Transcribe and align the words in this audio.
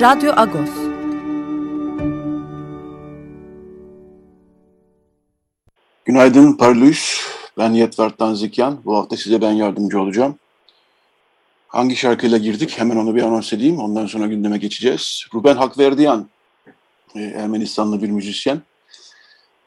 Radyo 0.00 0.32
Agos. 0.36 0.70
Günaydın 6.04 6.52
Parlus. 6.52 7.26
Ben 7.58 7.72
Yetvert 7.72 8.18
Tanzikyan. 8.18 8.78
Bu 8.84 8.96
hafta 8.96 9.16
size 9.16 9.40
ben 9.40 9.52
yardımcı 9.52 10.00
olacağım. 10.00 10.38
Hangi 11.68 11.96
şarkıyla 11.96 12.38
girdik? 12.38 12.78
Hemen 12.78 12.96
onu 12.96 13.16
bir 13.16 13.22
anons 13.22 13.52
edeyim. 13.52 13.78
Ondan 13.78 14.06
sonra 14.06 14.26
gündeme 14.26 14.58
geçeceğiz. 14.58 15.24
Ruben 15.34 15.56
Hakverdiyan, 15.56 16.28
e, 17.14 17.20
Ermenistanlı 17.20 18.02
bir 18.02 18.10
müzisyen. 18.10 18.62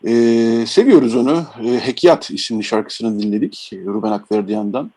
Ee, 0.08 0.66
seviyoruz 0.68 1.16
onu. 1.16 1.45
Ee, 1.64 1.80
Hekyat 1.80 2.32
isimli 2.32 2.64
şarkısını 2.64 3.22
dinledik 3.22 3.72
Ruben 3.73 4.12
Hakverdiyan'dan. 4.12 4.92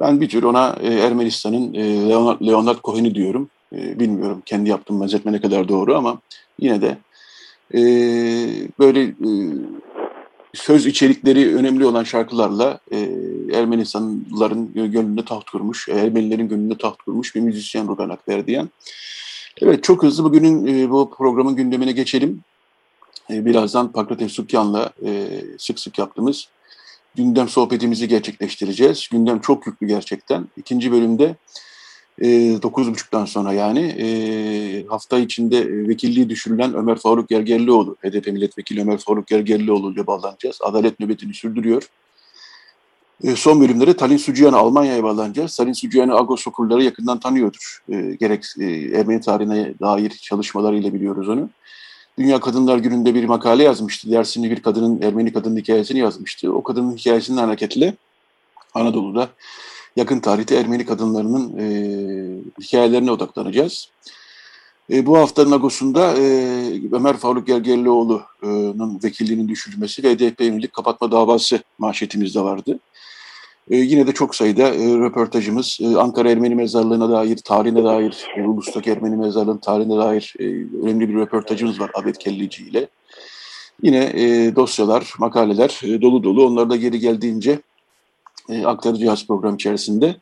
Ben 0.00 0.20
bir 0.20 0.28
tür 0.28 0.42
ona 0.42 0.76
e, 0.80 0.94
Ermenistan'ın 0.94 1.74
e, 1.74 2.08
Leonard, 2.08 2.40
Leonard 2.40 2.78
Cohen'i 2.84 3.14
diyorum. 3.14 3.50
E, 3.72 4.00
bilmiyorum 4.00 4.42
kendi 4.46 4.70
yaptığım 4.70 5.00
benzetme 5.00 5.32
ne 5.32 5.40
kadar 5.40 5.68
doğru 5.68 5.96
ama 5.96 6.20
yine 6.58 6.82
de 6.82 6.98
e, 7.74 7.80
böyle 8.78 9.02
e, 9.02 9.30
söz 10.54 10.86
içerikleri 10.86 11.56
önemli 11.56 11.86
olan 11.86 12.04
şarkılarla 12.04 12.80
e, 12.92 12.98
Ermenistanlıların 13.52 14.72
gönlünde 14.74 15.24
taht 15.24 15.50
kurmuş, 15.50 15.88
Ermenilerin 15.88 16.48
gönlünde 16.48 16.78
taht 16.78 17.02
kurmuş 17.02 17.34
bir 17.34 17.40
müzisyen 17.40 17.88
Ruben 17.88 18.08
Akverdiyan. 18.08 18.70
Evet 19.62 19.84
çok 19.84 20.02
hızlı 20.02 20.24
bugünün 20.24 20.66
e, 20.66 20.90
bu 20.90 21.10
programın 21.10 21.56
gündemine 21.56 21.92
geçelim. 21.92 22.40
E, 23.30 23.44
birazdan 23.44 23.92
Pakrates 23.92 24.32
Sukyan'la 24.32 24.90
e, 25.06 25.28
sık 25.58 25.80
sık 25.80 25.98
yaptığımız 25.98 26.48
gündem 27.14 27.48
sohbetimizi 27.48 28.08
gerçekleştireceğiz. 28.08 29.08
Gündem 29.12 29.40
çok 29.40 29.66
yüklü 29.66 29.86
gerçekten. 29.86 30.46
İkinci 30.56 30.92
bölümde 30.92 31.36
9.30'dan 32.20 33.24
sonra 33.24 33.52
yani 33.52 34.84
hafta 34.88 35.18
içinde 35.18 35.88
vekilliği 35.88 36.30
düşürülen 36.30 36.74
Ömer 36.74 36.98
Faruk 36.98 37.28
Gergerlioğlu, 37.28 37.96
HDP 38.02 38.26
milletvekili 38.26 38.80
Ömer 38.80 38.98
Faruk 38.98 39.26
Gergerlioğlu 39.26 39.92
ile 39.92 40.06
bağlanacağız. 40.06 40.58
Adalet 40.62 41.00
nöbetini 41.00 41.34
sürdürüyor. 41.34 41.88
Son 43.34 43.60
bölümlerde 43.60 43.96
Talin 43.96 44.16
Sucuyan'ı 44.16 44.56
Almanya'ya 44.56 45.02
bağlanacağız. 45.02 45.56
Talin 45.56 45.72
Sucuyan'ı 45.72 46.14
Agos 46.16 46.46
okulları 46.46 46.82
yakından 46.82 47.20
tanıyordur. 47.20 47.82
Gerek 48.20 48.44
Ermeni 48.94 49.20
tarihine 49.20 49.74
dair 49.80 50.10
çalışmalarıyla 50.10 50.94
biliyoruz 50.94 51.28
onu. 51.28 51.50
Dünya 52.18 52.40
Kadınlar 52.40 52.78
Günü'nde 52.78 53.14
bir 53.14 53.24
makale 53.24 53.62
yazmıştı. 53.62 54.10
Dersini 54.10 54.50
bir 54.50 54.62
kadının, 54.62 55.02
Ermeni 55.02 55.32
kadının 55.32 55.56
hikayesini 55.56 55.98
yazmıştı. 55.98 56.52
O 56.52 56.62
kadının 56.62 56.96
hikayesinden 56.96 57.44
hareketle 57.44 57.94
Anadolu'da 58.74 59.28
yakın 59.98 60.20
tarihte 60.20 60.56
Ermeni 60.56 60.86
kadınlarının 60.86 61.58
e, 61.58 61.66
hikayelerine 62.60 63.10
odaklanacağız. 63.10 63.90
E, 64.92 65.06
bu 65.06 65.18
haftanın 65.18 65.52
Agos'unda 65.52 66.14
e, 66.18 66.26
Ömer 66.92 67.16
Faruk 67.16 67.46
Gergerlioğlu'nun 67.46 69.00
vekilliğinin 69.04 69.48
düşürülmesi 69.48 70.02
ve 70.02 70.14
HDP 70.14 70.40
yönelik 70.40 70.72
kapatma 70.72 71.12
davası 71.12 71.62
manşetimizde 71.78 72.40
vardı. 72.40 72.78
E, 73.70 73.76
yine 73.76 74.06
de 74.06 74.12
çok 74.12 74.34
sayıda 74.34 74.62
e, 74.62 74.98
röportajımız, 74.98 75.78
e, 75.80 75.96
Ankara 75.96 76.30
Ermeni 76.30 76.54
Mezarlığı'na 76.54 77.10
dair, 77.10 77.36
tarihine 77.36 77.84
dair, 77.84 78.26
e, 78.36 78.42
Ulus'taki 78.42 78.90
Ermeni 78.90 79.16
Mezarlığı'nın 79.16 79.58
tarihine 79.58 79.96
dair 79.96 80.34
e, 80.38 80.44
önemli 80.82 81.08
bir 81.08 81.14
röportajımız 81.14 81.80
var 81.80 81.90
Abed 81.94 82.14
Kellici 82.14 82.64
ile. 82.64 82.88
Yine 83.82 84.12
e, 84.14 84.56
dosyalar, 84.56 85.12
makaleler 85.18 85.80
e, 85.82 86.02
dolu 86.02 86.22
dolu. 86.22 86.46
Onları 86.46 86.70
da 86.70 86.76
geri 86.76 86.98
geldiğince 86.98 87.58
e, 88.48 88.66
aktaracağız 88.66 89.26
program 89.26 89.54
içerisinde. 89.54 90.16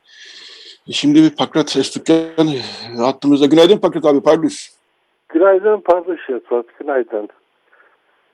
Şimdi 0.90 1.22
bir 1.22 1.30
Pakrat 1.30 1.76
Estükyan 1.76 2.48
hattımızda. 2.96 3.46
Günaydın 3.46 3.78
Pakrat 3.78 4.04
abi, 4.04 4.20
Parlus. 4.20 4.68
Günaydın 5.28 5.80
Parlus 5.80 6.28
Yatvat, 6.28 6.66
günaydın. 6.80 7.28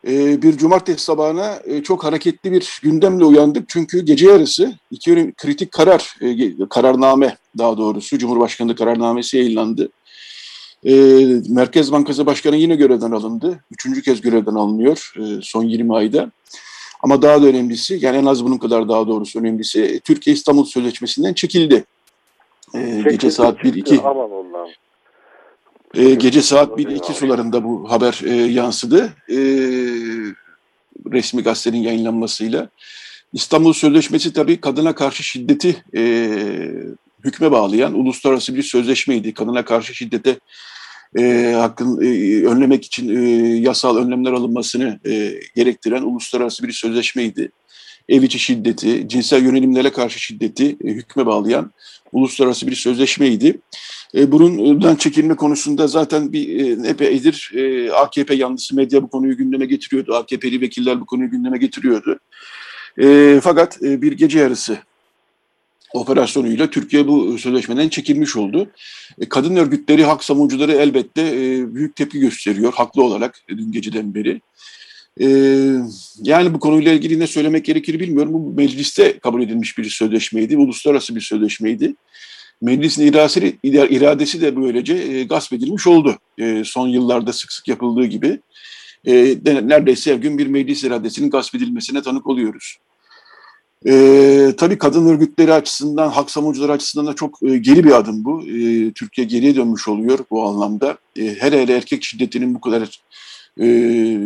Ee, 0.07 0.43
bir 0.43 0.57
cumartesi 0.57 1.05
sabahına 1.05 1.55
e, 1.65 1.83
çok 1.83 2.05
hareketli 2.05 2.53
bir 2.53 2.81
gündemle 2.83 3.25
uyandık. 3.25 3.69
Çünkü 3.69 4.05
gece 4.05 4.27
yarısı 4.27 4.73
iki 4.91 5.33
kritik 5.37 5.73
karar, 5.73 6.17
e, 6.21 6.51
kararname 6.71 7.37
daha 7.59 7.79
doğrusu 7.79 8.19
Cumhurbaşkanlığı 8.19 8.77
kararnamesi 8.77 9.37
yayınlandı. 9.37 9.89
E, 10.85 10.93
Merkez 11.49 11.93
Bankası 11.93 12.27
Başkanı 12.27 12.57
yine 12.57 12.77
görevden 12.77 13.11
alındı. 13.11 13.65
Üçüncü 13.71 14.03
kez 14.03 14.21
görevden 14.21 14.55
alınıyor 14.55 15.13
e, 15.17 15.23
son 15.43 15.65
20 15.65 15.95
ayda. 15.95 16.31
Ama 17.03 17.23
daha 17.23 17.43
da 17.43 17.47
önemlisi, 17.47 17.99
yani 18.03 18.17
en 18.17 18.25
az 18.25 18.45
bunun 18.45 18.59
kadar 18.59 18.89
daha 18.89 19.07
doğrusu 19.07 19.39
önemlisi, 19.39 20.01
Türkiye 20.05 20.37
İstanbul 20.37 20.65
Sözleşmesi'nden 20.65 21.35
çekildi. 21.35 21.85
Ee, 22.75 23.03
gece 23.11 23.31
saat 23.31 23.59
1-2 23.59 24.01
aman 24.01 24.31
Allah'ım. 24.31 24.71
E, 25.95 26.15
gece 26.15 26.43
saat 26.43 26.79
1-2 26.79 27.12
sularında 27.12 27.65
bu 27.65 27.91
haber 27.91 28.21
e, 28.25 28.35
yansıdı. 28.35 29.12
E, 29.29 29.37
resmi 31.12 31.43
gazetenin 31.43 31.83
yayınlanmasıyla. 31.83 32.69
İstanbul 33.33 33.73
Sözleşmesi 33.73 34.33
tabii 34.33 34.61
kadına 34.61 34.95
karşı 34.95 35.23
şiddeti 35.23 35.85
e, 35.97 36.03
hükme 37.25 37.51
bağlayan 37.51 37.95
uluslararası 37.95 38.55
bir 38.55 38.62
sözleşmeydi. 38.62 39.35
Kadına 39.35 39.65
karşı 39.65 39.95
şiddete 39.95 40.39
e, 41.19 41.53
hakkın 41.56 42.00
e, 42.03 42.45
önlemek 42.47 42.84
için 42.84 43.17
e, 43.17 43.28
yasal 43.56 43.97
önlemler 43.97 44.33
alınmasını 44.33 45.00
e, 45.06 45.34
gerektiren 45.56 46.03
uluslararası 46.03 46.62
bir 46.62 46.73
sözleşmeydi. 46.73 47.53
Ev 48.09 48.23
içi 48.23 48.39
şiddeti, 48.39 49.09
cinsel 49.09 49.45
yönelimlere 49.45 49.91
karşı 49.91 50.19
şiddeti 50.19 50.77
e, 50.84 50.89
hükme 50.89 51.27
bağlayan 51.27 51.73
uluslararası 52.12 52.67
bir 52.67 52.75
sözleşmeydi. 52.75 53.61
E, 54.15 54.33
bundan 54.33 54.97
çekilme 54.97 55.37
konusunda 55.37 55.87
zaten 55.87 56.33
bir 56.33 56.61
e, 56.61 56.89
epeydir 56.89 57.53
e, 57.55 57.93
AKP 57.93 58.34
yanlısı 58.34 58.77
medya 58.77 59.03
bu 59.03 59.09
konuyu 59.09 59.37
gündeme 59.37 59.67
getiriyordu. 59.67 60.15
AKP'li 60.15 60.61
vekiller 60.61 61.00
bu 61.00 61.06
konuyu 61.06 61.31
gündeme 61.31 61.59
getiriyordu. 61.59 62.19
E, 63.03 63.41
fakat 63.43 63.83
e, 63.83 64.03
bir 64.03 64.12
gece 64.12 64.39
yarısı 64.39 64.79
operasyonuyla 65.95 66.71
Türkiye 66.71 67.09
bu 67.09 67.39
sözleşmeden 67.39 67.89
çekilmiş 67.89 68.37
oldu. 68.37 68.71
E, 69.21 69.29
kadın 69.29 69.57
örgütleri, 69.57 70.05
hak 70.05 70.25
savunucuları 70.25 70.73
elbette 70.73 71.23
e, 71.23 71.75
büyük 71.75 71.97
tepki 71.97 72.21
gösteriyor 72.21 72.73
haklı 72.73 73.03
olarak 73.03 73.41
dün 73.49 73.73
geceden 73.73 74.15
beri. 74.15 74.41
E, 75.21 75.27
yani 76.23 76.55
bu 76.55 76.61
konuyla 76.61 76.93
ilgili 76.93 77.21
ne 77.21 77.27
söylemek 77.27 77.65
gerekir 77.65 78.00
bilmiyorum. 78.00 78.33
Bu 78.33 78.53
mecliste 78.56 79.19
kabul 79.19 79.43
edilmiş 79.43 79.79
bir 79.79 79.85
sözleşmeydi, 79.85 80.56
uluslararası 80.56 81.17
bir 81.17 81.21
sözleşmeydi. 81.21 81.95
Meclisin 82.62 83.06
iradesi 83.73 84.41
de 84.41 84.56
böylece 84.56 85.25
gasp 85.25 85.53
edilmiş 85.53 85.87
oldu. 85.87 86.19
Son 86.65 86.88
yıllarda 86.88 87.33
sık 87.33 87.53
sık 87.53 87.69
yapıldığı 87.69 88.05
gibi. 88.05 88.41
Neredeyse 89.45 90.12
her 90.12 90.19
gün 90.19 90.38
bir 90.38 90.47
meclis 90.47 90.85
iradesinin 90.85 91.31
gasp 91.31 91.55
edilmesine 91.55 92.03
tanık 92.03 92.27
oluyoruz. 92.27 92.77
Ee, 93.87 94.52
tabii 94.58 94.79
kadın 94.79 95.08
örgütleri 95.08 95.52
açısından, 95.52 96.08
hak 96.08 96.31
savunucuları 96.31 96.73
açısından 96.73 97.06
da 97.06 97.14
çok 97.14 97.43
e, 97.43 97.58
geri 97.58 97.84
bir 97.84 97.93
adım 97.93 98.25
bu. 98.25 98.43
E, 98.43 98.93
Türkiye 98.93 99.26
geriye 99.26 99.56
dönmüş 99.56 99.88
oluyor 99.88 100.19
bu 100.31 100.43
anlamda. 100.43 100.96
E, 101.17 101.34
her 101.40 101.52
hele 101.52 101.76
erkek 101.76 102.05
şiddetinin 102.05 102.55
bu 102.55 102.61
kadar 102.61 103.00
e, 103.61 103.67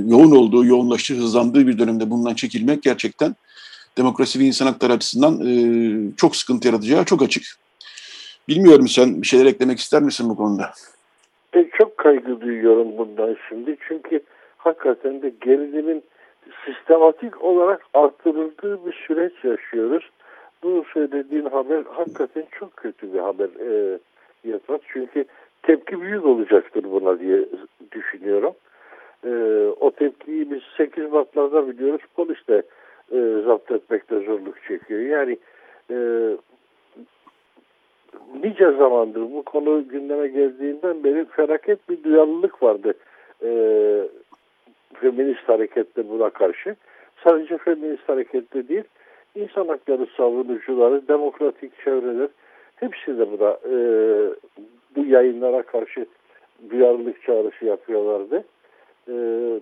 yoğun 0.09 0.31
olduğu, 0.31 0.65
yoğunlaştığı, 0.65 1.15
hızlandığı 1.15 1.67
bir 1.67 1.79
dönemde 1.79 2.11
bundan 2.11 2.35
çekilmek 2.35 2.83
gerçekten 2.83 3.35
demokrasi 3.99 4.41
ve 4.41 4.45
insan 4.45 4.67
hakları 4.67 4.93
açısından 4.93 5.47
e, 5.47 5.55
çok 6.17 6.37
sıkıntı 6.37 6.69
yaratacağı 6.69 7.05
çok 7.05 7.23
açık. 7.23 7.45
Bilmiyorum 8.49 8.89
sen 8.89 9.23
bir 9.23 9.27
şeyler 9.27 9.47
eklemek 9.47 9.79
ister 9.79 10.03
misin 10.03 10.29
bu 10.29 10.37
konuda? 10.37 10.71
E, 11.55 11.69
çok 11.79 11.97
kaygı 11.97 12.41
duyuyorum 12.41 12.99
bundan 12.99 13.37
şimdi. 13.49 13.77
Çünkü 13.89 14.21
hakikaten 14.59 15.23
de 15.23 15.33
gerilimin 15.45 16.03
sistematik 16.67 17.45
olarak 17.45 17.83
arttırıldığı 17.95 18.87
bir 18.87 18.93
süreç 18.93 19.45
yaşıyoruz. 19.45 20.11
Bu 20.63 20.85
söylediğin 20.95 21.45
haber 21.45 21.83
hakikaten 21.91 22.45
çok 22.59 22.77
kötü 22.77 23.13
bir 23.13 23.19
haber 23.19 23.49
e, 23.61 23.99
Yatrat. 24.45 24.81
Çünkü 24.89 25.25
tepki 25.63 26.01
büyük 26.01 26.27
olacaktır 26.27 26.85
buna 26.91 27.21
diye 27.21 27.45
düşünüyorum. 27.93 28.55
E, 29.25 29.31
o 29.81 29.91
tepkiyi 29.91 30.51
biz 30.51 30.63
8 30.77 31.13
Mart'larda 31.13 31.69
biliyoruz. 31.69 32.03
Polis 32.17 32.49
de 32.49 32.63
e, 33.13 33.43
zapt 33.45 33.71
etmekte 33.71 34.21
zorluk 34.21 34.63
çekiyor. 34.69 35.01
Yani 35.01 35.39
e, 35.91 35.97
nice 38.43 38.73
zamandır 38.73 39.21
bu 39.21 39.43
konu 39.43 39.89
gündeme 39.89 40.29
geldiğinden 40.29 41.05
beri 41.05 41.25
felaket 41.25 41.89
bir 41.89 42.05
duyarlılık 42.05 42.63
vardı 42.63 42.95
e, 43.43 43.51
feminist 44.95 45.49
harekette 45.49 46.09
buna 46.09 46.31
karşı. 46.31 46.77
Sadece 47.25 47.59
feminist 47.59 48.09
harekette 48.09 48.69
değil, 48.69 48.85
insan 49.35 49.69
hakları 49.69 50.07
savunucuları, 50.17 51.09
demokratik 51.09 51.85
çevreler 51.85 52.29
hepsi 52.77 53.19
de 53.19 53.33
buna 53.33 53.51
e, 53.51 53.77
bu 54.97 55.05
yayınlara 55.05 55.63
karşı 55.63 56.07
duyarlılık 56.71 57.23
çağrısı 57.23 57.65
yapıyorlardı. 57.65 58.45
E, 59.09 59.15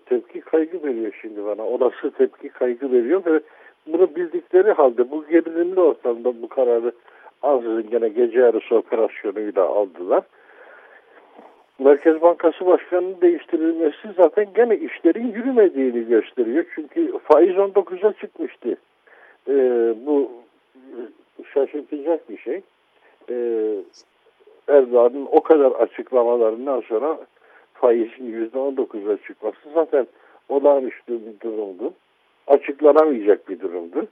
tepki 0.06 0.41
kaygı 0.41 0.82
veriyor 0.82 1.19
şimdi 1.21 1.44
bana. 1.44 1.67
Olası 1.67 2.11
tepki 2.11 2.49
kaygı 2.49 2.93
veriyor 2.93 3.23
ve 3.26 3.41
bunu 3.87 4.17
bildikleri 4.17 4.73
halde 4.73 5.11
bu 5.11 5.26
gerilimli 5.26 5.81
ortamda 5.81 6.43
bu 6.43 6.49
kararı 6.49 6.93
ansızın 7.43 7.91
gene 7.91 8.09
gece 8.09 8.38
yarısı 8.41 8.76
operasyonuyla 8.76 9.65
aldılar. 9.65 10.23
Merkez 11.79 12.23
Bankası 12.23 12.67
Başkanı'nın 12.67 13.21
değiştirilmesi 13.21 14.09
zaten 14.17 14.47
gene 14.55 14.76
işlerin 14.76 15.32
yürümediğini 15.32 16.09
gösteriyor. 16.09 16.65
Çünkü 16.75 17.19
faiz 17.19 17.56
19'a 17.56 18.12
çıkmıştı. 18.12 18.76
Ee, 19.49 19.94
bu 20.06 20.31
şaşırtacak 21.55 22.29
bir 22.29 22.38
şey. 22.38 22.62
Ee, 23.31 23.75
Erdoğan'ın 24.69 25.29
o 25.32 25.43
kadar 25.43 25.71
açıklamalarından 25.71 26.81
sonra 26.81 27.19
faizin 27.75 28.50
%19'a 28.55 29.17
çıkması 29.17 29.59
zaten 29.75 30.06
olağanüstü 30.49 31.12
bir 31.26 31.41
durumdu. 31.41 31.93
Açıklanamayacak 32.47 33.49
bir 33.49 33.61
durumdu. 33.61 34.06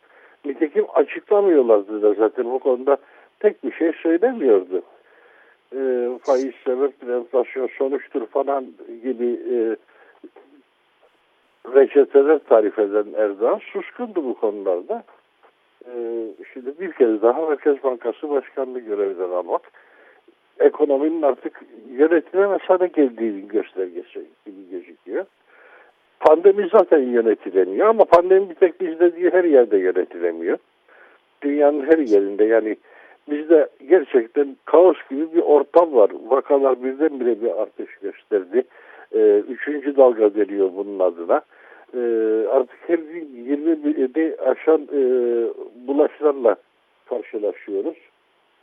Nitekim 0.45 0.87
açıklamıyorlardı 0.95 2.03
da 2.03 2.15
zaten 2.15 2.45
o 2.45 2.59
konuda 2.59 2.97
tek 3.41 3.65
bir 3.65 3.73
şey 3.73 3.93
söylemiyordu. 3.93 4.83
E, 5.77 6.11
faiz 6.23 6.55
sebeptir, 6.65 7.09
enflasyon 7.09 7.69
sonuçtur 7.79 8.27
falan 8.27 8.67
gibi 9.03 9.41
e, 9.55 9.77
reçeteler 11.75 12.39
tarif 12.39 12.79
eden 12.79 13.07
Erdoğan 13.17 13.61
suskundu 13.73 14.25
bu 14.25 14.35
konularda. 14.35 15.05
E, 15.85 15.93
şimdi 16.53 16.81
bir 16.81 16.93
kez 16.93 17.23
daha 17.23 17.47
Merkez 17.47 17.85
Bankası 17.85 18.31
Başkanlığı 18.31 18.81
görevden 18.81 19.31
almak 19.31 19.63
ekonominin 20.61 21.23
artık 21.23 21.63
yönetilemez 21.91 22.61
hale 22.61 22.87
geldiğinin 22.87 23.49
göstergesi 23.49 24.27
gibi 24.47 24.71
gözüküyor. 24.71 25.25
Pandemi 26.21 26.69
zaten 26.73 26.99
yönetilemiyor 26.99 27.87
ama 27.87 28.05
pandemi 28.05 28.51
bir 28.51 28.55
tek 28.55 28.81
bizde 28.81 29.17
değil 29.17 29.33
her 29.33 29.45
yerde 29.45 29.79
yönetilemiyor. 29.79 30.59
Dünyanın 31.43 31.87
her 31.87 31.99
yerinde 31.99 32.45
yani 32.45 32.77
bizde 33.31 33.69
gerçekten 33.89 34.57
kaos 34.65 34.97
gibi 35.11 35.33
bir 35.35 35.43
ortam 35.43 35.95
var. 35.95 36.11
Vakalar 36.27 36.83
birdenbire 36.83 37.43
bir 37.43 37.63
artış 37.63 37.97
gösterdi. 37.97 38.65
Ee, 39.15 39.43
üçüncü 39.49 39.97
dalga 39.97 40.35
deniyor 40.35 40.71
bunun 40.77 40.99
adına. 40.99 41.41
Ee, 41.95 41.99
artık 42.51 42.79
her 42.87 42.99
gün 42.99 43.29
20 43.47 44.39
aşan 44.47 44.83
e, 44.83 45.01
bulaşlarla 45.89 46.57
karşılaşıyoruz. 47.09 47.97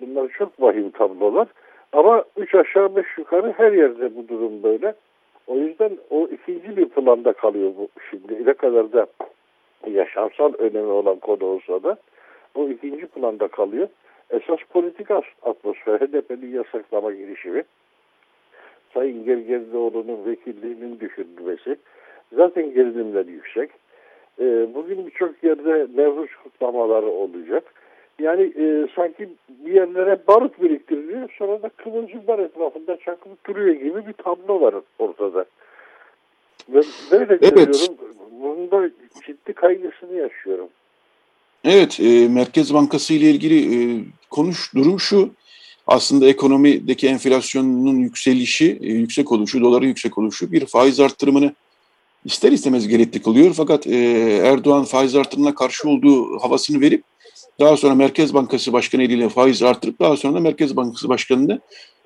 Bunlar 0.01 0.27
çok 0.27 0.61
vahim 0.61 0.89
tablolar. 0.89 1.47
Ama 1.93 2.23
üç 2.37 2.55
aşağı 2.55 2.95
beş 2.95 3.05
yukarı 3.17 3.53
her 3.57 3.71
yerde 3.71 4.15
bu 4.15 4.27
durum 4.27 4.63
böyle. 4.63 4.93
O 5.47 5.55
yüzden 5.55 5.97
o 6.09 6.27
ikinci 6.27 6.77
bir 6.77 6.89
planda 6.89 7.33
kalıyor 7.33 7.71
bu 7.77 7.87
şimdi. 8.09 8.45
Ne 8.45 8.53
kadar 8.53 8.93
da 8.93 9.07
yaşamsal 9.87 10.53
önemi 10.53 10.91
olan 10.91 11.19
konu 11.19 11.45
olsa 11.45 11.83
da 11.83 11.97
o 12.55 12.69
ikinci 12.69 13.05
planda 13.05 13.47
kalıyor. 13.47 13.87
Esas 14.29 14.59
politik 14.69 15.11
atmosfer 15.41 15.99
HDP'nin 15.99 16.53
yasaklama 16.53 17.11
girişimi 17.11 17.63
Sayın 18.93 19.25
Gergerlioğlu'nun 19.25 20.25
vekilliğinin 20.25 20.99
düşürülmesi 20.99 21.75
zaten 22.33 22.73
gerilimler 22.73 23.25
yüksek. 23.25 23.71
Ee, 24.39 24.67
bugün 24.73 25.07
birçok 25.07 25.43
yerde 25.43 25.87
Nevruz 25.95 26.29
kutlamaları 26.43 27.05
olacak. 27.05 27.63
Yani 28.19 28.53
e, 28.57 28.87
sanki 28.95 29.29
bir 29.49 29.73
yerlere 29.73 30.19
barut 30.27 30.61
biriktiriliyor 30.61 31.29
sonra 31.37 31.61
da 31.61 31.69
kıvılcımlar 31.69 32.39
etrafında 32.39 32.97
çakılıp 32.97 33.45
duruyor 33.45 33.75
gibi 33.75 34.07
bir 34.07 34.13
tablo 34.13 34.61
var 34.61 34.75
ortada. 34.99 35.45
Ve 36.69 36.81
böyle 37.11 37.33
evet. 37.33 37.55
görüyorum. 37.55 37.97
Bunun 38.31 38.71
da 38.71 38.89
ciddi 39.25 39.53
kaygısını 39.53 40.15
yaşıyorum. 40.15 40.69
Evet, 41.63 41.99
e, 41.99 42.27
Merkez 42.27 42.73
Bankası 42.73 43.13
ile 43.13 43.31
ilgili 43.31 43.75
e, 43.75 44.03
konuş 44.29 44.75
durum 44.75 44.99
şu. 44.99 45.33
Aslında 45.87 46.27
ekonomideki 46.27 47.07
enflasyonun 47.07 47.95
yükselişi, 47.95 48.79
e, 48.81 48.87
yüksek 48.87 49.31
oluşu, 49.31 49.61
doların 49.61 49.87
yüksek 49.87 50.17
oluşu 50.17 50.51
bir 50.51 50.65
faiz 50.65 50.99
arttırımını 50.99 51.55
ister 52.25 52.51
istemez 52.51 52.87
gerekli 52.87 53.21
kılıyor. 53.21 53.53
Fakat 53.53 53.87
e, 53.87 53.97
Erdoğan 54.43 54.83
faiz 54.83 55.15
artırımına 55.15 55.55
karşı 55.55 55.89
olduğu 55.89 56.39
havasını 56.39 56.81
verip 56.81 57.03
daha 57.59 57.77
sonra 57.77 57.95
Merkez 57.95 58.33
Bankası 58.33 58.73
Başkanı 58.73 59.03
eliyle 59.03 59.29
faiz 59.29 59.63
artırıp 59.63 59.99
daha 59.99 60.17
sonra 60.17 60.33
da 60.33 60.39
Merkez 60.39 60.75
Bankası 60.75 61.09
Başkanı'nı 61.09 61.59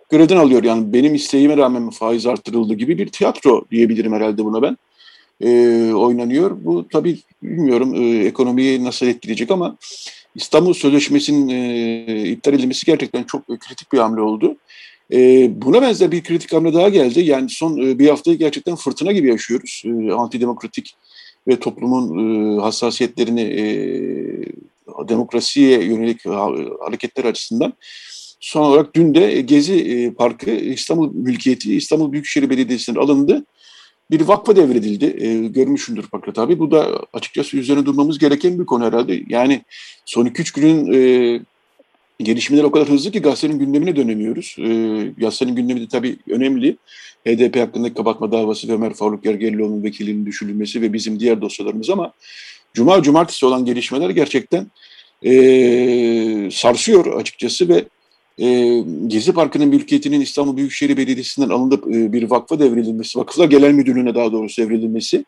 görevden 0.10 0.38
alıyor. 0.38 0.64
Yani 0.64 0.94
benim 0.94 1.16
isteğime 1.16 1.58
rağmen 1.58 1.90
faiz 1.90 2.26
artırıldı 2.26 2.74
gibi 2.74 2.98
bir 2.98 3.08
tiyatro 3.08 3.66
diyebilirim 3.72 4.14
herhalde 4.14 4.46
buna 4.46 4.62
ben. 4.62 4.78
E, 5.41 5.50
oynanıyor. 5.94 6.57
Bu 6.65 6.88
tabii 6.91 7.19
bilmiyorum 7.44 7.95
e, 7.95 8.25
ekonomiyi 8.25 8.83
nasıl 8.83 9.06
etkileyecek 9.06 9.51
ama 9.51 9.77
İstanbul 10.35 10.74
Sözleşmesi'nin 10.74 11.50
e, 11.50 12.30
iptal 12.30 12.53
edilmesi 12.53 12.85
gerçekten 12.85 13.24
çok 13.24 13.47
kritik 13.47 13.94
bir 13.94 13.97
hamle 13.97 14.21
oldu. 14.21 14.56
E, 15.13 15.50
buna 15.62 15.81
benzer 15.81 16.12
bir 16.12 16.24
kritik 16.24 16.53
hamle 16.53 16.74
daha 16.74 16.89
geldi. 16.89 17.19
Yani 17.19 17.50
son 17.50 17.77
e, 17.77 18.00
bir 18.00 18.09
haftayı 18.09 18.38
gerçekten 18.38 18.75
fırtına 18.75 19.12
gibi 19.12 19.30
yaşıyoruz. 19.30 19.83
E, 19.85 20.12
antidemokratik 20.12 20.95
ve 21.47 21.59
toplumun 21.59 22.18
e, 22.57 22.62
hassasiyetlerini 22.62 23.41
e, 23.41 23.65
demokrasiye 25.09 25.83
yönelik 25.83 26.25
hareketler 26.85 27.25
açısından. 27.25 27.73
Son 28.40 28.61
olarak 28.61 28.95
dün 28.95 29.16
de 29.16 29.42
Gezi 29.42 29.73
e, 29.73 30.11
Parkı 30.11 30.52
İstanbul 30.52 31.13
mülkiyeti 31.13 31.75
İstanbul 31.75 32.11
Büyükşehir 32.11 32.49
Belediyesi'nin 32.49 32.99
alındı. 32.99 33.45
Bir 34.12 34.22
vakfa 34.22 34.56
devredildi. 34.56 35.26
E, 35.26 35.48
görmüşsündür 35.48 36.04
Fakret 36.04 36.40
abi. 36.40 36.60
Bu 36.60 36.72
da 36.72 37.00
açıkçası 37.14 37.57
üzerine 37.57 37.86
durmamız 37.86 38.19
gereken 38.19 38.60
bir 38.60 38.66
konu 38.66 38.86
herhalde. 38.86 39.24
Yani 39.30 39.62
son 40.06 40.26
2-3 40.26 40.56
günün 40.56 40.94
e, 40.94 41.42
gelişmeler 42.19 42.64
o 42.64 42.72
kadar 42.72 42.90
hızlı 42.90 43.12
ki 43.12 43.22
gazetenin 43.22 43.60
gündemine 43.60 43.95
dönemiyoruz. 43.95 44.56
E, 44.60 44.68
gazetenin 45.18 45.56
gündemi 45.56 45.81
de 45.81 45.88
tabii 45.88 46.18
önemli. 46.30 46.78
HDP 47.28 47.56
hakkındaki 47.56 47.94
kapatma 47.94 48.31
davası 48.31 48.68
ve 48.68 48.74
Ömer 48.74 48.94
Faruk 48.94 49.24
Gergerlioğlu'nun 49.24 49.83
vekilinin 49.83 50.26
düşürülmesi 50.26 50.81
ve 50.81 50.94
bizim 50.94 51.19
diğer 51.19 51.42
dosyalarımız 51.42 51.90
ama 51.90 52.14
Cuma 52.74 53.04
cumartesi 53.04 53.45
olan 53.45 53.66
gelişmeler 53.66 54.10
gerçekten 54.10 54.68
e, 55.26 56.50
sarsıyor 56.52 57.19
açıkçası 57.19 57.69
ve 57.69 57.86
e, 58.37 58.45
Gezi 59.07 59.33
Parkı'nın 59.33 59.68
mülkiyetinin 59.68 60.21
İstanbul 60.21 60.57
Büyükşehir 60.57 60.97
Belediyesi'nden 60.97 61.49
alınıp 61.49 61.87
e, 61.87 62.13
bir 62.13 62.30
vakfa 62.31 62.59
devredilmesi, 62.59 63.19
Vakıflar 63.19 63.45
Genel 63.45 63.71
Müdürlüğü'ne 63.71 64.16
daha 64.16 64.31
doğrusu 64.31 64.61
devredilmesi, 64.61 65.25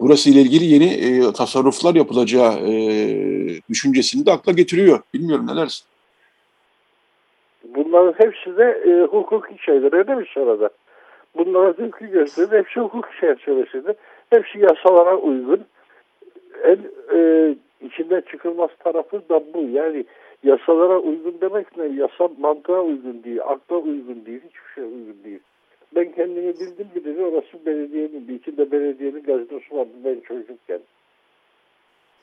burası 0.00 0.30
ile 0.30 0.40
ilgili 0.40 0.64
yeni 0.64 0.92
e, 0.92 1.32
tasarruflar 1.32 1.94
yapılacağı 1.94 2.52
e, 2.52 2.74
düşüncesini 3.70 4.26
de 4.26 4.32
akla 4.32 4.52
getiriyor. 4.52 5.00
Bilmiyorum 5.14 5.46
ne? 5.46 5.66
Bunların 7.74 8.12
hepsi 8.12 8.56
de 8.56 8.82
e, 8.86 9.06
hukuki 9.06 9.64
şeyler 9.64 9.92
öyle 9.92 10.14
mi 10.14 10.24
sırada? 10.34 10.70
Bunlara 11.36 11.72
tepki 11.72 12.06
gösterir. 12.06 12.58
Hepsi 12.58 12.80
hukuk 12.80 13.08
çerçevesinde. 13.20 13.94
Hepsi 14.30 14.58
yasalara 14.58 15.16
uygun 15.16 15.64
en 16.64 16.78
e, 17.16 17.54
içinde 17.86 18.22
çıkılmaz 18.30 18.70
tarafı 18.84 19.22
da 19.28 19.42
bu. 19.54 19.68
Yani 19.72 20.04
yasalara 20.42 20.98
uygun 20.98 21.40
demek 21.40 21.76
ne? 21.76 21.84
Yasa 21.84 22.28
mantığa 22.38 22.80
uygun 22.80 23.22
değil, 23.24 23.40
akla 23.44 23.76
uygun 23.76 24.26
değil, 24.26 24.40
hiçbir 24.48 24.74
şey 24.74 24.84
uygun 24.84 25.24
değil. 25.24 25.40
Ben 25.94 26.12
kendimi 26.12 26.54
bildim 26.54 26.88
bileli 26.94 27.24
orası 27.24 27.66
belediyenin, 27.66 28.28
bir 28.28 28.34
içinde 28.34 28.70
belediyenin 28.70 29.22
gazinosu 29.22 29.76
vardı 29.76 29.90
ben 30.04 30.20
çocukken. 30.20 30.80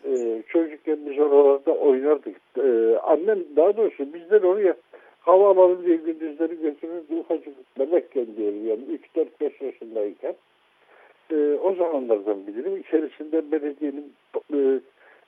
Ee, 0.05 0.43
çocukken 0.47 0.97
biz 1.09 1.19
oralarda 1.19 1.71
oynardık. 1.71 2.35
Ee, 2.57 2.97
annem 3.03 3.39
daha 3.55 3.77
doğrusu 3.77 4.13
bizden 4.13 4.41
oraya 4.41 4.75
hava 5.19 5.51
alalım 5.51 5.85
diye 5.85 5.95
gündüzleri 5.95 6.61
götürürdü 6.61 7.15
ufacık 7.19 7.79
bebekken 7.79 8.27
diyelim 8.37 8.67
yani 8.67 8.81
3-4-5 9.15 9.65
yaşındayken 9.65 10.35
e, 11.31 11.35
o 11.63 11.75
zamanlardan 11.75 12.47
bilirim. 12.47 12.77
İçerisinde 12.77 13.51
belediyenin 13.51 14.13
e, 14.53 14.79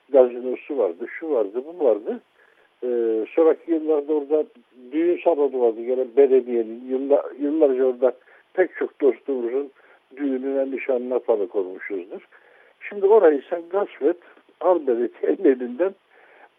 gazinosu 0.08 0.78
vardı, 0.78 1.06
şu 1.18 1.30
vardı, 1.30 1.62
bu 1.66 1.84
vardı. 1.84 2.20
E, 2.84 2.88
sonraki 3.34 3.72
yıllarda 3.72 4.12
orada 4.14 4.44
düğün 4.92 5.20
salonu 5.24 5.60
vardı. 5.60 5.80
Gene 5.86 6.04
belediyenin 6.16 6.84
yıllar, 6.88 7.24
yıllarca 7.40 7.84
orada 7.84 8.12
pek 8.54 8.76
çok 8.76 9.00
dostumuzun 9.00 9.70
düğününe, 10.16 10.70
nişanına 10.70 11.18
tanık 11.18 11.56
olmuşuzdur. 11.56 12.28
Şimdi 12.80 13.06
orayı 13.06 13.42
sen 13.50 13.62
gasp 13.70 14.02
et, 14.02 14.16
al 14.60 14.86
belediyenin 14.86 15.44
elinden 15.44 15.94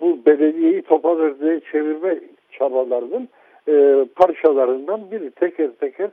bu 0.01 0.25
belediyeyi 0.25 0.81
topal 0.81 1.17
çevirme 1.71 2.19
çabalarının 2.51 3.29
e, 3.67 4.05
parçalarından 4.15 5.11
biri 5.11 5.31
teker 5.31 5.69
teker 5.79 6.09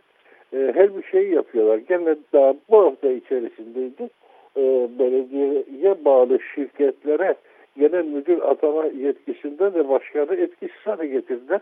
e, 0.53 0.73
her 0.75 0.97
bir 0.97 1.03
şeyi 1.03 1.35
yapıyorlar. 1.35 1.79
Gene 1.79 2.17
daha 2.33 2.55
bu 2.71 2.85
hafta 2.85 3.11
içerisindeydi. 3.11 4.11
E, 4.57 4.89
belediyeye 4.99 6.05
bağlı 6.05 6.39
şirketlere 6.55 7.35
genel 7.79 8.05
müdür 8.05 8.43
atama 8.43 8.85
yetkisinde 8.87 9.75
de 9.75 9.89
başkanı 9.89 10.35
etkisiz 10.35 10.87
hale 10.87 11.07
getirdiler. 11.07 11.61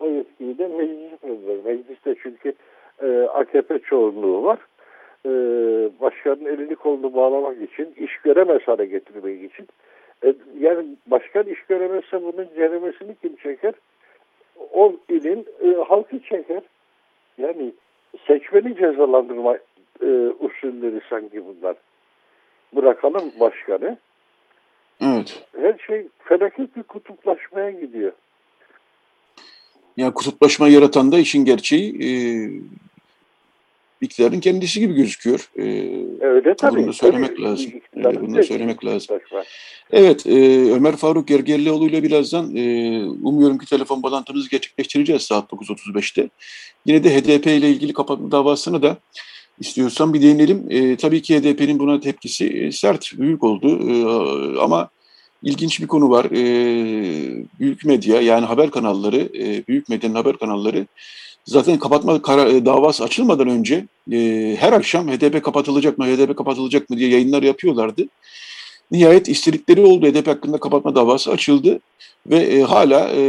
O 0.00 0.06
yetkiyi 0.06 0.58
de 0.58 0.68
meclis 0.68 1.24
verdiler. 1.24 1.56
Mecliste 1.64 2.14
çünkü 2.22 2.52
e, 3.02 3.22
AKP 3.22 3.78
çoğunluğu 3.78 4.44
var. 4.44 4.58
E, 5.26 5.30
başkanın 6.00 6.44
elini 6.44 6.74
kolunu 6.76 7.14
bağlamak 7.14 7.62
için, 7.62 7.94
iş 7.96 8.16
göremez 8.18 8.62
hale 8.62 8.86
getirmek 8.86 9.52
için. 9.52 9.68
E, 10.24 10.34
yani 10.60 10.86
başkan 11.06 11.46
iş 11.46 11.62
göremezse 11.62 12.22
bunun 12.22 12.48
ceremesini 12.56 13.14
kim 13.22 13.36
çeker? 13.36 13.74
O 14.72 14.96
ilin 15.08 15.46
e, 15.64 15.74
halkı 15.88 16.18
çeker. 16.18 16.62
Yani 17.38 17.72
seçmeni 18.26 18.76
cezalandırma 18.76 19.58
e, 20.02 20.06
usulleri 20.40 21.00
sanki 21.10 21.42
bunlar. 21.46 21.76
Bırakalım 22.72 23.32
başkanı. 23.40 23.98
Evet. 25.00 25.42
Her 25.60 25.78
şey 25.86 26.06
felaket 26.24 26.76
bir 26.76 26.82
kutuplaşmaya 26.82 27.70
gidiyor. 27.70 28.12
Yani 29.96 30.14
kutuplaşma 30.14 30.68
yaratan 30.68 31.12
da 31.12 31.18
işin 31.18 31.44
gerçeği 31.44 32.02
e, 32.04 32.10
iktidarın 34.00 34.40
kendisi 34.40 34.80
gibi 34.80 34.94
gözüküyor. 34.94 35.50
E, 35.56 35.62
Öyle 36.26 36.54
tabii. 36.54 36.76
Bunu 36.76 36.88
da 36.88 36.92
söylemek 36.92 37.30
tabii. 37.30 37.42
lazım. 37.42 37.72
E, 37.96 38.20
bunu 38.20 38.36
da 38.36 38.42
söylemek 38.42 38.84
lazım. 38.84 39.18
Evet, 39.90 40.26
e, 40.26 40.72
Ömer 40.72 40.96
Faruk 40.96 41.28
Gergerlioğlu 41.28 41.86
ile 41.86 42.02
birazdan 42.02 42.56
e, 42.56 43.04
umuyorum 43.22 43.58
ki 43.58 43.66
telefon 43.66 44.02
bağlantınızı 44.02 44.50
gerçekleştireceğiz 44.50 45.22
saat 45.22 45.52
9.35'te. 45.52 46.28
Yine 46.86 47.04
de 47.04 47.16
HDP 47.16 47.46
ile 47.46 47.68
ilgili 47.68 47.92
kapatma 47.92 48.30
davasını 48.30 48.82
da 48.82 48.96
istiyorsan 49.60 50.14
bir 50.14 50.22
değinelim. 50.22 50.66
E, 50.70 50.96
tabii 50.96 51.22
ki 51.22 51.38
HDP'nin 51.38 51.78
buna 51.78 52.00
tepkisi 52.00 52.46
e, 52.46 52.72
sert, 52.72 53.18
büyük 53.18 53.44
oldu 53.44 53.90
e, 53.90 53.94
ama 54.60 54.88
ilginç 55.42 55.80
bir 55.80 55.86
konu 55.86 56.10
var. 56.10 56.24
E, 56.24 57.46
büyük 57.60 57.84
medya 57.84 58.20
yani 58.20 58.46
haber 58.46 58.70
kanalları, 58.70 59.28
e, 59.38 59.66
büyük 59.66 59.88
medyanın 59.88 60.14
haber 60.14 60.36
kanalları 60.36 60.86
zaten 61.48 61.78
kapatma 61.78 62.22
karar, 62.22 62.46
e, 62.46 62.66
davası 62.66 63.04
açılmadan 63.04 63.48
önce 63.48 63.86
e, 64.12 64.56
her 64.60 64.72
akşam 64.72 65.08
HDP 65.08 65.42
kapatılacak 65.42 65.98
mı, 65.98 66.06
HDP 66.06 66.36
kapatılacak 66.36 66.90
mı 66.90 66.98
diye 66.98 67.08
yayınlar 67.08 67.42
yapıyorlardı. 67.42 68.08
Nihayet 68.90 69.28
istedikleri 69.28 69.80
oldu. 69.80 70.06
HDP 70.06 70.26
hakkında 70.26 70.58
kapatma 70.58 70.94
davası 70.94 71.30
açıldı 71.30 71.80
ve 72.26 72.36
e, 72.36 72.62
hala 72.62 73.08
e, 73.08 73.20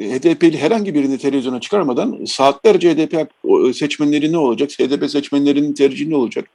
HDP'li 0.00 0.58
herhangi 0.58 0.94
birini 0.94 1.18
televizyona 1.18 1.60
çıkarmadan 1.60 2.24
saatlerce 2.24 2.94
HDP 2.94 3.30
seçmenleri 3.76 4.32
ne 4.32 4.38
olacak, 4.38 4.70
HDP 4.70 5.10
seçmenlerinin 5.10 5.72
tercihi 5.72 6.10
ne 6.10 6.16
olacak? 6.16 6.48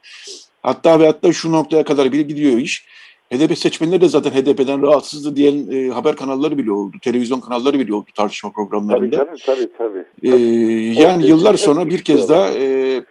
Hatta 0.62 1.00
ve 1.00 1.06
hatta 1.06 1.32
şu 1.32 1.52
noktaya 1.52 1.84
kadar 1.84 2.12
bile 2.12 2.22
gidiyor 2.22 2.58
iş. 2.58 2.84
HDP 3.32 3.58
seçmenleri 3.58 4.00
de 4.00 4.08
zaten 4.08 4.30
HDP'den 4.30 4.82
rahatsızdı 4.82 5.36
diyen 5.36 5.70
e, 5.70 5.90
haber 5.90 6.16
kanalları 6.16 6.58
bile 6.58 6.72
oldu, 6.72 6.96
televizyon 7.02 7.40
kanalları 7.40 7.78
bile 7.78 7.94
oldu 7.94 8.10
tartışma 8.14 8.52
programlarında. 8.52 9.16
Tabii 9.16 9.38
tabii 9.46 9.68
tabii. 9.78 10.04
tabii. 10.22 10.28
E, 10.28 11.02
yani 11.02 11.26
yıllar 11.26 11.54
sonra 11.54 11.88
bir 11.88 12.02
kez 12.02 12.28
daha 12.28 12.50
e, 12.50 13.02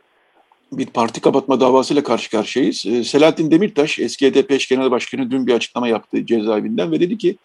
bir 0.72 0.86
parti 0.86 1.22
kapatma 1.22 1.60
davasıyla 1.60 2.04
karşı 2.04 2.32
karşıyayız. 2.32 2.86
E, 2.86 3.04
Selahattin 3.04 3.52
Demirtaş, 3.52 4.00
eski 4.00 4.32
HDP 4.32 4.52
eş 4.52 4.70
genel 4.70 4.92
başkanı 4.92 5.32
dün 5.32 5.48
bir 5.48 5.54
açıklama 5.54 5.88
yaptı 5.88 6.26
cezaevinden 6.26 6.92
ve 6.92 7.00
dedi 7.00 7.18
ki 7.18 7.36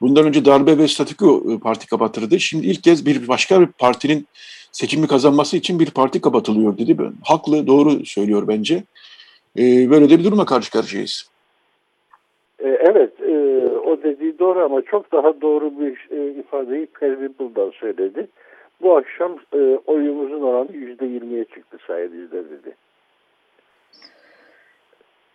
bundan 0.00 0.26
önce 0.26 0.44
darbe 0.44 0.78
ve 0.78 0.88
statüko 0.88 1.52
e, 1.52 1.58
parti 1.58 1.86
kapatırdı. 1.86 2.40
Şimdi 2.40 2.66
ilk 2.66 2.82
kez 2.82 3.06
bir 3.06 3.28
başka 3.28 3.60
bir 3.60 3.66
partinin 3.66 4.26
seçimi 4.72 5.06
kazanması 5.06 5.56
için 5.56 5.80
bir 5.80 5.90
parti 5.90 6.20
kapatılıyor 6.20 6.78
dedi. 6.78 6.96
Haklı, 7.24 7.66
doğru 7.66 8.06
söylüyor 8.06 8.48
bence. 8.48 8.84
E, 9.58 9.90
böyle 9.90 10.10
de 10.10 10.18
bir 10.18 10.24
duruma 10.24 10.44
karşı 10.44 10.70
karşıyayız. 10.70 11.30
E, 12.58 12.68
evet, 12.68 13.20
e, 13.20 13.32
o 13.78 14.02
dediği 14.02 14.38
doğru 14.38 14.64
ama 14.64 14.82
çok 14.82 15.12
daha 15.12 15.40
doğru 15.40 15.72
bir 15.80 16.08
e, 16.10 16.40
ifadeyi 16.40 16.86
Pervin 16.86 17.34
Buldan 17.38 17.70
söyledi. 17.70 18.28
Bu 18.82 18.96
akşam 18.96 19.38
e, 19.54 19.78
oyumuzun 19.86 20.42
oranı 20.42 20.72
yüzde 20.72 21.06
yirmiye 21.06 21.44
çıktı 21.44 21.78
sayenizde 21.86 22.44
dedi. 22.50 22.76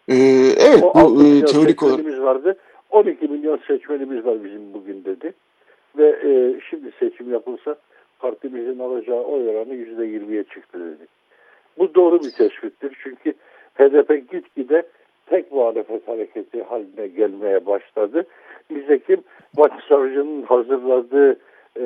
E, 0.08 0.16
evet, 0.58 0.84
o 0.84 0.94
bu 0.94 1.00
6 1.00 1.26
e, 1.26 1.46
teorik 1.46 1.84
olarak... 1.84 2.22
vardı. 2.22 2.58
12 2.90 3.28
milyon 3.28 3.60
seçmenimiz 3.68 4.26
var 4.26 4.44
bizim 4.44 4.74
bugün 4.74 5.04
dedi. 5.06 5.34
Ve 5.98 6.08
e, 6.10 6.60
şimdi 6.70 6.92
seçim 7.00 7.34
yapılsa 7.34 7.76
partimizin 8.20 8.80
alacağı 8.80 9.24
oy 9.24 9.50
oranı 9.50 9.74
yüzde 9.74 10.06
yirmiye 10.06 10.44
çıktı 10.44 10.80
dedi. 10.80 11.08
Bu 11.78 11.96
doğru 11.96 12.20
bir 12.24 12.32
tespittir. 12.32 12.98
Çünkü 13.04 13.34
HDP 13.74 14.32
gitgide 14.32 14.84
tek 15.26 15.52
muhalefet 15.52 16.08
hareketi 16.08 16.64
haline 16.64 17.08
gelmeye 17.08 17.66
başladı. 17.66 18.26
Nitekim 18.70 19.24
Başsavcının 19.58 20.44
hazırladığı 20.44 21.40
e, 21.80 21.86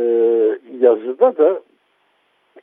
yazıda 0.79 1.37
da 1.37 1.61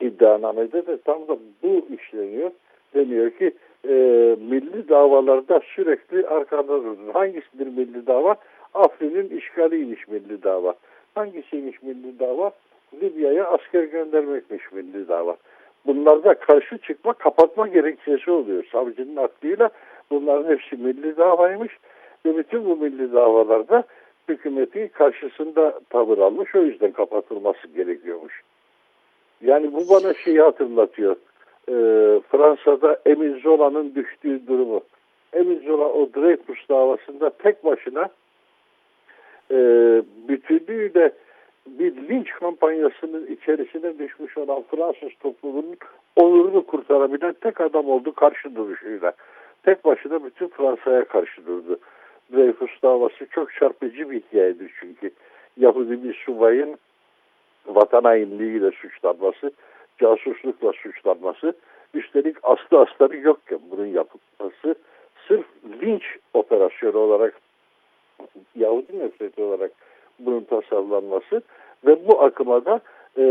iddianamede 0.01 0.87
de 0.87 0.99
tam 0.99 1.29
da 1.29 1.39
bu 1.63 1.87
işleniyor. 1.95 2.51
Deniyor 2.95 3.31
ki 3.31 3.53
e, 3.89 3.93
milli 4.51 4.89
davalarda 4.89 5.61
sürekli 5.75 6.27
arkada 6.27 6.69
durun. 6.69 7.11
Hangisidir 7.13 7.67
milli 7.67 8.07
dava? 8.07 8.37
Afrin'in 8.75 9.39
işgaliymiş 9.39 10.09
milli 10.09 10.43
dava. 10.43 10.75
Hangisiymiş 11.15 11.83
milli 11.83 12.19
dava? 12.19 12.51
Libya'ya 13.03 13.47
asker 13.47 13.85
göndermekmiş 13.85 14.73
milli 14.73 15.09
dava. 15.09 15.37
Bunlarda 15.87 16.35
karşı 16.35 16.79
çıkma 16.79 17.13
kapatma 17.13 17.69
gerekçesi 17.69 18.31
oluyor. 18.31 18.65
Savcının 18.73 19.17
aklıyla 19.17 19.71
bunların 20.11 20.51
hepsi 20.51 20.77
milli 20.77 21.17
davaymış 21.17 21.79
ve 22.27 22.37
bütün 22.37 22.65
bu 22.65 22.77
milli 22.77 23.13
davalarda 23.13 23.85
hükümeti 24.29 24.89
karşısında 24.89 25.81
tavır 25.91 26.19
almış. 26.19 26.55
O 26.55 26.63
yüzden 26.63 26.93
kapatılması 26.93 27.69
gerekiyormuş. 27.69 28.43
Yani 29.43 29.73
bu 29.73 29.89
bana 29.89 30.15
şeyi 30.15 30.41
hatırlatıyor. 30.41 31.17
Ee, 31.69 31.73
Fransa'da 32.31 33.01
Emin 33.07 33.41
Zola'nın 33.41 33.95
düştüğü 33.95 34.47
durumu. 34.47 34.81
Emin 35.33 35.63
Zola 35.67 35.85
o 35.85 36.09
Dreyfus 36.15 36.69
davasında 36.69 37.31
tek 37.31 37.65
başına 37.65 38.09
e, 39.51 39.57
bütünlüğüyle 40.29 41.13
bir 41.67 41.97
linç 42.09 42.31
kampanyasının 42.31 43.27
içerisine 43.27 43.99
düşmüş 43.99 44.39
olan 44.39 44.63
Fransız 44.71 45.11
toplumunun 45.21 45.77
onurunu 46.17 46.67
kurtarabilen 46.67 47.35
tek 47.41 47.61
adam 47.61 47.89
oldu 47.89 48.15
karşı 48.15 48.57
duruşuyla. 48.57 49.13
Tek 49.63 49.85
başına 49.85 50.25
bütün 50.25 50.49
Fransa'ya 50.49 51.05
karşı 51.05 51.47
durdu. 51.47 51.79
Dreyfus 52.33 52.83
davası 52.83 53.27
çok 53.31 53.55
çarpıcı 53.55 54.11
bir 54.11 54.21
hikayedir 54.21 54.73
çünkü. 54.81 55.11
Yahudi 55.57 56.05
bir 56.05 56.15
subayın 56.15 56.79
vatan 57.67 58.05
hainliğiyle 58.05 58.71
suçlanması, 58.71 59.53
casuslukla 59.99 60.73
suçlanması, 60.73 61.55
üstelik 61.95 62.37
aslı 62.43 62.81
astarı 62.81 63.17
yokken 63.17 63.59
bunun 63.71 63.87
yapılması 63.87 64.75
sırf 65.29 65.47
linç 65.83 66.03
operasyonu 66.35 66.99
olarak 66.99 67.41
Yahudi 68.57 68.99
nefreti 68.99 69.43
olarak 69.43 69.71
bunun 70.19 70.45
tasarlanması 70.45 71.43
ve 71.87 72.09
bu 72.09 72.23
akıma 72.23 72.65
da 72.65 72.81
e, 73.19 73.25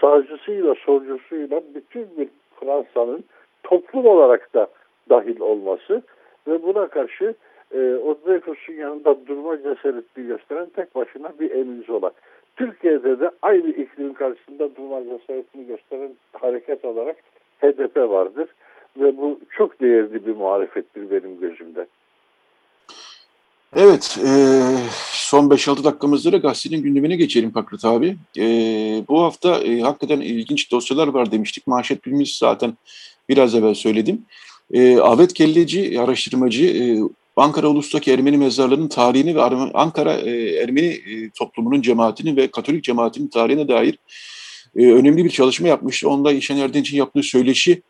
sağcısıyla 0.00 0.74
solcusuyla 0.74 1.62
bütün 1.74 2.08
bir 2.18 2.28
Fransa'nın 2.60 3.24
toplum 3.62 4.06
olarak 4.06 4.54
da 4.54 4.66
dahil 5.10 5.40
olması 5.40 6.02
ve 6.48 6.62
buna 6.62 6.88
karşı 6.88 7.34
e, 7.74 7.78
o 8.04 8.18
Dreyfus'un 8.26 8.72
yanında 8.72 9.26
durma 9.26 9.56
cesaretini 9.56 10.26
gösteren 10.26 10.68
tek 10.76 10.94
başına 10.94 11.32
bir 11.40 11.50
Emin 11.50 11.82
Zola. 11.82 12.10
Türkiye'de 12.56 13.20
de 13.20 13.30
aynı 13.42 13.68
iklim 13.68 14.14
karşısında 14.14 14.76
durma 14.76 15.02
cesaretini 15.04 15.66
gösteren 15.66 16.10
hareket 16.32 16.84
olarak 16.84 17.16
HDP 17.60 17.96
vardır. 17.96 18.48
Ve 18.96 19.16
bu 19.16 19.40
çok 19.50 19.80
değerli 19.80 20.26
bir 20.26 20.36
muhalefettir 20.36 21.10
benim 21.10 21.40
gözümde. 21.40 21.86
Evet, 23.76 24.18
e, 24.26 24.30
son 25.12 25.50
5-6 25.50 25.84
dakikamızda 25.84 26.32
da 26.32 26.36
gazetenin 26.36 26.82
gündemine 26.82 27.16
geçelim 27.16 27.50
Pakrat 27.50 27.84
abi. 27.84 28.16
E, 28.38 28.44
bu 29.08 29.22
hafta 29.22 29.58
e, 29.58 29.80
hakikaten 29.80 30.20
ilginç 30.20 30.72
dosyalar 30.72 31.08
var 31.08 31.32
demiştik. 31.32 31.66
Manşetimiz 31.66 32.36
zaten 32.40 32.72
biraz 33.28 33.54
evvel 33.54 33.74
söyledim. 33.74 34.22
E, 34.72 34.98
Ahmet 35.00 35.34
Kelleci, 35.34 36.00
araştırmacı, 36.00 36.66
e, 36.66 36.84
Ankara 37.36 37.68
Ulus'taki 37.68 38.12
Ermeni 38.12 38.36
mezarlarının 38.36 38.88
tarihini 38.88 39.34
ve 39.34 39.42
Ankara 39.74 40.12
e, 40.12 40.54
Ermeni 40.54 40.86
e, 40.86 41.30
toplumunun 41.30 41.82
cemaatini 41.82 42.36
ve 42.36 42.50
Katolik 42.50 42.84
cemaatinin 42.84 43.28
tarihine 43.28 43.68
dair 43.68 43.98
e, 44.76 44.86
önemli 44.86 45.24
bir 45.24 45.30
çalışma 45.30 45.68
yapmıştı. 45.68 46.08
Onda 46.08 46.32
İşen 46.32 46.56
Erdinç'in 46.56 46.96
yaptığı 46.96 47.22
söyleşi 47.22 47.82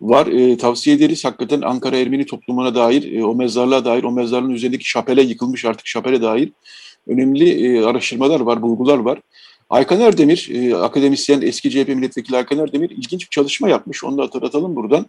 var. 0.00 0.26
E, 0.26 0.56
tavsiye 0.58 0.96
ederiz. 0.96 1.24
Hakikaten 1.24 1.60
Ankara 1.60 1.96
Ermeni 1.96 2.26
toplumuna 2.26 2.74
dair, 2.74 3.22
o 3.22 3.34
mezarlığa 3.34 3.84
dair, 3.84 4.04
o 4.04 4.12
mezarlığın 4.12 4.50
üzerindeki 4.50 4.88
şapele 4.88 5.22
yıkılmış 5.22 5.64
artık 5.64 5.86
şapele 5.86 6.22
dair 6.22 6.52
önemli 7.06 7.84
araştırmalar 7.86 8.40
var, 8.40 8.62
bulgular 8.62 8.98
var. 8.98 9.20
Aykan 9.70 10.00
Erdemir, 10.00 10.72
akademisyen, 10.82 11.42
eski 11.42 11.70
CHP 11.70 11.88
milletvekili 11.88 12.36
Aykan 12.36 12.58
Erdemir 12.58 12.90
ilginç 12.90 13.22
bir 13.22 13.30
çalışma 13.30 13.68
yapmış. 13.68 14.04
Onu 14.04 14.18
da 14.18 14.22
hatırlatalım 14.22 14.76
buradan. 14.76 15.06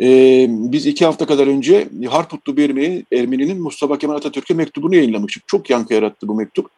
E, 0.00 0.46
biz 0.48 0.86
iki 0.86 1.04
hafta 1.04 1.26
kadar 1.26 1.46
önce 1.46 1.88
Harputlu 2.08 2.56
bir 2.56 2.68
Ermeni, 2.70 3.04
Ermeni'nin 3.12 3.62
Mustafa 3.62 3.98
Kemal 3.98 4.14
Atatürk'e 4.16 4.54
mektubunu 4.54 4.96
yayınlamıştık. 4.96 5.48
Çok 5.48 5.70
yankı 5.70 5.94
yarattı 5.94 6.28
bu 6.28 6.34
mektup. 6.34 6.70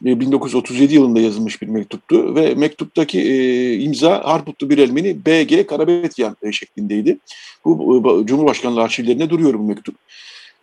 1937 0.00 0.94
yılında 0.94 1.20
yazılmış 1.20 1.62
bir 1.62 1.66
mektuptu 1.66 2.34
ve 2.34 2.54
mektuptaki 2.54 3.20
e, 3.20 3.74
imza 3.74 4.24
Harputlu 4.24 4.70
bir 4.70 4.78
Ermeni 4.78 5.26
BG 5.26 5.66
Karabetyan 5.66 6.36
şeklindeydi. 6.52 7.18
Bu, 7.64 8.04
bu 8.04 8.26
Cumhurbaşkanlığı 8.26 8.82
arşivlerinde 8.82 9.30
duruyor 9.30 9.54
bu 9.54 9.62
mektup. 9.62 9.94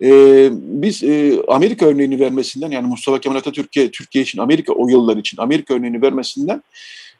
E, 0.01 0.49
biz 0.53 1.03
e, 1.03 1.41
Amerika 1.47 1.85
örneğini 1.85 2.19
vermesinden 2.19 2.71
yani 2.71 2.87
Mustafa 2.87 3.19
Kemal 3.19 3.35
Atatürk'e 3.35 3.91
Türkiye 3.91 4.23
için 4.23 4.39
Amerika 4.39 4.73
o 4.73 4.87
yıllar 4.87 5.17
için 5.17 5.37
Amerika 5.37 5.73
örneğini 5.73 6.01
vermesinden 6.01 6.63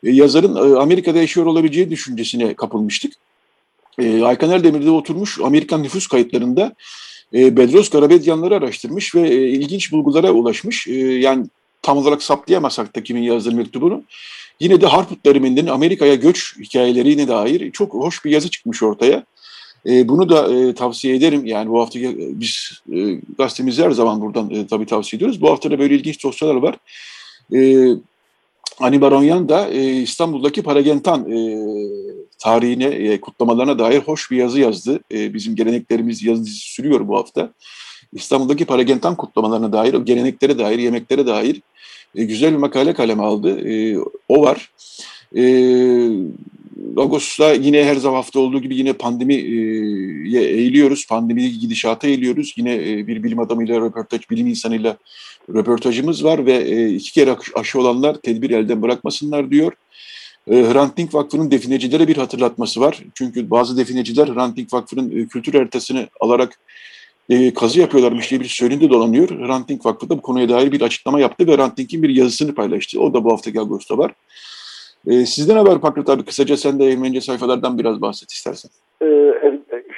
e, 0.04 0.12
yazarın 0.12 0.56
e, 0.56 0.80
Amerika'da 0.80 1.18
yaşıyor 1.18 1.46
olabileceği 1.46 1.90
düşüncesine 1.90 2.54
kapılmıştık. 2.54 3.14
E, 4.00 4.24
Aykan 4.24 4.50
Erdemir'de 4.50 4.92
oturmuş 4.92 5.40
Amerikan 5.44 5.84
nüfus 5.84 6.08
kayıtlarında 6.08 6.76
e, 7.34 7.58
Bedros 7.58 7.90
Karabedyanları 7.90 8.56
araştırmış 8.56 9.16
ve 9.16 9.30
e, 9.30 9.50
ilginç 9.50 9.92
bulgulara 9.92 10.32
ulaşmış. 10.32 10.88
E, 10.88 10.94
yani 10.98 11.46
tam 11.82 11.98
olarak 11.98 12.24
saptayamasak 12.24 12.96
da 12.96 13.04
kimin 13.04 13.22
yazdığı 13.22 13.52
mektubunu. 13.52 14.04
Yine 14.60 14.82
de 14.82 14.86
Harput 14.88 15.26
döneminin 15.26 15.68
Amerika'ya 15.68 16.16
göç 16.16 16.56
hikayelerine 16.60 17.28
dair 17.28 17.72
çok 17.72 17.94
hoş 17.94 18.26
bir 18.26 18.32
yazı 18.32 18.50
çıkmış 18.50 18.84
ortaya. 18.84 19.24
E, 19.86 20.08
bunu 20.08 20.30
da 20.30 20.54
e, 20.54 20.76
tavsiye 20.76 21.16
ederim. 21.16 21.46
Yani 21.46 21.70
bu 21.70 21.82
hafta 21.82 22.00
e, 22.00 22.16
biz 22.18 22.72
e, 22.94 23.20
gazetemizi 23.38 23.84
her 23.84 23.92
zaman 23.92 24.22
buradan 24.22 24.50
e, 24.50 24.68
tabii 24.68 24.86
tavsiye 24.86 25.18
ediyoruz. 25.18 25.42
Bu 25.42 25.50
hafta 25.50 25.72
da 25.72 25.80
böyle 25.80 25.96
ilginç 25.96 26.24
dosyalar 26.24 26.56
var. 26.56 26.76
E, 27.54 27.88
Ani 28.80 29.02
Baronyan 29.02 29.50
da 29.50 29.70
e, 29.70 30.02
İstanbul'daki 30.02 30.64
Paragentan 30.64 31.32
e, 31.32 31.38
tarihine, 32.40 32.86
e, 32.86 33.22
kutlamalarına 33.22 33.80
dair 33.80 34.00
hoş 34.00 34.32
bir 34.32 34.38
yazı 34.38 34.60
yazdı. 34.60 35.00
E, 35.14 35.34
bizim 35.34 35.56
geleneklerimiz 35.56 36.24
yazı 36.24 36.46
sürüyor 36.46 37.08
bu 37.08 37.18
hafta. 37.18 37.54
İstanbul'daki 38.14 38.66
Paragentan 38.66 39.16
kutlamalarına 39.16 39.74
dair, 39.74 39.94
o 39.94 40.06
geleneklere 40.06 40.60
dair, 40.60 40.80
yemeklere 40.80 41.28
dair 41.28 41.62
e, 42.16 42.24
güzel 42.24 42.52
bir 42.52 42.58
makale 42.58 42.94
kaleme 42.94 43.24
aldı. 43.24 43.70
E, 43.70 43.98
o 44.30 44.42
var. 44.42 44.72
E, 45.36 45.44
Ağustos'ta 46.98 47.54
yine 47.54 47.84
her 47.84 47.96
zaman 47.96 48.16
hafta 48.16 48.40
olduğu 48.40 48.62
gibi 48.62 48.76
yine 48.76 48.94
pandemiye 48.94 49.42
eğiliyoruz. 50.42 51.08
Pandemi 51.08 51.60
gidişata 51.60 52.08
eğiliyoruz. 52.08 52.54
Yine 52.58 52.76
e, 52.76 53.08
bir 53.08 53.24
bilim 53.24 53.40
adamıyla 53.40 53.82
röportaj, 53.82 54.30
bilim 54.30 54.48
insanıyla 54.48 54.98
röportajımız 55.54 56.24
var 56.24 56.46
ve 56.46 56.54
e, 56.54 56.90
iki 56.90 57.14
kere 57.14 57.36
aşı 57.56 57.80
olanlar 57.80 58.16
tedbir 58.16 58.50
elden 58.50 58.82
bırakmasınlar 58.82 59.52
diyor. 59.52 59.74
E, 60.52 60.56
Hrant 60.56 60.98
Dink 60.98 61.14
Vakfı'nın 61.14 61.52
definecilere 61.52 62.08
bir 62.08 62.18
hatırlatması 62.18 62.82
var. 62.82 63.04
Çünkü 63.16 63.50
bazı 63.52 63.78
defineciler 63.78 64.28
Hrant 64.28 64.58
Dink 64.58 64.74
Vakfı'nın 64.74 65.26
kültür 65.26 65.54
haritasını 65.54 66.08
alarak 66.20 66.60
kazı 67.56 67.80
yapıyorlarmış 67.80 68.32
diye 68.32 68.42
bir 68.42 68.46
söylenti 68.46 68.90
dolanıyor. 68.90 69.30
Hrant 69.30 69.70
Dink 69.70 69.86
Vakfı 69.86 70.10
da 70.10 70.18
bu 70.18 70.22
konuya 70.22 70.50
dair 70.50 70.72
bir 70.72 70.82
açıklama 70.82 71.20
yaptı 71.20 71.48
ve 71.48 71.56
Hrant 71.56 71.78
Dink'in 71.78 72.04
bir 72.04 72.10
yazısını 72.10 72.56
paylaştı. 72.56 73.02
O 73.02 73.14
da 73.14 73.24
bu 73.24 73.32
haftaki 73.32 73.60
Ağustos'ta 73.60 73.98
var. 73.98 74.12
E, 75.08 75.26
sizden 75.26 75.56
haber 75.56 75.82
Pakrat 75.82 76.10
abi 76.10 76.26
kısaca 76.26 76.58
sen 76.58 76.80
de 76.80 76.92
Ermenice 76.92 77.22
sayfalardan 77.22 77.80
biraz 77.80 78.02
bahset 78.02 78.32
istersen. 78.32 78.72
Ee, 79.02 79.34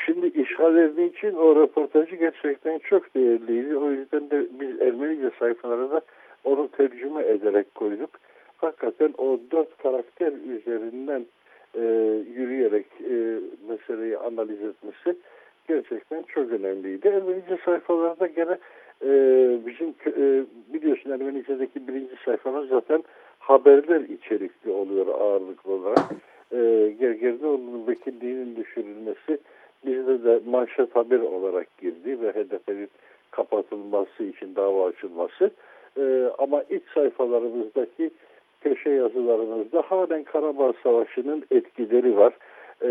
şimdi 0.05 0.27
işgal 0.27 0.77
ettiği 0.77 1.17
için 1.17 1.33
o 1.33 1.55
röportajı 1.55 2.15
gerçekten 2.15 2.79
çok 2.89 3.15
değerliydi. 3.15 3.77
O 3.77 3.91
yüzden 3.91 4.29
de 4.29 4.47
biz 4.59 4.81
Ermenice 4.81 5.31
sayfalara 5.39 6.01
onu 6.43 6.69
tercüme 6.77 7.23
ederek 7.23 7.75
koyduk. 7.75 8.09
Hakikaten 8.57 9.13
o 9.17 9.39
dört 9.51 9.77
karakter 9.77 10.33
üzerinden 10.57 11.25
e, 11.75 11.81
yürüyerek 12.35 12.85
e, 13.01 13.39
meseleyi 13.69 14.17
analiz 14.17 14.63
etmesi 14.63 15.19
gerçekten 15.67 16.23
çok 16.27 16.51
önemliydi. 16.51 17.07
Ermenice 17.07 17.57
sayfalarda 17.65 18.27
gene 18.27 18.57
e, 19.01 19.09
bizim 19.65 19.89
e, 20.05 20.45
biliyorsun 20.73 21.11
Ermenice'deki 21.11 21.87
birinci 21.87 22.15
sayfalar 22.25 22.63
zaten 22.63 23.03
haberler 23.39 24.01
içerikli 24.01 24.71
oluyor 24.71 25.07
ağırlıklı 25.07 25.73
olarak. 25.73 25.99
E, 26.51 26.57
Gergerlioğlu'nun 26.99 27.87
vekilliğinin 27.87 28.55
düşürülmesi 28.55 29.39
bizde 29.85 30.23
de 30.23 30.39
manşet 30.49 30.95
haber 30.95 31.19
olarak 31.19 31.77
girdi 31.77 32.21
ve 32.21 32.31
HDP'nin 32.31 32.89
kapatılması 33.31 34.23
için 34.23 34.55
dava 34.55 34.87
açılması. 34.87 35.51
E, 35.97 36.29
ama 36.37 36.63
iç 36.63 36.83
sayfalarımızdaki 36.93 38.11
köşe 38.69 38.89
yazılarımızda 38.89 39.81
halen 39.81 40.23
Karabağ 40.23 40.73
Savaşı'nın 40.83 41.45
etkileri 41.51 42.17
var. 42.17 42.33
E, 42.81 42.89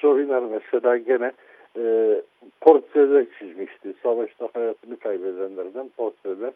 Zohinar 0.00 0.42
mesela 0.42 0.96
gene 0.96 1.32
e, 1.76 2.22
portreler 2.60 3.26
çizmişti. 3.38 3.94
Savaşta 4.02 4.48
hayatını 4.52 4.96
kaybedenlerden 4.96 5.88
portreler 5.96 6.52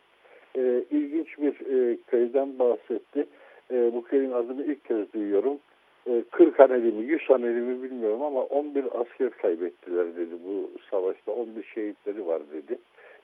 e, 0.57 0.85
ilginç 0.91 1.39
bir 1.39 1.53
e, 1.53 1.97
köyden 2.07 2.59
bahsetti. 2.59 3.27
E, 3.71 3.95
bu 3.95 4.03
köyün 4.03 4.33
adını 4.33 4.65
ilk 4.65 4.85
kez 4.85 5.13
duyuyorum. 5.13 5.59
E, 6.07 6.23
40 6.31 6.59
haneli 6.59 6.93
mi, 6.93 7.05
100 7.05 7.31
haneli 7.31 7.61
mi 7.61 7.83
bilmiyorum 7.83 8.23
ama 8.23 8.43
11 8.43 8.85
asker 9.01 9.31
kaybettiler 9.31 10.17
dedi. 10.17 10.35
Bu 10.47 10.71
savaşta 10.91 11.33
11 11.33 11.65
şehitleri 11.75 12.27
var 12.27 12.43
dedi. 12.53 12.79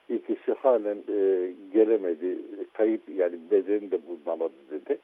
İkisi 0.09 0.53
halen 0.53 0.97
e, 1.09 1.51
gelemedi. 1.73 2.37
Kayıp 2.73 3.01
yani 3.15 3.33
bedeni 3.51 3.91
de 3.91 3.99
bulunamadı 4.07 4.53
dedi. 4.71 4.99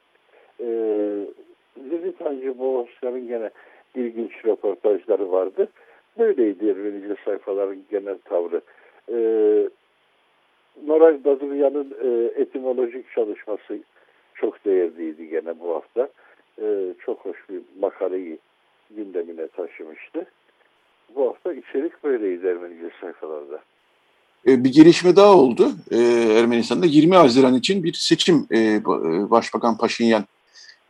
E, 0.60 0.66
Tancı 2.18 2.58
Boğazlar'ın 2.58 3.28
gene 3.28 3.50
ilginç 3.94 4.44
röportajları 4.44 5.32
vardı. 5.32 5.68
Böyleydi 6.18 6.68
Ermenice 6.68 7.16
sayfaların 7.24 7.78
genel 7.90 8.18
tavrı. 8.24 8.60
E, 9.08 9.16
Noray 10.86 11.24
Dadıryan'ın 11.24 11.96
e, 12.02 12.40
etimolojik 12.40 13.12
çalışması 13.14 13.78
çok 14.34 14.64
değerliydi 14.64 15.28
gene 15.28 15.60
bu 15.60 15.74
hafta. 15.74 16.08
E, 16.62 16.94
çok 17.04 17.24
hoş 17.24 17.36
bir 17.50 17.60
makaleyi 17.80 18.38
gündemine 18.90 19.48
taşımıştı. 19.48 20.26
Bu 21.14 21.28
hafta 21.28 21.52
içerik 21.52 22.04
böyleydi 22.04 22.46
Ermenice 22.46 22.90
sayfalarda. 23.00 23.60
E, 24.46 24.64
bir 24.64 24.72
gelişme 24.72 25.16
daha 25.16 25.36
oldu 25.36 25.70
Ermenistan'da. 26.38 26.86
20 26.86 27.14
Haziran 27.14 27.54
için 27.54 27.84
bir 27.84 27.92
seçim 27.92 28.46
e, 28.50 28.58
e, 28.58 28.82
Başbakan 29.30 29.78
Paşinyan 29.78 30.24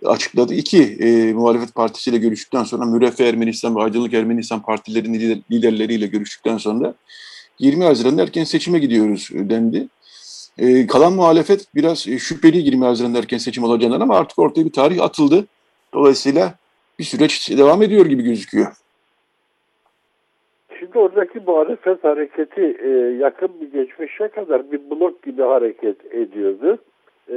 açıkladı. 0.04 0.54
İki 0.54 0.82
e, 0.82 1.32
muhalefet 1.32 1.74
partisiyle 1.74 2.18
görüştükten 2.18 2.64
sonra 2.64 2.84
Müreffeh 2.84 3.26
Ermenistan 3.26 3.76
ve 3.76 3.82
Aydınlık 3.82 4.14
Ermenistan 4.14 4.62
partilerinin 4.62 5.44
liderleriyle 5.50 6.06
görüştükten 6.06 6.56
sonra 6.56 6.94
20 7.58 7.84
Haziran'da 7.84 8.22
erken 8.22 8.44
seçime 8.44 8.78
gidiyoruz 8.78 9.30
e, 9.34 9.50
dendi. 9.50 9.88
Ee, 10.58 10.86
kalan 10.86 11.12
muhalefet 11.12 11.66
biraz 11.74 12.08
e, 12.08 12.18
şüpheli 12.18 12.58
20 12.58 12.84
Haziran'da 12.84 13.18
erken 13.18 13.38
seçim 13.38 13.64
olacağından 13.64 14.00
ama 14.00 14.18
artık 14.18 14.38
ortaya 14.38 14.64
bir 14.64 14.72
tarih 14.72 15.02
atıldı. 15.02 15.46
Dolayısıyla 15.94 16.54
bir 16.98 17.04
süreç 17.04 17.58
devam 17.58 17.82
ediyor 17.82 18.06
gibi 18.06 18.22
gözüküyor. 18.22 18.72
Şimdi 20.78 20.98
oradaki 20.98 21.40
muhalefet 21.46 22.04
hareketi 22.04 22.76
e, 22.82 22.88
yakın 23.20 23.48
bir 23.60 23.72
geçmişe 23.72 24.28
kadar 24.28 24.72
bir 24.72 24.90
blok 24.90 25.22
gibi 25.22 25.42
hareket 25.42 26.14
ediyordu. 26.14 26.78
E, 27.30 27.36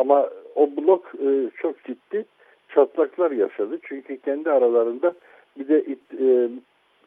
ama 0.00 0.28
o 0.54 0.70
blok 0.76 1.12
e, 1.14 1.50
çok 1.56 1.84
ciddi 1.84 2.24
çatlaklar 2.68 3.30
yaşadı. 3.30 3.78
Çünkü 3.82 4.20
kendi 4.20 4.50
aralarında 4.50 5.14
bir 5.58 5.68
de 5.68 5.80
it, 5.80 6.20
e, 6.20 6.48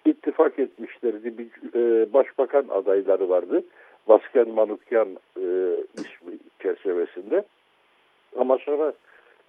ittifak 0.05 0.59
etmişlerdi. 0.59 1.37
Bir 1.37 1.47
e, 1.75 2.13
başbakan 2.13 2.65
adayları 2.69 3.29
vardı. 3.29 3.63
Vasken 4.07 4.49
Manukyan 4.49 5.07
e, 5.37 5.45
ismi 5.93 6.37
çerçevesinde. 6.59 7.43
Ama 8.37 8.57
sonra 8.57 8.93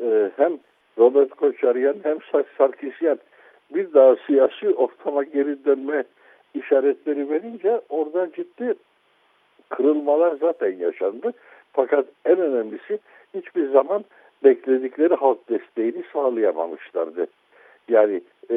e, 0.03 0.31
hem 0.37 0.59
Robert 0.99 1.31
Koçaryan 1.31 1.97
hem 2.03 2.19
Sarkisyan 2.59 3.19
bir 3.75 3.93
daha 3.95 4.17
siyasi 4.27 4.75
ortama 4.75 5.23
geri 5.25 5.65
dönme 5.65 6.05
işaretleri 6.55 7.31
verince 7.31 7.81
orada 7.89 8.33
ciddi 8.33 8.75
kırılmalar 9.69 10.37
zaten 10.41 10.79
yaşandı. 10.79 11.33
Fakat 11.73 12.07
en 12.25 12.39
önemlisi 12.39 12.99
hiçbir 13.35 13.69
zaman 13.71 14.05
bekledikleri 14.45 15.15
halk 15.15 15.49
desteğini 15.49 16.05
sağlayamamışlardı. 16.13 17.27
Yani 17.89 18.21
e, 18.51 18.57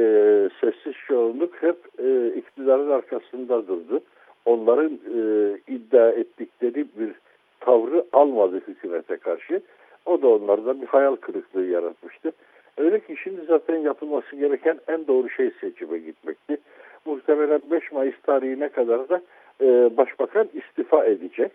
sessiz 0.61 0.93
çoğunluk 1.07 1.63
hep 1.63 1.77
e, 1.99 2.27
iktidarın 2.27 2.89
arkasında 2.89 3.67
durdu. 3.67 4.01
Onların 4.45 4.93
e, 4.93 5.21
iddia 5.67 6.09
ettikleri 6.09 6.85
bir 6.99 7.11
tavrı 7.59 8.05
almadı 8.13 8.61
hükümete 8.67 9.17
karşı. 9.17 9.61
O 10.05 10.21
da 10.21 10.27
onlardan 10.27 10.81
bir 10.81 10.87
hayal 10.87 11.15
kırıklığı 11.15 11.65
yaratmıştı. 11.65 12.31
Öyle 12.77 12.99
ki 12.99 13.15
şimdi 13.23 13.41
zaten 13.47 13.77
yapılması 13.77 14.35
gereken 14.35 14.79
en 14.87 15.07
doğru 15.07 15.29
şey 15.29 15.51
seçime 15.61 15.97
gitmekti. 15.97 16.57
Muhtemelen 17.05 17.61
5 17.71 17.91
Mayıs 17.91 18.15
tarihine 18.23 18.69
kadar 18.69 19.09
da 19.09 19.21
e, 19.61 19.97
başbakan 19.97 20.49
istifa 20.53 21.05
edecek. 21.05 21.51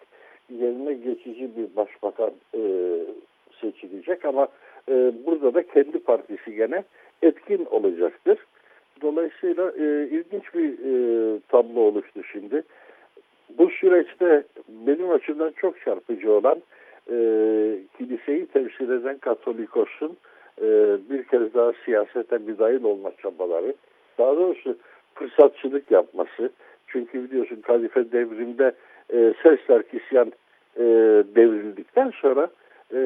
Yerine 0.51 0.93
geçici 0.95 1.51
bir 1.57 1.77
başbakan 1.77 2.31
e, 2.55 2.61
seçilecek 3.61 4.25
ama 4.25 4.49
e, 4.89 5.13
burada 5.27 5.55
da 5.55 5.67
kendi 5.67 5.99
partisi 5.99 6.55
gene 6.55 6.85
etkin 7.23 7.65
olacaktır. 7.65 8.39
Dolayısıyla 9.03 9.71
e, 9.71 10.09
ilginç 10.11 10.55
bir 10.55 10.71
e, 10.71 11.41
tablo 11.49 11.81
oluştu 11.81 12.25
şimdi. 12.33 12.63
Bu 13.59 13.71
süreçte 13.71 14.45
benim 14.69 15.11
açımdan 15.11 15.53
çok 15.57 15.81
çarpıcı 15.81 16.33
olan 16.33 16.63
e, 17.11 17.17
kiliseyi 17.99 18.47
temsil 18.47 18.91
eden 18.91 19.19
Katolikos'un 19.19 20.17
e, 20.63 20.97
bir 21.11 21.25
kez 21.25 21.55
daha 21.55 21.73
siyasete 21.85 22.39
müdahil 22.39 22.85
olma 22.85 23.13
çabaları, 23.23 23.75
daha 24.19 24.37
doğrusu 24.37 24.77
fırsatçılık 25.15 25.91
yapması. 25.91 26.51
Çünkü 26.87 27.25
biliyorsun 27.25 27.61
kalife 27.61 28.13
devrimde 28.13 28.73
e, 29.13 29.35
Sesler 29.43 29.83
Kisyan 29.83 30.33
e, 30.77 30.85
devrildikten 31.37 32.11
sonra 32.11 32.49
e, 32.95 32.99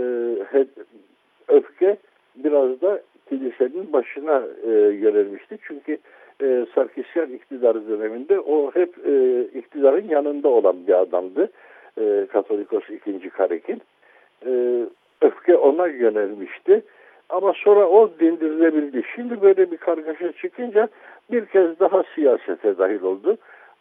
öfke 1.48 1.96
biraz 2.36 2.80
da 2.82 3.00
kilisenin 3.28 3.92
başına 3.92 4.42
e, 4.66 4.70
yönelmişti. 4.72 5.58
Çünkü 5.62 5.98
e, 6.42 6.66
Sarkisyan 6.74 7.32
iktidarı 7.32 7.88
döneminde 7.88 8.40
o 8.40 8.70
hep 8.74 8.94
e, 9.06 9.42
iktidarın 9.42 10.08
yanında 10.08 10.48
olan 10.48 10.86
bir 10.86 11.00
adamdı. 11.00 11.50
E, 12.00 12.26
Katolikos 12.32 12.90
II. 12.90 13.30
Karekin. 13.30 13.82
E, 14.46 14.84
öfke 15.20 15.56
ona 15.56 15.86
yönelmişti. 15.86 16.82
Ama 17.28 17.52
sonra 17.52 17.88
o 17.88 18.10
dindirilebildi. 18.20 19.02
Şimdi 19.14 19.42
böyle 19.42 19.70
bir 19.70 19.76
kargaşa 19.76 20.32
çıkınca 20.32 20.88
bir 21.30 21.46
kez 21.46 21.80
daha 21.80 22.02
siyasete 22.14 22.78
dahil 22.78 23.02
oldu. 23.02 23.36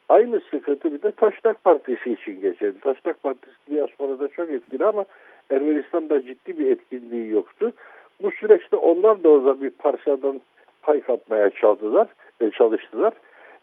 Aynı 0.10 0.42
sıkıntı 0.52 0.94
bir 0.94 1.02
de 1.02 1.12
Taşnak 1.12 1.64
Partisi 1.64 2.14
için 2.14 2.42
geçerli. 2.42 2.80
Taşnak 2.80 3.24
Partisi 3.24 3.56
diasporada 3.72 4.28
çok 4.28 4.50
etkili 4.50 4.86
ama 4.86 5.06
Ermenistan'da 5.50 6.22
ciddi 6.22 6.60
bir 6.60 6.72
etkinliği 6.72 7.30
yoktu. 7.30 7.74
Bu 8.22 8.32
süreçte 8.32 8.76
onlar 8.76 9.24
da 9.24 9.30
orada 9.30 9.62
bir 9.62 9.70
parçadan 9.70 10.42
pay 10.82 11.02
kapmaya 11.02 11.50
çalıştılar. 11.50 12.08
E, 12.42 12.52
çalıştılar. 12.52 13.14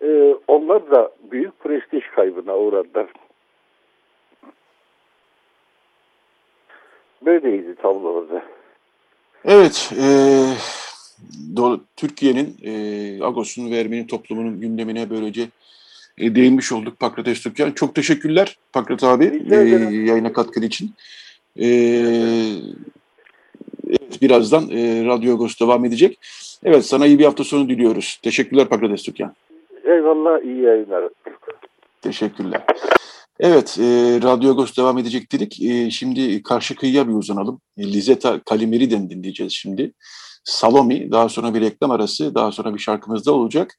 E, 0.03 0.35
onlar 0.49 0.91
da 0.91 1.11
büyük 1.31 1.61
prestij 1.61 2.05
kaybına 2.15 2.59
uğradılar. 2.59 3.07
Böyleydi 7.25 7.75
tablo 7.75 8.09
orada. 8.09 8.43
Evet, 9.45 9.93
e, 10.01 10.09
Türkiye'nin 11.97 12.57
e, 12.65 12.73
Agos'un 13.25 13.71
ve 13.71 13.77
Ermeni 13.77 14.07
toplumunun 14.07 14.61
gündemine 14.61 15.11
böylece 15.11 15.43
e, 16.19 16.35
değinmiş 16.35 16.73
olduk 16.73 17.01
Pakrates 17.01 17.43
Türkan. 17.43 17.73
Çok 17.73 17.95
teşekkürler 17.95 18.59
Pakrat 18.73 19.05
abi 19.05 19.43
e, 19.51 19.57
yayına 19.57 20.33
katkın 20.33 20.63
için. 20.63 20.95
E, 21.61 21.67
evet, 23.89 24.23
birazdan 24.23 24.71
e, 24.71 25.05
Radyo 25.05 25.35
Agos 25.35 25.61
devam 25.61 25.85
edecek. 25.85 26.19
Evet, 26.65 26.87
sana 26.87 27.07
iyi 27.07 27.19
bir 27.19 27.25
hafta 27.25 27.45
sonu 27.45 27.69
diliyoruz. 27.69 28.19
Teşekkürler 28.23 28.69
Pakrates 28.69 29.03
Türkan. 29.03 29.35
Eyvallah, 29.85 30.45
iyi 30.45 30.63
yayınlar. 30.63 31.09
Teşekkürler. 32.03 32.65
Evet, 33.41 33.79
e, 33.81 33.85
Radyo 34.23 34.51
Agos 34.51 34.77
devam 34.77 34.99
edecek 34.99 35.33
dedik. 35.33 35.63
E, 35.63 35.91
şimdi 35.91 36.43
karşı 36.43 36.77
kıyıya 36.77 37.09
bir 37.09 37.13
uzanalım. 37.13 37.61
E, 37.79 37.93
Lizeta 37.93 38.41
Kalimeri'den 38.41 39.11
dinleyeceğiz 39.11 39.53
şimdi. 39.53 39.93
Salomi, 40.45 41.11
daha 41.11 41.29
sonra 41.29 41.55
bir 41.55 41.61
reklam 41.61 41.91
arası, 41.91 42.35
daha 42.35 42.53
sonra 42.53 42.75
bir 42.75 42.79
şarkımız 42.79 43.27
da 43.27 43.33
olacak. 43.33 43.79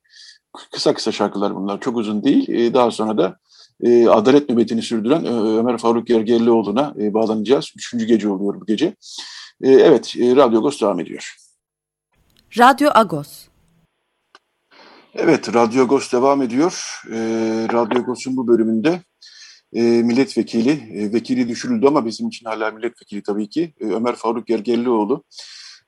Kısa 0.72 0.94
kısa 0.94 1.12
şarkılar 1.12 1.56
bunlar, 1.56 1.80
çok 1.80 1.98
uzun 1.98 2.24
değil. 2.24 2.50
E, 2.50 2.74
daha 2.74 2.92
sonra 2.92 3.18
da 3.18 3.38
e, 3.84 4.08
adalet 4.08 4.50
nöbetini 4.50 4.82
sürdüren 4.82 5.26
e, 5.26 5.30
Ömer 5.30 5.78
Faruk 5.78 6.08
Gergerlioğlu'na 6.08 6.94
e, 7.00 7.14
bağlanacağız. 7.14 7.74
Üçüncü 7.76 8.06
gece 8.06 8.30
oluyor 8.30 8.62
bu 8.62 8.66
gece. 8.66 8.96
E, 9.62 9.72
evet, 9.72 10.14
e, 10.20 10.36
Radyo 10.36 10.60
Agos 10.60 10.82
devam 10.82 11.00
ediyor. 11.00 11.36
Radyo 12.58 12.90
Agos. 12.94 13.48
Evet, 15.14 15.54
Radyo 15.54 15.84
Agos 15.84 16.14
devam 16.14 16.42
ediyor. 16.42 17.02
E, 17.12 17.18
Radyo 17.74 18.00
Agos'un 18.00 18.38
bu 18.38 18.48
bölümünde 18.48 19.02
e, 19.74 19.82
milletvekili, 19.82 20.72
e, 20.72 21.14
vekili 21.14 21.48
düşürüldü 21.48 21.88
ama 21.88 22.06
bizim 22.06 22.28
için 22.28 22.46
hala 22.46 22.72
milletvekili 22.72 23.24
tabii 23.24 23.50
ki 23.50 23.74
e, 23.80 23.86
Ömer 23.86 24.16
Faruk 24.16 24.48
Gergerlioğlu 24.48 25.24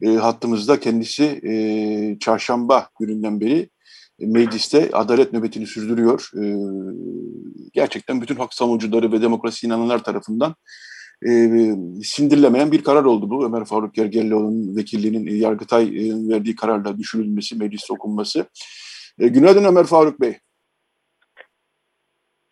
e, 0.01 0.07
hattımızda 0.07 0.79
kendisi 0.79 1.23
e, 1.23 2.19
çarşamba 2.19 2.89
gününden 2.99 3.41
beri 3.41 3.69
mecliste 4.19 4.89
adalet 4.93 5.33
nöbetini 5.33 5.67
sürdürüyor. 5.67 6.31
E, 6.35 6.43
gerçekten 7.73 8.21
bütün 8.21 8.35
hak 8.35 8.53
savunucuları 8.53 9.11
ve 9.11 9.21
demokrasi 9.21 9.67
inananlar 9.67 10.03
tarafından 10.03 10.55
e, 11.27 11.29
sindirilemeyen 12.03 12.71
bir 12.71 12.83
karar 12.83 13.03
oldu 13.03 13.29
bu. 13.29 13.45
Ömer 13.45 13.65
Faruk 13.65 13.93
Gergerlioğlu'nun 13.93 14.75
vekilliğinin 14.75 15.27
e, 15.27 15.33
Yargıtay 15.33 15.85
verdiği 16.29 16.55
kararla 16.55 16.97
düşürülmesi, 16.97 17.55
mecliste 17.55 17.93
okunması. 17.93 18.45
E, 19.19 19.27
günaydın 19.27 19.63
Ömer 19.63 19.85
Faruk 19.85 20.21
Bey. 20.21 20.37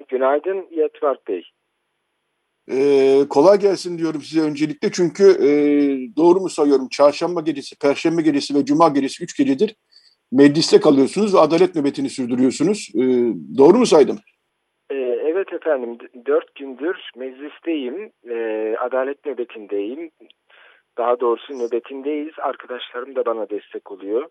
Günaydın 0.08 0.67
Yetvar 0.71 1.17
Bey. 1.28 1.43
Ee, 2.71 3.25
kolay 3.30 3.60
gelsin 3.60 3.97
diyorum 3.97 4.21
size 4.21 4.41
öncelikle 4.41 4.91
çünkü 4.91 5.23
e, 5.23 5.49
doğru 6.15 6.39
mu 6.39 6.49
sayıyorum 6.49 6.89
çarşamba 6.89 7.41
gecesi, 7.41 7.75
perşembe 7.75 8.21
gecesi 8.21 8.56
ve 8.56 8.65
cuma 8.65 8.89
gecesi 8.89 9.23
üç 9.23 9.38
gecedir 9.38 9.75
mecliste 10.38 10.80
kalıyorsunuz 10.80 11.36
ve 11.36 11.39
adalet 11.39 11.76
nöbetini 11.76 12.10
sürdürüyorsunuz. 12.10 12.89
Ee, 12.95 13.02
doğru 13.58 13.78
mu 13.78 13.86
saydım? 13.86 14.19
Ee, 14.91 14.95
evet 15.32 15.54
efendim 15.54 15.98
dört 16.26 16.56
gündür 16.56 17.10
meclisteyim, 17.15 18.12
ee, 18.30 18.76
adalet 18.80 19.26
nöbetindeyim. 19.26 20.12
Daha 20.98 21.19
doğrusu 21.19 21.54
nöbetindeyiz. 21.54 22.34
Arkadaşlarım 22.41 23.15
da 23.15 23.26
bana 23.26 23.50
destek 23.50 23.91
oluyor. 23.91 24.26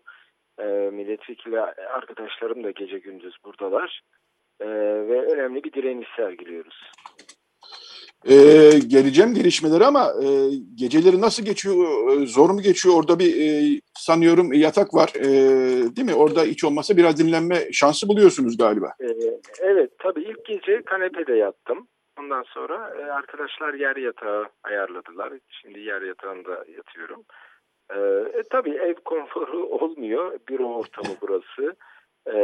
Ee, 0.59 0.89
milletvekili 0.93 1.59
arkadaşlarım 1.93 2.63
da 2.63 2.71
gece 2.71 2.99
gündüz 2.99 3.35
buradalar 3.45 4.01
e, 4.61 4.67
ve 5.07 5.21
önemli 5.21 5.63
bir 5.63 5.73
direniş 5.73 6.07
sergiliyoruz. 6.15 6.91
Ee, 8.29 8.79
geleceğim 8.87 9.33
gelişmeleri 9.33 9.85
ama 9.85 10.13
e, 10.23 10.27
geceleri 10.75 11.21
nasıl 11.21 11.45
geçiyor? 11.45 11.75
E, 12.11 12.25
zor 12.25 12.49
mu 12.49 12.61
geçiyor? 12.61 12.95
Orada 12.95 13.19
bir 13.19 13.31
e, 13.41 13.79
sanıyorum 13.97 14.53
yatak 14.53 14.93
var 14.93 15.11
e, 15.15 15.25
değil 15.95 16.07
mi? 16.07 16.15
Orada 16.15 16.43
hiç 16.43 16.63
olmazsa 16.63 16.97
biraz 16.97 17.17
dinlenme 17.17 17.71
şansı 17.71 18.07
buluyorsunuz 18.07 18.57
galiba. 18.57 18.93
E, 19.01 19.07
evet 19.59 19.91
tabii 19.99 20.21
ilk 20.21 20.45
gece 20.45 20.81
kanepede 20.81 21.33
yattım. 21.33 21.87
Ondan 22.19 22.43
sonra 22.43 22.93
e, 22.99 23.03
arkadaşlar 23.11 23.73
yer 23.73 23.95
yatağı 23.95 24.45
ayarladılar. 24.63 25.33
Şimdi 25.61 25.79
yer 25.79 26.01
yatağında 26.01 26.65
yatıyorum. 26.77 27.23
E, 27.89 27.99
e, 28.39 28.43
tabii 28.51 28.75
ev 28.75 28.93
konforu 28.93 29.65
olmuyor. 29.69 30.39
Büro 30.49 30.75
ortamı 30.75 31.15
burası 31.21 31.75
e, 32.27 32.35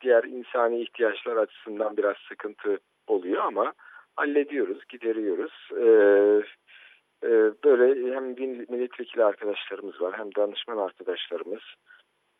diğer 0.00 0.24
insani 0.24 0.82
ihtiyaçlar 0.82 1.36
açısından 1.36 1.96
biraz 1.96 2.16
sıkıntı 2.28 2.78
oluyor 3.06 3.44
ama 3.44 3.72
hallediyoruz, 4.16 4.84
gideriyoruz. 4.88 5.68
E, 5.72 5.86
e, 7.26 7.30
böyle 7.64 8.14
hem 8.14 8.24
milletvekili 8.68 9.24
arkadaşlarımız 9.24 10.00
var 10.00 10.18
hem 10.18 10.34
danışman 10.34 10.78
arkadaşlarımız 10.78 11.62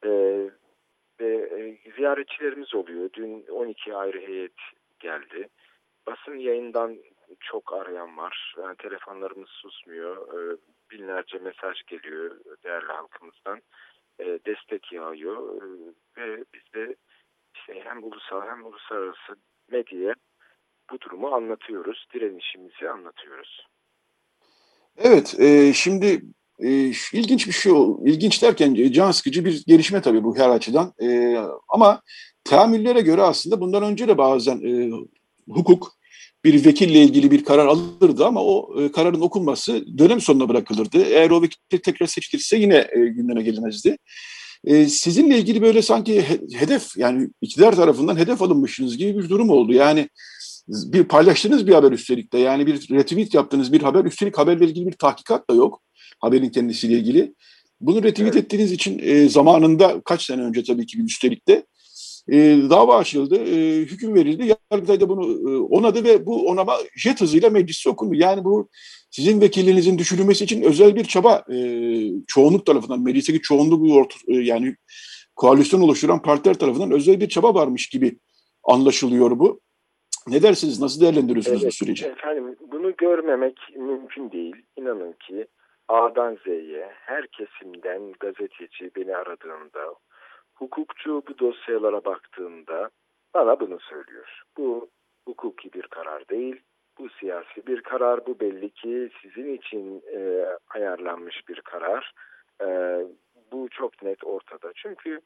e, 0.05 0.11
ve 1.21 1.35
e, 1.35 1.91
ziyaretçilerimiz 1.97 2.75
oluyor. 2.75 3.11
Dün 3.13 3.47
12 3.47 3.95
ayrı 3.95 4.21
heyet 4.21 4.57
geldi. 5.01 5.49
Basın 6.07 6.37
yayından 6.39 6.97
çok 7.41 7.73
arayan 7.73 8.17
var. 8.17 8.55
Yani 8.59 8.77
telefonlarımız 8.77 9.49
susmuyor. 9.49 10.17
E, 10.17 10.57
binlerce 10.91 11.39
mesaj 11.39 11.83
geliyor 11.87 12.41
değerli 12.65 12.93
halkımızdan 12.93 13.61
e, 14.19 14.25
destek 14.47 14.93
yağıyor 14.93 15.63
e, 15.63 15.67
ve 16.17 16.45
biz 16.55 16.75
de 16.75 16.97
işte 17.55 17.85
hem 17.85 18.05
ulusal 18.05 18.43
hem 18.49 18.67
uluslararası 18.67 19.37
medyaya 19.71 20.15
bu 20.93 21.01
durumu 21.01 21.29
anlatıyoruz, 21.29 22.07
direnişimizi 22.15 22.91
anlatıyoruz. 22.91 23.67
Evet, 24.99 25.41
e, 25.41 25.73
şimdi 25.73 26.23
e, 26.61 26.71
ilginç 27.13 27.47
bir 27.47 27.53
şey, 27.53 27.73
ilginç 28.05 28.43
derken 28.43 28.75
e, 28.75 28.93
can 28.93 29.11
sıkıcı 29.11 29.45
bir 29.45 29.65
gelişme 29.67 30.01
tabii 30.01 30.25
bu 30.25 30.37
her 30.37 30.49
açıdan. 30.49 30.93
E, 31.03 31.37
ama 31.69 32.03
teamüllere 32.45 33.01
göre 33.01 33.23
aslında 33.23 33.61
bundan 33.61 33.83
önce 33.83 34.09
de 34.09 34.19
bazen 34.19 34.61
e, 34.61 34.91
hukuk 35.49 35.97
bir 36.45 36.65
vekille 36.65 37.03
ilgili 37.03 37.31
bir 37.31 37.45
karar 37.45 37.67
alırdı 37.67 38.27
ama 38.27 38.45
o 38.45 38.83
e, 38.83 38.93
kararın 38.93 39.21
okunması 39.21 39.99
dönem 39.99 40.21
sonuna 40.21 40.49
bırakılırdı. 40.49 41.03
Eğer 41.03 41.31
o 41.31 41.43
vekil 41.43 41.79
tekrar 41.83 42.07
seçilirse 42.07 42.57
yine 42.57 42.89
e, 42.93 42.99
gündeme 42.99 43.43
gelmezdi. 43.43 43.99
E, 44.65 44.87
sizinle 44.87 45.39
ilgili 45.39 45.63
böyle 45.63 45.83
sanki 45.83 46.23
hedef 46.55 46.97
yani 46.97 47.29
iktidar 47.41 47.77
tarafından 47.77 48.17
hedef 48.17 48.43
alınmışsınız 48.43 48.97
gibi 48.97 49.19
bir 49.19 49.29
durum 49.29 49.51
oldu. 49.51 49.73
Yani 49.73 50.09
bir 50.69 51.05
paylaştığınız 51.05 51.67
bir 51.67 51.73
haber 51.73 51.93
üstelik 51.93 52.33
de 52.33 52.39
yani 52.39 52.67
bir 52.67 52.91
retweet 52.91 53.35
yaptığınız 53.35 53.73
bir 53.73 53.83
haber 53.83 54.05
üstelik 54.05 54.39
haberle 54.39 54.65
ilgili 54.65 54.87
bir 54.87 54.93
tahkikat 54.93 55.51
da 55.51 55.55
yok 55.55 55.83
haberin 56.21 56.51
kendisiyle 56.51 56.95
ilgili. 56.95 57.35
Bunu 57.81 58.03
retweet 58.03 58.35
evet. 58.35 58.45
ettiğiniz 58.45 58.73
için 58.73 58.99
e, 59.03 59.29
zamanında 59.29 60.01
kaç 60.05 60.23
sene 60.23 60.43
önce 60.43 60.65
tabii 60.65 60.87
ki 60.87 61.03
üstelik 61.03 61.49
de 61.49 61.67
E, 62.29 62.59
dava 62.71 62.97
açıldı, 62.97 63.37
e, 63.37 63.81
hüküm 63.81 64.15
verildi. 64.15 64.55
Yargıtay 64.73 65.01
da 65.01 65.09
bunu 65.09 65.51
e, 65.51 65.57
onadı 65.59 66.05
ve 66.05 66.27
bu 66.27 66.49
onama 66.49 66.77
jet 66.97 67.21
hızıyla 67.21 67.51
mecliste 67.51 67.91
okundu. 67.91 68.15
Yani 68.15 68.45
bu 68.45 68.69
sizin 69.11 69.41
vekilinizin 69.41 69.99
düşürülmesi 69.99 70.45
için 70.45 70.63
özel 70.63 70.97
bir 70.97 71.05
çaba 71.05 71.45
e, 71.53 71.57
çoğunluk 72.27 72.67
tarafından, 72.67 73.01
meclisteki 73.01 73.41
çoğunluğu 73.41 73.95
orta, 73.95 74.17
e, 74.29 74.35
yani 74.35 74.77
koalisyon 75.37 75.81
oluşturan 75.81 76.23
partiler 76.23 76.55
tarafından 76.55 76.91
özel 76.91 77.21
bir 77.21 77.29
çaba 77.29 77.55
varmış 77.55 77.89
gibi 77.89 78.19
anlaşılıyor 78.65 79.39
bu. 79.39 79.61
Ne 80.27 80.43
dersiniz? 80.43 80.81
Nasıl 80.81 81.01
değerlendiriyorsunuz 81.01 81.63
evet, 81.63 81.73
bu 81.73 81.77
süreci? 81.77 82.07
Efendim 82.07 82.57
bunu 82.61 82.97
görmemek 82.97 83.59
mümkün 83.77 84.31
değil. 84.31 84.57
İnanın 84.77 85.13
ki 85.13 85.47
A'dan 85.89 86.39
Z'ye 86.45 86.91
her 86.93 87.27
kesimden 87.27 88.13
gazeteci 88.21 88.91
beni 88.97 89.17
aradığında, 89.17 89.95
hukukçu 90.55 91.23
bu 91.29 91.39
dosyalara 91.39 92.05
baktığında 92.05 92.91
bana 93.35 93.61
bunu 93.61 93.81
söylüyor. 93.81 94.43
Bu 94.57 94.89
hukuki 95.25 95.73
bir 95.73 95.87
karar 95.87 96.29
değil, 96.29 96.61
bu 96.99 97.09
siyasi 97.09 97.67
bir 97.67 97.83
karar. 97.83 98.27
Bu 98.27 98.41
belli 98.41 98.71
ki 98.71 99.11
sizin 99.23 99.55
için 99.55 100.03
e, 100.15 100.47
ayarlanmış 100.69 101.49
bir 101.49 101.61
karar. 101.61 102.13
E, 102.63 102.67
bu 103.53 103.69
çok 103.69 104.03
net 104.03 104.25
ortada. 104.25 104.73
Çünkü 104.75 105.21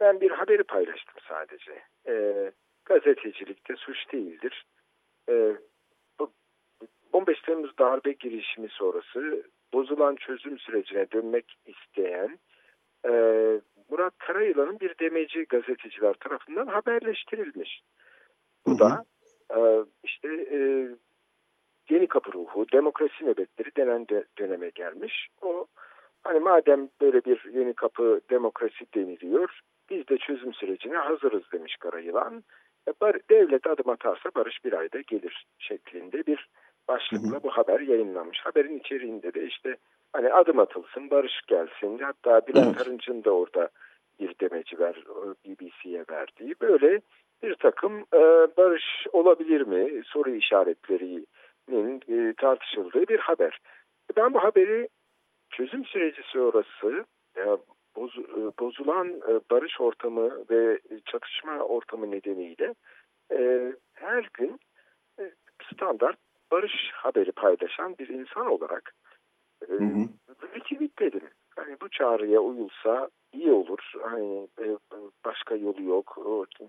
ben 0.00 0.20
bir 0.20 0.30
haberi 0.30 0.62
paylaştım 0.62 1.14
sadece. 1.28 1.82
E, 2.08 2.52
gazetecilikte 2.84 3.76
suç 3.76 4.12
değildir. 4.12 4.66
E, 5.28 5.56
15 7.12 7.40
Temmuz 7.42 7.78
darbe 7.78 8.12
girişimi 8.12 8.68
sonrası 8.68 9.42
bozulan 9.72 10.16
çözüm 10.16 10.58
sürecine 10.58 11.10
dönmek 11.10 11.58
isteyen 11.66 12.38
e, 13.04 13.10
Murat 13.90 14.18
Karayılan'ın 14.18 14.80
bir 14.80 14.98
demeci 15.00 15.44
gazeteciler 15.44 16.14
tarafından 16.14 16.66
haberleştirilmiş. 16.66 17.82
Bu 18.66 18.78
da 18.78 19.04
e, 19.56 19.84
işte 20.04 20.28
e, 20.28 20.58
yeni 21.90 22.06
kapı 22.06 22.32
ruhu, 22.32 22.66
demokrasi 22.72 23.24
nöbetleri 23.24 23.76
denen 23.76 24.08
de, 24.08 24.24
döneme 24.38 24.68
gelmiş. 24.68 25.28
O 25.42 25.66
hani 26.22 26.40
madem 26.40 26.88
böyle 27.00 27.24
bir 27.24 27.44
yeni 27.52 27.74
kapı 27.74 28.20
demokrasi 28.30 28.86
deniliyor, 28.94 29.60
biz 29.90 30.08
de 30.08 30.18
çözüm 30.18 30.54
sürecine 30.54 30.96
hazırız 30.96 31.42
demiş 31.52 31.76
Karayılan. 31.76 32.44
E, 32.88 32.92
devlet 33.30 33.66
adım 33.66 33.88
atarsa 33.88 34.30
barış 34.34 34.64
bir 34.64 34.72
ayda 34.72 35.00
gelir 35.00 35.46
şeklinde 35.58 36.26
bir 36.26 36.48
başlıkla 36.88 37.42
bu 37.42 37.50
haber 37.50 37.80
yayınlanmış. 37.80 38.40
Haberin 38.40 38.78
içeriğinde 38.78 39.34
de 39.34 39.46
işte 39.46 39.76
hani 40.12 40.32
adım 40.32 40.58
atılsın, 40.58 41.10
barış 41.10 41.40
gelsin. 41.46 41.98
Hatta 41.98 42.46
Bülent 42.46 42.76
evet. 42.76 42.86
Arınç'ın 42.86 43.24
da 43.24 43.30
orada 43.30 43.68
bir 44.20 44.34
demeci 44.40 44.78
ver, 44.78 45.04
BBC'ye 45.46 46.04
verdiği 46.10 46.54
böyle 46.60 47.00
bir 47.42 47.54
takım 47.54 48.00
e, 48.00 48.20
barış 48.56 49.06
olabilir 49.12 49.60
mi 49.60 50.02
soru 50.04 50.30
işaretlerinin 50.30 52.00
e, 52.08 52.34
tartışıldığı 52.36 53.08
bir 53.08 53.18
haber. 53.18 53.58
Ben 54.16 54.34
bu 54.34 54.42
haberi 54.42 54.88
çözüm 55.50 55.84
süreci 55.84 56.22
sonrası 56.24 57.04
e, 57.36 57.42
boz, 57.96 58.18
e, 58.18 58.58
bozulan 58.60 59.08
e, 59.08 59.40
barış 59.50 59.80
ortamı 59.80 60.44
ve 60.50 60.80
çatışma 61.04 61.58
ortamı 61.58 62.10
nedeniyle 62.10 62.74
e, 63.32 63.72
her 63.92 64.28
gün 64.34 64.60
standart 65.72 66.18
barış 66.52 66.90
haberi 66.92 67.32
paylaşan 67.32 67.98
bir 67.98 68.08
insan 68.08 68.46
olarak 68.46 68.94
e, 69.68 69.74
retweetledim. 70.54 71.28
Hani 71.56 71.76
bu 71.80 71.88
çağrıya 71.88 72.40
uyulsa 72.40 73.08
iyi 73.32 73.52
olur. 73.52 73.92
Hani 74.02 74.48
başka 75.24 75.54
yolu 75.54 75.82
yok. 75.82 76.18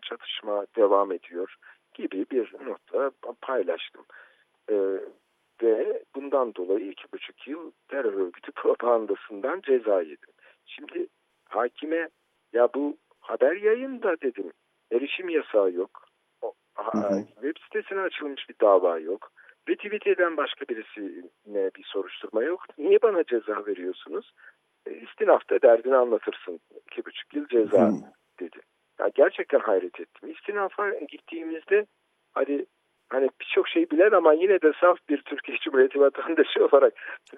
Çatışma 0.02 0.66
devam 0.76 1.12
ediyor 1.12 1.56
gibi 1.94 2.26
bir 2.32 2.54
notla 2.66 3.12
paylaştım. 3.42 4.06
Ve 5.64 6.04
bundan 6.16 6.56
dolayı 6.56 6.92
iki 6.92 7.12
buçuk 7.14 7.48
yıl 7.48 7.72
terör 7.88 8.14
örgütü 8.14 8.52
propagandasından 8.56 9.62
ceza 9.62 10.02
yedim. 10.02 10.33
Şimdi 10.66 11.08
hakime 11.50 12.10
ya 12.54 12.68
bu 12.76 12.98
haber 13.20 13.56
yayında 13.56 14.22
dedim. 14.22 14.52
Erişim 14.92 15.30
yasağı 15.30 15.72
yok. 15.72 16.06
O, 16.42 16.54
hı 16.76 16.98
hı. 16.98 17.26
Web 17.26 17.56
sitesine 17.64 18.02
açılmış 18.02 18.50
bir 18.50 18.56
dava 18.62 19.00
yok. 19.00 19.32
Retweet 19.70 20.08
eden 20.08 20.38
başka 20.38 20.66
birisine 20.70 21.72
bir 21.76 21.84
soruşturma 21.84 22.44
yok. 22.44 22.66
Niye 22.78 23.02
bana 23.02 23.24
ceza 23.24 23.66
veriyorsunuz? 23.66 24.34
E, 24.86 24.92
istinafta 24.92 25.62
derdini 25.62 25.96
anlatırsın. 25.96 26.60
İki 26.92 27.06
buçuk 27.06 27.34
yıl 27.34 27.48
ceza 27.48 27.90
hmm. 27.90 28.02
dedi. 28.40 28.58
Ya 29.00 29.10
gerçekten 29.16 29.60
hayret 29.60 30.00
ettim. 30.00 30.32
İstinafa 30.32 30.90
gittiğimizde 30.90 31.86
hadi 32.34 32.66
hani 33.10 33.30
birçok 33.42 33.68
şey 33.68 33.90
bilen 33.92 34.12
ama 34.12 34.34
yine 34.34 34.62
de 34.62 34.72
saf 34.82 34.98
bir 35.10 35.22
Türkiye 35.22 35.58
Cumhuriyeti 35.58 36.00
vatandaşı 36.00 36.66
olarak 36.72 36.94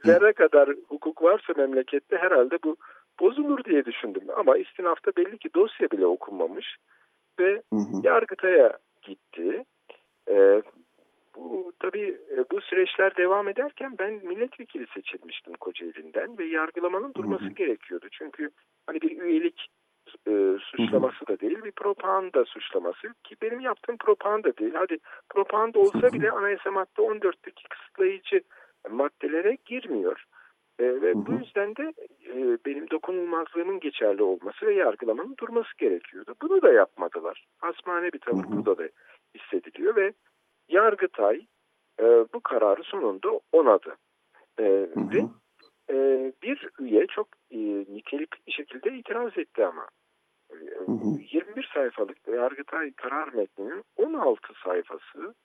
zerre 0.06 0.34
kadar 0.34 0.70
hukuk 0.88 1.22
varsa 1.22 1.54
memlekette 1.58 2.18
herhalde 2.18 2.58
bu 2.64 2.76
bozulur 3.20 3.64
diye 3.64 3.86
düşündüm. 3.86 4.24
Ama 4.36 4.58
istinafta 4.58 5.12
belli 5.18 5.38
ki 5.38 5.50
dosya 5.56 5.92
bile 5.92 6.06
okunmamış 6.06 6.78
ve 7.40 7.62
hı 7.74 7.76
hı. 7.76 8.02
Yargıtay'a 8.04 8.78
gitti. 9.02 9.64
Ee, 10.30 10.62
bu 11.36 11.74
tabii 11.80 12.18
e, 12.38 12.38
bu 12.52 12.62
süreçler 12.62 13.18
devam 13.18 13.48
ederken 13.48 13.96
ben 14.00 14.14
milletvekili 14.14 14.88
seçilmiştim 14.94 15.54
Kocaeli'nden 15.54 16.38
ve 16.38 16.46
yargılamanın 16.46 17.14
durması 17.14 17.46
hı 17.46 17.50
hı. 17.50 17.54
gerekiyordu. 17.54 18.08
Çünkü 18.12 18.50
hani 18.88 19.02
bir 19.02 19.22
üyelik 19.22 19.68
e, 20.28 20.58
suçlaması 20.60 21.28
da 21.28 21.40
değil 21.40 21.64
bir 21.64 21.72
propaganda 21.72 22.46
suçlaması 22.46 23.14
ki 23.24 23.36
benim 23.42 23.60
yaptığım 23.60 23.98
propaganda 23.98 24.58
değil. 24.58 24.74
Hadi 24.74 24.98
propaganda 25.30 25.80
olsa 25.80 26.14
bile 26.14 26.32
anayasa 26.32 26.72
madde 26.72 27.02
14'teki 27.02 27.64
kısıtlayıcı 27.70 28.42
maddelere 28.90 29.58
girmiyor. 29.66 30.26
E, 30.80 30.84
ve 30.84 31.14
bu 31.16 31.32
yüzden 31.32 31.76
de 31.76 31.94
e, 32.28 32.58
benim 32.66 32.90
dokunulmazlığımın 32.90 33.80
geçerli 33.80 34.24
olması 34.24 34.66
ve 34.66 34.74
yargılamanın 34.74 35.36
durması 35.40 35.78
gerekiyordu. 35.78 36.36
Bunu 36.42 36.62
da 36.62 36.72
yapmadılar. 36.72 37.46
Asmane 37.62 38.14
bir 38.14 38.20
tavır 38.20 38.44
burada 38.44 38.78
da 38.78 38.90
hissediliyor 39.36 39.96
ve 39.96 40.14
Yargıtay 40.70 41.46
e, 42.00 42.04
bu 42.04 42.40
kararı 42.44 42.84
sonunda 42.84 43.40
onadı. 43.52 43.96
E, 44.60 44.64
ve 44.98 45.26
e, 45.90 46.32
bir 46.44 46.70
üye 46.80 47.08
çok 47.08 47.28
e, 47.52 47.58
nitelikli 47.60 48.38
bir 48.48 48.52
şekilde 48.52 48.98
itiraz 48.98 49.38
etti 49.38 49.66
ama. 49.66 49.88
E, 50.52 50.56
21 51.32 51.70
sayfalık 51.74 52.28
Yargıtay 52.28 52.92
karar 52.92 53.34
metninin 53.34 53.84
16 53.98 54.38
sayfası 54.64 55.36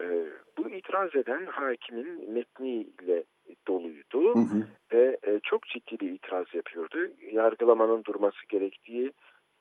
e, 0.00 0.26
bu 0.58 0.70
itiraz 0.70 1.16
eden 1.16 1.46
hakimin 1.46 2.32
metniyle 2.32 3.24
doluydu 3.68 4.34
hı 4.34 4.38
hı. 4.38 4.66
ve 4.92 5.18
e, 5.26 5.40
çok 5.42 5.66
ciddi 5.66 6.00
bir 6.00 6.10
itiraz 6.10 6.46
yapıyordu. 6.54 6.98
Yargılamanın 7.32 8.04
durması 8.04 8.48
gerektiği, 8.48 9.12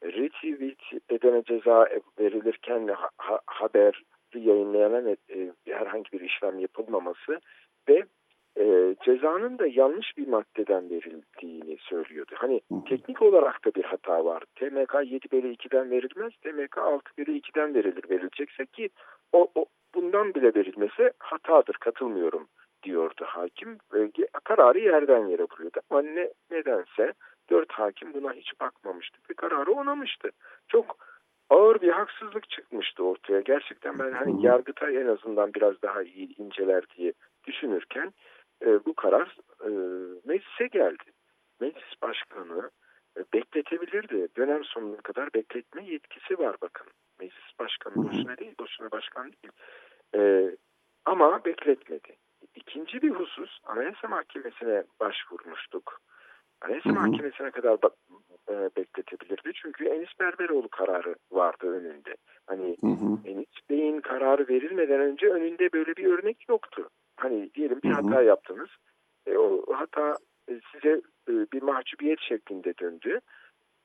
retweet 0.04 1.02
edene 1.10 1.44
ceza 1.44 1.88
verilirken 2.20 2.88
ha, 2.88 3.10
ha, 3.18 3.40
haber 3.46 4.04
yayınlayana 4.36 5.10
e, 5.10 5.52
herhangi 5.68 6.12
bir 6.12 6.22
işlem 6.22 6.60
yapılmaması 6.60 7.40
ve 7.90 8.04
e, 8.60 8.96
cezanın 9.06 9.60
da 9.60 9.68
yanlış 9.68 10.18
bir 10.18 10.28
maddeden 10.28 10.90
verildiğini 10.90 11.78
söylüyordu. 11.80 12.32
Hani 12.36 12.62
teknik 12.90 13.22
olarak 13.22 13.66
da 13.66 13.76
bir 13.76 13.84
hata 13.84 14.26
var. 14.26 14.44
TMK 14.56 14.96
7 15.06 15.32
bölü 15.32 15.54
2'den 15.54 15.92
verilmez, 15.92 16.34
TMK 16.44 16.78
6 16.78 17.04
bölü 17.18 17.40
2'den 17.40 17.74
verilir 17.74 18.10
verilecekse 18.10 18.66
ki 18.66 18.90
o, 19.34 19.48
o 19.56 19.66
bundan 19.96 20.34
bile 20.34 20.56
verilmesi 20.56 21.12
hatadır, 21.20 21.74
katılmıyorum 21.74 22.48
diyordu 22.84 23.26
hakim. 23.28 23.78
Ve 23.94 24.12
kararı 24.44 24.80
yerden 24.80 25.28
yere 25.28 25.44
vuruyordu. 25.44 25.80
Ama 25.90 26.02
ne, 26.02 26.30
nedense 26.52 27.14
dört 27.50 27.72
hakim 27.72 28.14
buna 28.14 28.34
hiç 28.34 28.60
bakmamıştı 28.60 29.18
ve 29.30 29.34
kararı 29.34 29.72
onamıştı. 29.72 30.32
Çok 30.68 30.98
ağır 31.50 31.82
bir 31.82 31.90
haksızlık 31.90 32.50
çıkmıştı 32.50 33.04
ortaya. 33.04 33.42
Gerçekten 33.42 34.00
ben 34.00 34.12
hani 34.12 34.46
Yargıtay 34.46 34.98
en 34.98 35.08
azından 35.08 35.54
biraz 35.54 35.82
daha 35.82 36.04
iyi 36.04 36.38
inceler 36.38 36.84
diye 36.98 37.14
düşünürken 37.48 38.14
e, 38.66 38.86
bu 38.86 38.94
karar 38.94 39.38
e, 39.64 39.70
meclise 40.26 40.68
geldi. 40.68 41.12
Meclis 41.62 42.02
başkanı 42.02 42.72
e, 43.18 43.20
bekletebilirdi. 43.34 44.28
Dönem 44.38 44.64
sonuna 44.64 44.98
kadar 44.98 45.34
bekletme 45.34 45.86
yetkisi 45.86 46.40
var 46.40 46.56
bakın. 46.62 46.88
Meclis 47.20 47.60
başkanı 47.60 47.96
boşuna 47.96 48.38
değil, 48.38 48.54
boşuna 48.60 48.92
başkan 48.92 49.32
değil. 49.32 49.54
E, 50.16 50.52
ama 51.06 51.46
bekletmedi. 51.46 52.16
İkinci 52.56 53.02
bir 53.02 53.10
husus 53.10 53.60
Anayasa 53.64 54.08
Mahkemesi'ne 54.08 54.84
başvurmuştuk. 55.00 56.02
Anayasa 56.62 56.90
Mahkemesi'ne 56.90 57.52
kadar 57.52 57.78
e, 58.50 58.70
bekletebilirdi. 58.78 59.52
Çünkü 59.54 59.86
Enis 59.86 60.10
Berberoğlu 60.20 60.70
kararı 60.70 61.16
vardı 61.32 61.68
önünde. 61.68 62.16
Hani 62.48 62.78
hı 62.82 62.88
hı. 62.88 63.30
Enis 63.30 63.70
Bey'in 63.70 64.02
kararı 64.02 64.48
verilmeden 64.48 65.00
önce 65.00 65.28
önünde 65.28 65.74
böyle 65.74 65.96
bir 65.96 66.06
örnek 66.06 66.50
yoktu. 66.50 66.90
Hani 67.18 67.54
diyelim 67.54 67.80
bir 67.84 67.90
hı 67.90 67.94
hı. 67.94 68.02
hata 68.02 68.22
yaptınız. 68.22 68.70
E, 69.26 69.38
o 69.38 69.74
hata 69.74 70.16
e, 70.50 70.60
size 70.72 71.02
e, 71.30 71.34
bir 71.54 71.62
mahcubiyet 71.62 72.20
şeklinde 72.20 72.74
döndü. 72.78 73.20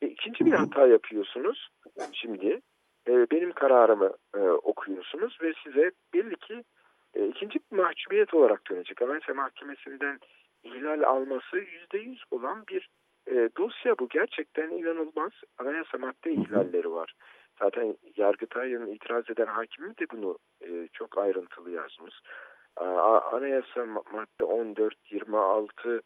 E, 0.02 0.06
ikinci 0.06 0.46
bir 0.46 0.52
hata 0.52 0.86
yapıyorsunuz 0.86 1.68
şimdi 2.12 2.60
e, 3.08 3.12
benim 3.30 3.52
kararımı 3.52 4.12
e, 4.34 4.40
okuyorsunuz 4.40 5.38
ve 5.42 5.52
size 5.64 5.90
belli 6.14 6.36
ki 6.36 6.64
e, 7.16 7.26
ikinci 7.26 7.58
mahcubiyet 7.70 8.34
olarak 8.34 8.70
dönecek. 8.70 9.02
Anayasa 9.02 9.34
Mahkemesi'nden 9.34 10.18
ihlal 10.64 11.02
alması 11.02 11.56
yüzde 11.56 11.98
yüz 11.98 12.22
olan 12.30 12.64
bir 12.68 12.88
e, 13.26 13.48
dosya 13.58 13.98
bu. 13.98 14.08
Gerçekten 14.08 14.70
inanılmaz 14.70 15.32
anayasa 15.58 15.98
madde 15.98 16.32
ihlalleri 16.32 16.90
var. 16.90 17.14
Zaten 17.58 17.96
Yargıtay'ın 18.16 18.86
itiraz 18.86 19.30
eden 19.30 19.46
hakimi 19.46 19.98
de 19.98 20.04
bunu 20.12 20.38
e, 20.60 20.88
çok 20.92 21.18
ayrıntılı 21.18 21.70
yazmış. 21.70 22.14
Anayasa 23.32 23.86
madde 23.86 24.44
14, 24.44 24.94
26 25.10 26.02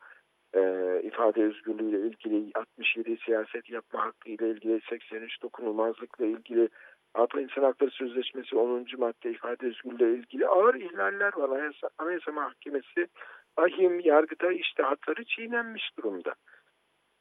e, 0.54 0.60
ifade 1.02 1.42
özgürlüğü 1.42 1.88
ile 1.88 1.98
ilgili 1.98 2.50
67 2.54 3.16
siyaset 3.24 3.70
yapma 3.70 4.04
hakkı 4.04 4.30
ile 4.30 4.50
ilgili 4.50 4.80
83 4.90 5.42
dokunulmazlıkla 5.42 6.26
ilgili 6.26 6.68
Avrupa 7.14 7.40
İnsan 7.40 7.62
Hakları 7.62 7.90
Sözleşmesi 7.90 8.56
10. 8.56 8.86
madde 8.98 9.30
ifade 9.30 9.66
özgürlüğü 9.66 10.18
ilgili 10.18 10.48
ağır 10.48 10.74
ihlaller 10.74 11.36
var. 11.36 11.48
Anayasa, 11.48 11.90
Anayasa 11.98 12.32
Mahkemesi 12.32 13.08
ahim 13.56 14.00
yargıda 14.00 14.52
iştihatları 14.52 15.24
çiğnenmiş 15.24 15.96
durumda. 15.98 16.34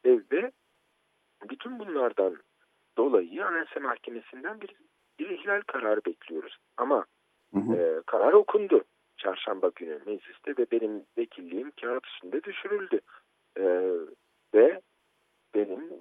E, 0.05 0.19
ve 0.31 0.51
bütün 1.49 1.79
bunlardan 1.79 2.37
dolayı 2.97 3.45
Anayasa 3.45 3.79
Mahkemesi'nden 3.79 4.61
bir, 4.61 4.75
bir 5.19 5.29
ihlal 5.29 5.61
kararı 5.67 6.05
bekliyoruz. 6.05 6.57
Ama 6.77 7.05
hı 7.53 7.59
hı. 7.59 7.75
E, 7.75 8.01
karar 8.05 8.33
okundu 8.33 8.83
çarşamba 9.17 9.71
günü 9.75 9.99
mecliste 10.05 10.57
ve 10.57 10.65
benim 10.71 11.05
vekilliğim 11.17 11.71
kağıt 11.81 12.07
üstünde 12.07 12.43
düşürüldü. 12.43 12.99
E, 13.57 13.63
ve 14.53 14.81
benim 15.55 15.93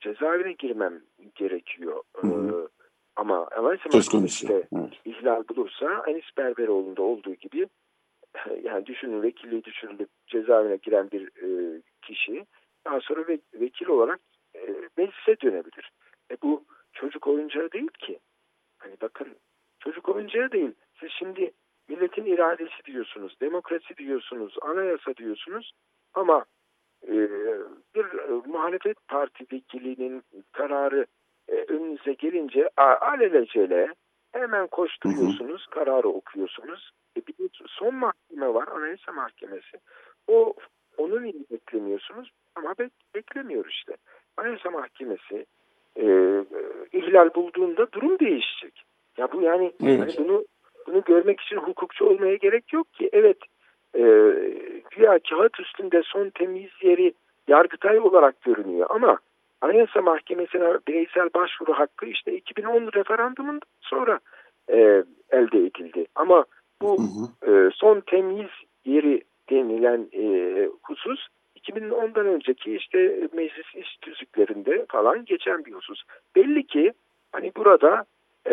cezaevine 0.00 0.52
girmem 0.52 1.02
gerekiyor. 1.34 2.02
Hı 2.16 2.26
hı. 2.26 2.68
Ama 3.16 3.48
Anayasa 3.56 3.88
Mahkemesi 3.92 4.46
evet. 4.50 4.92
ihlal 5.04 5.42
bulursa 5.48 6.02
Enis 6.06 6.36
Berberoğlu'nda 6.36 7.02
olduğu 7.02 7.34
gibi 7.34 7.68
yani 8.62 8.86
düşünün 8.86 9.22
vekilliği 9.22 9.64
düşürülüp 9.64 10.08
cezaevine 10.26 10.76
giren 10.76 11.10
bir 11.10 11.26
e, 11.26 11.80
kişi 12.02 12.46
daha 12.84 13.00
sonra 13.00 13.28
ve, 13.28 13.38
vekil 13.54 13.86
olarak 13.86 14.20
e, 14.54 14.60
meclise 14.96 15.40
dönebilir. 15.42 15.92
E 16.30 16.36
bu 16.42 16.64
çocuk 16.92 17.26
oyuncağı 17.26 17.72
değil 17.72 17.90
ki. 17.98 18.18
Hani 18.78 18.96
bakın 19.02 19.28
çocuk 19.78 20.08
oyuncağı 20.08 20.52
değil. 20.52 20.72
Siz 21.00 21.10
şimdi 21.10 21.52
milletin 21.88 22.24
iradesi 22.24 22.84
diyorsunuz, 22.84 23.36
demokrasi 23.40 23.96
diyorsunuz, 23.96 24.56
anayasa 24.62 25.16
diyorsunuz 25.16 25.72
ama 26.14 26.44
e, 27.02 27.12
bir 27.94 28.04
e, 28.04 28.30
muhalefet 28.46 29.08
parti 29.08 29.46
vekilinin 29.52 30.22
kararı 30.52 31.06
e, 31.48 31.54
önünüze 31.54 32.12
gelince 32.12 32.70
alelacele 33.00 33.94
hemen 34.32 34.66
koşturuyorsunuz, 34.66 35.66
hı 35.66 35.66
hı. 35.66 35.70
kararı 35.70 36.08
okuyorsunuz. 36.08 36.90
E, 37.16 37.20
bir 37.26 37.50
son 37.66 37.94
mahkeme 37.94 38.54
var, 38.54 38.68
Anayasa 38.68 39.12
Mahkemesi. 39.12 39.78
O 40.28 40.54
onun 40.96 41.24
iyi 41.24 41.44
beklemiyorsunuz 41.50 42.30
ama 42.54 42.74
bek, 42.78 42.92
beklemiyor 43.14 43.66
işte. 43.70 43.96
Anayasa 44.36 44.70
Mahkemesi 44.70 45.46
e, 45.96 46.04
ihlal 46.92 47.34
bulduğunda 47.34 47.92
durum 47.92 48.18
değişecek. 48.18 48.84
Ya 49.18 49.32
bu 49.32 49.42
yani 49.42 49.72
evet. 49.84 50.00
hani 50.00 50.28
bunu 50.28 50.44
bunu 50.86 51.02
görmek 51.04 51.40
için 51.40 51.56
hukukçu 51.56 52.04
olmaya 52.04 52.34
gerek 52.34 52.72
yok 52.72 52.92
ki. 52.92 53.10
Evet 53.12 53.38
e, 53.94 54.02
güya 54.90 55.18
kağıt 55.30 55.60
üstünde 55.60 56.02
son 56.04 56.30
temiz 56.30 56.70
yeri 56.82 57.14
Yargıtay 57.48 57.98
olarak 57.98 58.42
görünüyor 58.42 58.86
ama 58.90 59.18
Anayasa 59.64 60.02
Mahkemesi'ne 60.02 60.78
bireysel 60.88 61.28
başvuru 61.34 61.72
hakkı 61.72 62.06
işte 62.06 62.36
2010 62.36 62.92
referandumundan 62.94 63.60
sonra 63.80 64.20
e, 64.68 65.04
elde 65.30 65.58
edildi. 65.58 66.06
Ama 66.14 66.44
bu 66.82 66.96
E, 67.46 67.70
son 67.74 68.00
temiz 68.00 68.50
yeri 68.84 69.22
denilen 69.50 70.08
e, 70.12 70.68
husus 70.82 71.26
2010'dan 71.60 72.26
önceki 72.26 72.76
işte 72.76 73.28
meclis 73.32 73.74
iş 73.74 73.96
tüzüklerinde 74.00 74.86
falan 74.88 75.24
geçen 75.24 75.64
bir 75.64 75.72
husus. 75.72 76.02
Belli 76.36 76.66
ki 76.66 76.92
hani 77.32 77.52
burada 77.56 78.04
e, 78.46 78.52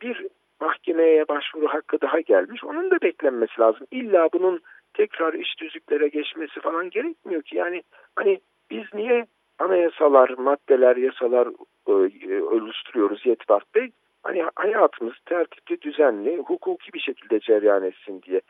bir 0.00 0.26
mahkemeye 0.60 1.28
başvuru 1.28 1.68
hakkı 1.68 2.00
daha 2.00 2.20
gelmiş. 2.20 2.64
Onun 2.64 2.90
da 2.90 3.00
beklenmesi 3.02 3.60
lazım. 3.60 3.86
İlla 3.90 4.28
bunun 4.32 4.60
tekrar 4.94 5.34
iş 5.34 5.54
tüzüklere 5.54 6.08
geçmesi 6.08 6.60
falan 6.60 6.90
gerekmiyor 6.90 7.42
ki. 7.42 7.56
Yani 7.56 7.82
hani 8.16 8.40
biz 8.70 8.84
niye 8.94 9.26
anayasalar, 9.64 10.30
maddeler, 10.30 10.96
yasalar 10.96 11.48
e, 11.88 11.92
e 12.34 12.42
oluşturuyoruz 12.42 13.26
Yetvart 13.26 13.74
Bey? 13.74 13.90
Hani 14.22 14.44
hayatımız 14.54 15.14
tertipli, 15.26 15.80
düzenli, 15.80 16.36
hukuki 16.36 16.92
bir 16.92 17.00
şekilde 17.00 17.40
cereyan 17.40 17.82
etsin 17.82 18.22
diye. 18.22 18.40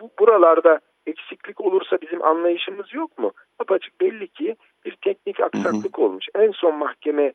Bu 0.00 0.10
buralarda 0.18 0.80
eksiklik 1.06 1.60
olursa 1.60 1.98
bizim 2.02 2.22
anlayışımız 2.22 2.94
yok 2.94 3.18
mu? 3.18 3.32
Apaçık 3.58 4.00
belli 4.00 4.28
ki 4.28 4.56
bir 4.84 4.96
teknik 4.96 5.40
aksaklık 5.40 5.98
hı 5.98 6.02
hı. 6.02 6.04
olmuş. 6.04 6.26
En 6.34 6.50
son 6.50 6.74
mahkemeye 6.74 7.32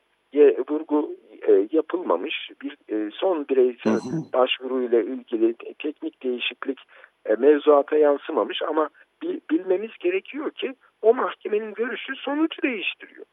vurgu 0.69 1.15
e, 1.47 1.67
yapılmamış. 1.71 2.49
Bir 2.61 2.77
e, 2.89 3.11
son 3.11 3.47
bireysel 3.49 3.93
hı 3.93 3.97
hı. 3.97 4.33
başvuruyla 4.33 5.01
ilgili 5.01 5.53
teknik 5.79 6.23
değişiklik 6.23 6.79
e, 7.25 7.35
mevzuata 7.35 7.97
yansımamış 7.97 8.61
ama 8.61 8.89
bil, 9.21 9.39
bilmemiz 9.51 9.91
gerekiyor 9.99 10.51
ki 10.51 10.75
o 11.01 11.13
mahkemenin 11.13 11.73
görüşü 11.73 12.15
sonucu 12.15 12.61
değiştiriyor. 12.61 13.25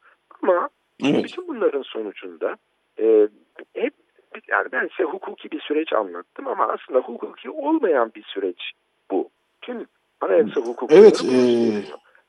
Ama 0.43 0.69
evet. 1.05 1.25
bütün 1.25 1.49
bunların 1.49 1.83
sonucunda 1.83 2.57
e, 2.99 3.29
hep 3.75 3.95
yani 4.49 4.69
ben 4.73 4.89
size 4.97 5.09
hukuki 5.09 5.51
bir 5.51 5.61
süreç 5.61 5.93
anlattım 5.93 6.47
ama 6.47 6.69
aslında 6.69 6.99
hukuki 6.99 7.51
olmayan 7.51 8.13
bir 8.15 8.23
süreç 8.23 8.73
bu. 9.11 9.31
Tüm 9.63 9.87
anayasa 10.21 10.61
hukuku 10.61 10.95
evet, 10.95 11.25
e, 11.25 11.37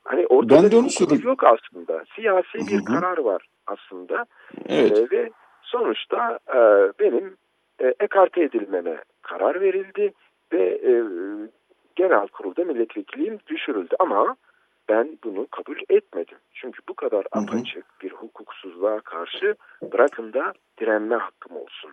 hani 0.04 0.26
ortada 0.26 0.62
ben 0.62 0.70
de 0.70 0.76
onu 0.76 0.86
hukuk 1.00 1.24
yok 1.24 1.44
aslında. 1.44 2.04
Siyasi 2.14 2.58
bir 2.58 2.76
Hı-hı. 2.76 2.84
karar 2.84 3.18
var 3.18 3.46
aslında. 3.66 4.26
Evet. 4.68 4.98
E, 4.98 5.16
ve 5.16 5.30
sonuçta 5.62 6.38
e, 6.48 6.58
benim 7.00 7.36
e, 7.80 7.94
ekarte 8.00 8.42
edilmeme 8.42 9.04
karar 9.22 9.60
verildi 9.60 10.12
ve 10.52 10.62
e, 10.62 10.92
genel 11.96 12.26
kurulda 12.26 12.64
milletvekilliğim 12.64 13.38
düşürüldü 13.46 13.96
ama 13.98 14.36
ben 14.88 15.18
bunu 15.24 15.46
kabul 15.46 15.76
etmedim. 15.88 16.38
Çünkü 16.54 16.80
bu 16.88 16.94
kadar 16.94 17.26
apaçık 17.32 17.84
bir 18.02 18.10
hukuksuzluğa 18.10 19.00
karşı 19.00 19.54
bırakın 19.92 20.32
da 20.32 20.52
direnme 20.80 21.16
hakkım 21.16 21.56
olsun. 21.56 21.92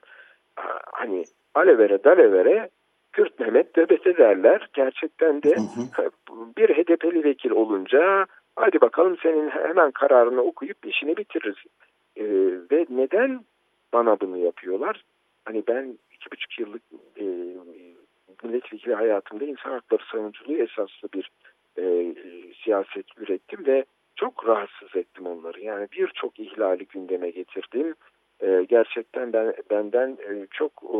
Hani 0.91 1.23
alevere 1.56 2.03
dalevere 2.03 2.69
Kürt 3.13 3.39
Mehmet 3.39 3.75
debete 3.75 4.17
derler. 4.17 4.69
Gerçekten 4.73 5.43
de 5.43 5.49
bir 6.58 6.69
HDP'li 6.69 7.23
vekil 7.23 7.51
olunca 7.51 8.25
hadi 8.56 8.82
bakalım 8.82 9.17
senin 9.23 9.49
hemen 9.49 9.91
kararını 9.91 10.41
okuyup 10.41 10.86
işini 10.86 11.17
bitiririz. 11.17 11.58
Ee, 12.15 12.25
ve 12.71 12.86
neden 12.89 13.45
bana 13.93 14.19
bunu 14.19 14.38
yapıyorlar? 14.38 15.03
Hani 15.45 15.63
ben 15.67 15.97
iki 16.12 16.32
buçuk 16.32 16.60
yıllık 16.60 16.82
e, 17.19 17.25
milletvekili 18.43 18.93
hayatımda 18.93 19.45
insan 19.45 19.71
hakları 19.71 20.03
savunuculuğu 20.12 20.58
esaslı 20.58 21.10
bir 21.13 21.32
e, 21.77 22.15
siyaset 22.63 23.05
ürettim 23.17 23.65
ve 23.65 23.86
çok 24.15 24.47
rahatsız 24.47 24.95
ettim 24.95 25.27
onları. 25.27 25.62
Yani 25.62 25.88
birçok 25.91 26.39
ihlali 26.39 26.86
gündeme 26.86 27.29
getirdim. 27.29 27.95
E, 28.39 28.63
gerçekten 28.69 29.34
ben 29.34 29.53
benden 29.69 30.17
e, 30.30 30.47
çok 30.51 30.71
e, 30.84 30.97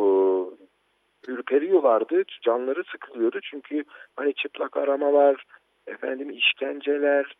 ürperiyorlardı. 1.32 2.24
Canları 2.41 2.84
sıkılıyordu 2.91 3.39
çünkü 3.43 3.84
hani 4.15 4.34
çıplak 4.34 4.78
aramalar, 4.78 5.45
efendim 5.88 6.30
işkenceler, 6.30 7.36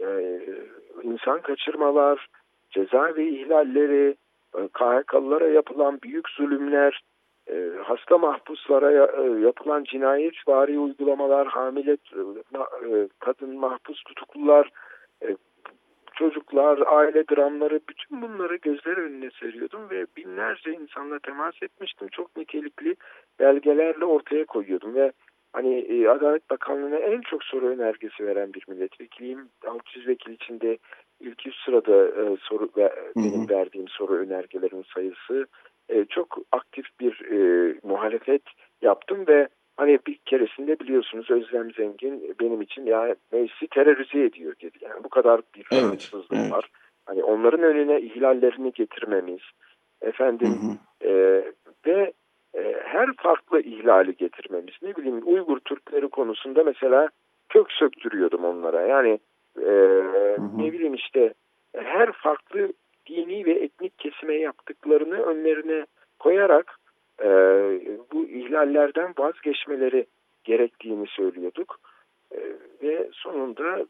e, 0.00 0.40
insan 1.02 1.40
kaçırmalar, 1.40 2.28
ceza 2.70 3.16
ve 3.16 3.28
ihlalleri, 3.28 4.16
e, 4.54 4.68
KHK'lılara 4.68 5.48
yapılan 5.48 5.98
büyük 6.02 6.28
zulümler, 6.28 7.00
e, 7.50 7.70
hasta 7.84 8.18
mahpuslara 8.18 8.92
e, 8.92 9.40
yapılan 9.40 9.84
cinayet 9.84 10.48
vari 10.48 10.78
uygulamalar, 10.78 11.46
hamile 11.46 11.92
e, 11.92 13.08
kadın 13.18 13.58
mahpus 13.58 14.02
tutuklular, 14.02 14.70
çocuklar, 16.14 16.82
aile 16.86 17.28
dramları 17.28 17.80
bütün 17.88 18.22
bunları 18.22 18.56
gözler 18.56 18.96
önüne 18.96 19.30
seriyordum 19.40 19.90
ve 19.90 20.06
binlerce 20.16 20.72
insanla 20.72 21.18
temas 21.18 21.54
etmiştim. 21.62 22.08
Çok 22.08 22.36
nitelikli 22.36 22.96
belgelerle 23.40 24.04
ortaya 24.04 24.44
koyuyordum 24.44 24.94
ve 24.94 25.12
hani 25.52 26.06
Adalet 26.10 26.50
Bakanlığı'na 26.50 26.96
en 26.96 27.20
çok 27.20 27.44
soru 27.44 27.66
önergesi 27.66 28.26
veren 28.26 28.52
bir 28.54 28.64
milletvekiliyim. 28.68 29.48
600 29.66 30.08
vekil 30.08 30.32
içinde 30.32 30.78
ilk 31.20 31.46
yüz 31.46 31.56
sırada 31.64 32.10
soru 32.36 32.68
ve 32.76 32.92
benim 33.16 33.48
verdiğim 33.48 33.88
soru 33.88 34.14
önergelerin 34.14 34.84
sayısı 34.94 35.46
e, 35.88 36.04
çok 36.04 36.38
aktif 36.52 36.86
bir 37.00 37.20
e, 37.30 37.74
muhalefet 37.82 38.42
yaptım 38.82 39.26
ve 39.26 39.48
hani 39.76 39.98
bir 40.06 40.18
keresinde 40.26 40.78
biliyorsunuz 40.78 41.30
Özlem 41.30 41.72
Zengin 41.72 42.34
benim 42.40 42.62
için 42.62 42.86
ya 42.86 43.14
meclisi 43.32 43.66
terörize 43.66 44.24
ediyor 44.24 44.54
dedi. 44.62 44.78
Yani 44.80 45.04
bu 45.04 45.08
kadar 45.08 45.40
bir 45.54 45.66
rahatsızlık 45.72 46.32
evet, 46.32 46.42
evet. 46.42 46.52
var. 46.52 46.70
Hani 47.06 47.24
onların 47.24 47.62
önüne 47.62 48.00
ihlallerini 48.00 48.72
getirmemiz, 48.72 49.40
efendim 50.02 50.48
hı 50.48 51.06
hı. 51.06 51.08
E, 51.08 51.42
ve 51.86 52.12
e, 52.54 52.76
her 52.84 53.12
farklı 53.16 53.60
ihlali 53.60 54.16
getirmemiz. 54.16 54.74
Ne 54.82 54.96
bileyim 54.96 55.20
Uygur 55.24 55.58
Türkleri 55.58 56.08
konusunda 56.08 56.64
mesela 56.64 57.08
kök 57.48 57.72
söktürüyordum 57.72 58.44
onlara. 58.44 58.80
Yani 58.80 59.18
e, 59.58 59.70
hı 59.70 60.34
hı. 60.36 60.58
ne 60.58 60.72
bileyim 60.72 60.94
işte 60.94 61.34
her 61.76 62.12
farklı 62.12 62.72
dini 63.08 63.46
ve 63.46 63.52
etnik 63.52 63.98
kesime 63.98 64.34
yaptıklarını 64.34 65.22
önlerine 65.22 65.86
koyarak 66.18 66.78
e, 67.20 67.26
bu 68.12 68.28
ihlallerden 68.28 69.14
vazgeçmeleri 69.18 70.06
gerektiğini 70.44 71.06
söylüyorduk. 71.06 71.80
E, 72.30 72.38
ve 72.82 73.08
sonunda 73.12 73.86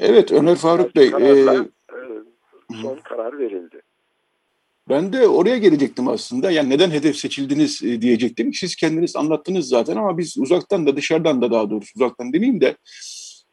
Evet 0.00 0.32
Ömer 0.32 0.56
Faruk 0.56 0.96
Bey 0.96 1.10
kararla, 1.10 1.54
e, 1.92 1.98
son 2.82 2.96
karar 2.96 3.38
verildi. 3.38 3.82
Ben 4.88 5.12
de 5.12 5.28
oraya 5.28 5.58
gelecektim 5.58 6.08
aslında. 6.08 6.50
Yani 6.50 6.70
neden 6.70 6.90
hedef 6.90 7.16
seçildiniz 7.16 7.82
e, 7.84 8.02
diyecektim. 8.02 8.54
Siz 8.54 8.76
kendiniz 8.76 9.16
anlattınız 9.16 9.68
zaten 9.68 9.96
ama 9.96 10.18
biz 10.18 10.38
uzaktan 10.38 10.86
da 10.86 10.96
dışarıdan 10.96 11.42
da 11.42 11.50
daha 11.50 11.70
doğrusu 11.70 11.92
uzaktan 11.96 12.32
demeyeyim 12.32 12.60
de 12.60 12.76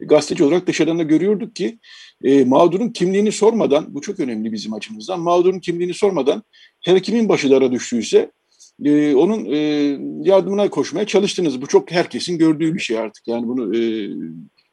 gazeteci 0.06 0.44
olarak 0.44 0.66
dışarıdan 0.66 0.98
da 0.98 1.02
görüyorduk 1.02 1.56
ki 1.56 1.78
e, 2.24 2.44
mağdurun 2.44 2.88
kimliğini 2.88 3.32
sormadan, 3.32 3.94
bu 3.94 4.00
çok 4.00 4.20
önemli 4.20 4.52
bizim 4.52 4.74
açımızdan, 4.74 5.20
mağdurun 5.20 5.58
kimliğini 5.58 5.94
sormadan 5.94 6.42
her 6.84 7.02
kimin 7.02 7.28
başı 7.28 7.50
dara 7.50 7.72
düştüyse 7.72 8.30
e, 8.84 9.14
onun 9.14 9.44
e, 9.44 9.58
yardımına 10.30 10.70
koşmaya 10.70 11.06
çalıştınız. 11.06 11.62
Bu 11.62 11.66
çok 11.66 11.90
herkesin 11.90 12.38
gördüğü 12.38 12.74
bir 12.74 12.80
şey 12.80 12.98
artık. 12.98 13.28
Yani 13.28 13.48
bunu 13.48 13.76
e, 13.76 13.80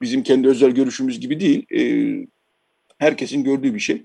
bizim 0.01 0.23
kendi 0.23 0.47
özel 0.47 0.71
görüşümüz 0.71 1.19
gibi 1.19 1.39
değil. 1.39 1.65
E, 1.73 1.81
herkesin 2.97 3.43
gördüğü 3.43 3.73
bir 3.73 3.79
şey. 3.79 4.03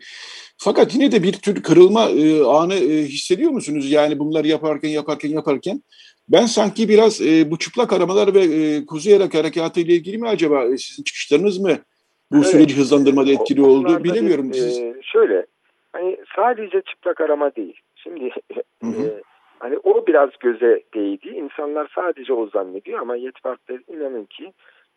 Fakat 0.59 0.95
yine 0.95 1.12
de 1.12 1.22
bir 1.22 1.33
tür 1.33 1.62
kırılma 1.62 2.11
e, 2.11 2.43
anı 2.43 2.75
e, 2.75 3.05
hissediyor 3.05 3.51
musunuz? 3.51 3.91
Yani 3.91 4.18
bunları 4.18 4.49
yaparken 4.49 4.89
yaparken 4.89 5.29
yaparken 5.29 5.83
ben 6.29 6.47
sanki 6.47 6.89
biraz 6.89 7.20
e, 7.20 7.51
bu 7.51 7.59
çıplak 7.59 7.93
aramalar 7.93 8.35
ve 8.35 8.41
e, 8.41 8.87
Kuzey 8.87 9.16
Irak 9.16 9.35
Harekatı 9.35 9.81
ile 9.81 9.93
ilgili 9.93 10.18
mi 10.18 10.29
acaba 10.29 10.64
e, 10.64 10.77
sizin 10.77 11.03
çıkışlarınız 11.03 11.59
mı 11.59 11.79
bu 12.33 12.37
evet. 12.37 12.47
süreci 12.47 12.77
hızlandırmada 12.77 13.31
etkili 13.31 13.62
o, 13.62 13.66
oldu 13.66 14.05
bilemiyorum. 14.05 14.49
Bir, 14.49 14.55
Siz... 14.55 14.79
E, 14.79 14.95
şöyle 15.03 15.47
hani 15.93 16.18
sadece 16.37 16.81
çıplak 16.81 17.20
arama 17.20 17.57
değil. 17.57 17.81
Şimdi 17.97 18.31
hı 18.83 18.87
hı. 18.87 19.07
E, 19.07 19.22
hani 19.59 19.79
o 19.79 20.07
biraz 20.07 20.31
göze 20.41 20.83
değdi. 20.95 21.29
İnsanlar 21.29 21.93
sadece 21.95 22.33
o 22.33 22.47
zannediyor 22.47 23.01
ama 23.01 23.16
Yetvart'ta 23.16 23.75
inanın 23.89 24.25
ki 24.25 24.53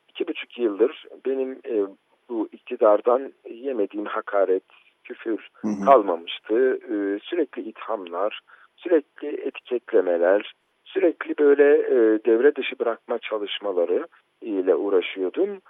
iki 0.09 0.27
buçuk 0.27 0.57
yıldır 0.57 1.05
benim 1.25 1.51
e, 1.51 1.87
bu 2.29 2.49
iktidardan 2.51 3.33
yemediğim 3.49 4.05
hakaret, 4.05 4.63
küfür 5.03 5.49
hı 5.53 5.67
hı. 5.67 5.85
kalmamıştı. 5.85 6.79
E, 6.83 7.19
sürekli 7.23 7.61
ithamlar, 7.61 8.39
sürekli 8.75 9.27
etiketlemeler, 9.27 10.53
sürekli 10.97 11.37
böyle 11.37 11.77
e, 11.77 11.95
devre 12.25 12.55
dışı 12.55 12.79
bırakma 12.79 13.19
çalışmaları 13.19 14.07
ile 14.41 14.75
uğraşıyordum. 14.75 15.61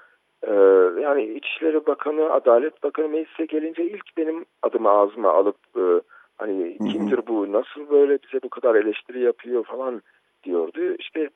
E, 0.43 0.53
yani 1.01 1.23
İçişleri 1.23 1.85
Bakanı, 1.85 2.31
Adalet 2.31 2.83
Bakanı 2.83 3.09
meclise 3.09 3.45
gelince 3.45 3.83
ilk 3.83 4.17
benim 4.17 4.45
adımı 4.61 4.89
ağzıma 4.89 5.33
alıp 5.33 5.57
e, 5.75 6.01
hani 6.37 6.77
kimdir 6.77 7.27
bu, 7.27 7.51
nasıl 7.51 7.89
böyle 7.89 8.19
bize 8.23 8.43
bu 8.43 8.49
kadar 8.49 8.75
eleştiri 8.75 9.19
yapıyor 9.19 9.63
falan 9.63 10.01
diyordu. 10.43 10.95
İşte 10.99 11.29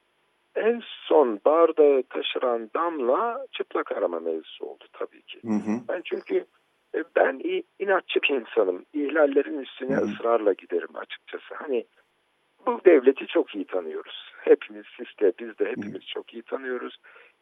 en 0.56 0.82
son 1.08 1.40
bardağı 1.46 2.04
taşıran 2.04 2.70
damla 2.76 3.46
çıplak 3.52 3.92
arama 3.92 4.20
mevzusu 4.20 4.66
oldu 4.66 4.84
tabii 4.94 5.22
ki. 5.22 5.40
Hı 5.44 5.54
hı. 5.54 5.80
Ben 5.90 6.02
çünkü 6.06 6.46
e, 6.96 7.04
ben 7.16 7.64
inatçı 7.80 8.22
bir 8.22 8.30
insanım. 8.30 8.86
İhlallerin 8.94 9.60
üstüne 9.60 9.96
hı 9.96 10.02
hı. 10.02 10.06
ısrarla 10.06 10.54
giderim 10.54 10.96
açıkçası. 10.96 11.56
Hani 11.56 11.86
bu 12.66 12.82
devleti 12.86 13.28
çok 13.28 13.56
iyi 13.56 13.66
tanıyoruz. 13.66 14.32
Hepimiz, 14.38 14.86
siz 14.98 15.08
de 15.22 15.34
biz 15.40 15.60
de 15.60 15.66
hepimiz 15.66 16.08
çok 16.08 16.34
iyi 16.34 16.44
tanıyoruz. 16.44 16.98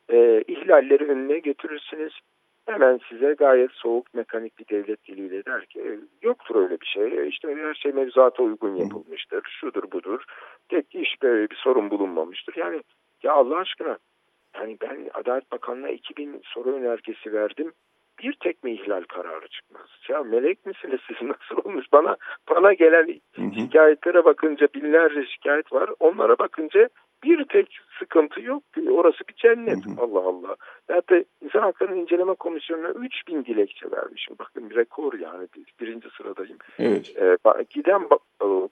Ee, 0.10 0.44
ihlalleri 0.48 1.06
önüne 1.06 1.40
götürürsünüz. 1.40 2.20
Hemen 2.66 3.00
size 3.10 3.34
gayet 3.34 3.72
soğuk 3.72 4.14
mekanik 4.14 4.60
bir 4.60 4.68
devlet 4.68 5.08
diliyle 5.08 5.46
der 5.46 5.66
ki 5.66 5.80
e, 5.82 6.00
yoktur 6.22 6.56
öyle 6.56 6.82
bir 6.82 6.86
şey. 6.86 7.28
İşte 7.28 7.56
her 7.56 7.74
şey 7.74 7.92
mevzuata 7.92 8.44
uygun 8.44 8.76
yapılmıştır. 8.76 9.58
Şudur 9.60 9.92
budur. 9.92 10.24
Tek 10.70 10.96
iş 10.96 11.22
böyle 11.22 11.50
bir 11.50 11.56
sorun 11.56 11.90
bulunmamıştır. 11.90 12.56
Yani 12.56 12.82
ya 13.24 13.34
Allah 13.34 13.58
aşkına 13.58 13.98
yani 14.56 14.78
ben 14.82 15.10
Adalet 15.14 15.52
Bakanlığı'na 15.52 15.90
2000 15.90 16.42
soru 16.44 16.76
önergesi 16.76 17.34
verdim 17.34 17.74
bir 18.24 18.34
tek 18.34 18.64
mi 18.64 18.74
ihlal 18.74 19.04
kararı 19.04 19.48
çıkmaz? 19.48 19.88
Ya 20.10 20.24
melek 20.24 20.66
misiniz 20.66 21.00
siz 21.08 21.18
nasıl 21.28 21.70
olmuş? 21.70 21.86
Bana 21.94 22.18
bana 22.50 22.74
gelen 22.74 23.08
hı 23.36 23.42
hı. 23.42 23.54
şikayetlere 23.60 24.26
bakınca 24.26 24.68
binlerce 24.76 25.26
şikayet 25.26 25.74
var. 25.74 25.90
Onlara 26.00 26.40
bakınca 26.40 26.90
bir 27.24 27.46
tek 27.46 27.80
sıkıntı 28.00 28.42
yok. 28.42 28.64
Orası 28.92 29.20
bir 29.30 29.34
cennet. 29.34 29.86
Hı 29.86 29.90
hı. 29.90 30.02
Allah 30.02 30.20
Allah. 30.20 30.56
Hatta 30.92 31.24
İnsan 31.42 31.60
Hakları 31.60 31.96
İnceleme 31.96 32.34
Komisyonu'na 32.34 32.90
3000 32.90 33.46
dilekçe 33.46 33.92
vermişim. 33.92 34.36
Bakın 34.40 34.70
rekor 34.76 35.14
yani. 35.14 35.48
Birinci 35.80 36.08
sıradayım. 36.18 36.58
Evet. 36.80 37.18
Ee, 37.18 37.38
giden 37.70 38.08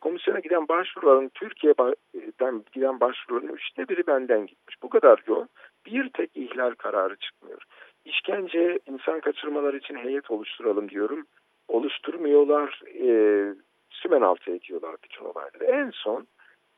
komisyona 0.02 0.40
giden 0.40 0.68
başvuruların 0.68 1.30
Türkiye'den 1.34 2.64
giden 2.72 3.00
başvuruların 3.00 3.54
üçte 3.54 3.88
biri 3.90 4.08
benden 4.08 4.46
gitmiş. 4.46 4.76
Bu 4.84 4.90
kadar 4.90 5.24
yoğun. 5.28 5.50
Bir 5.86 6.10
tek 6.10 6.38
ihlal 6.38 6.72
kararı 6.72 7.16
çıkmıyor. 7.16 7.62
İşkence, 8.08 8.80
insan 8.86 9.20
kaçırmalar 9.20 9.74
için 9.74 9.96
heyet 9.96 10.32
oluşturalım 10.32 10.90
diyorum. 10.90 11.26
Oluşturmuyorlar, 11.68 12.82
e, 12.86 13.10
sümen 13.90 14.22
altı 14.22 14.52
ediyorlar 14.52 14.96
bütün 15.04 15.26
olayları. 15.26 15.64
En 15.64 15.90
son 15.90 16.28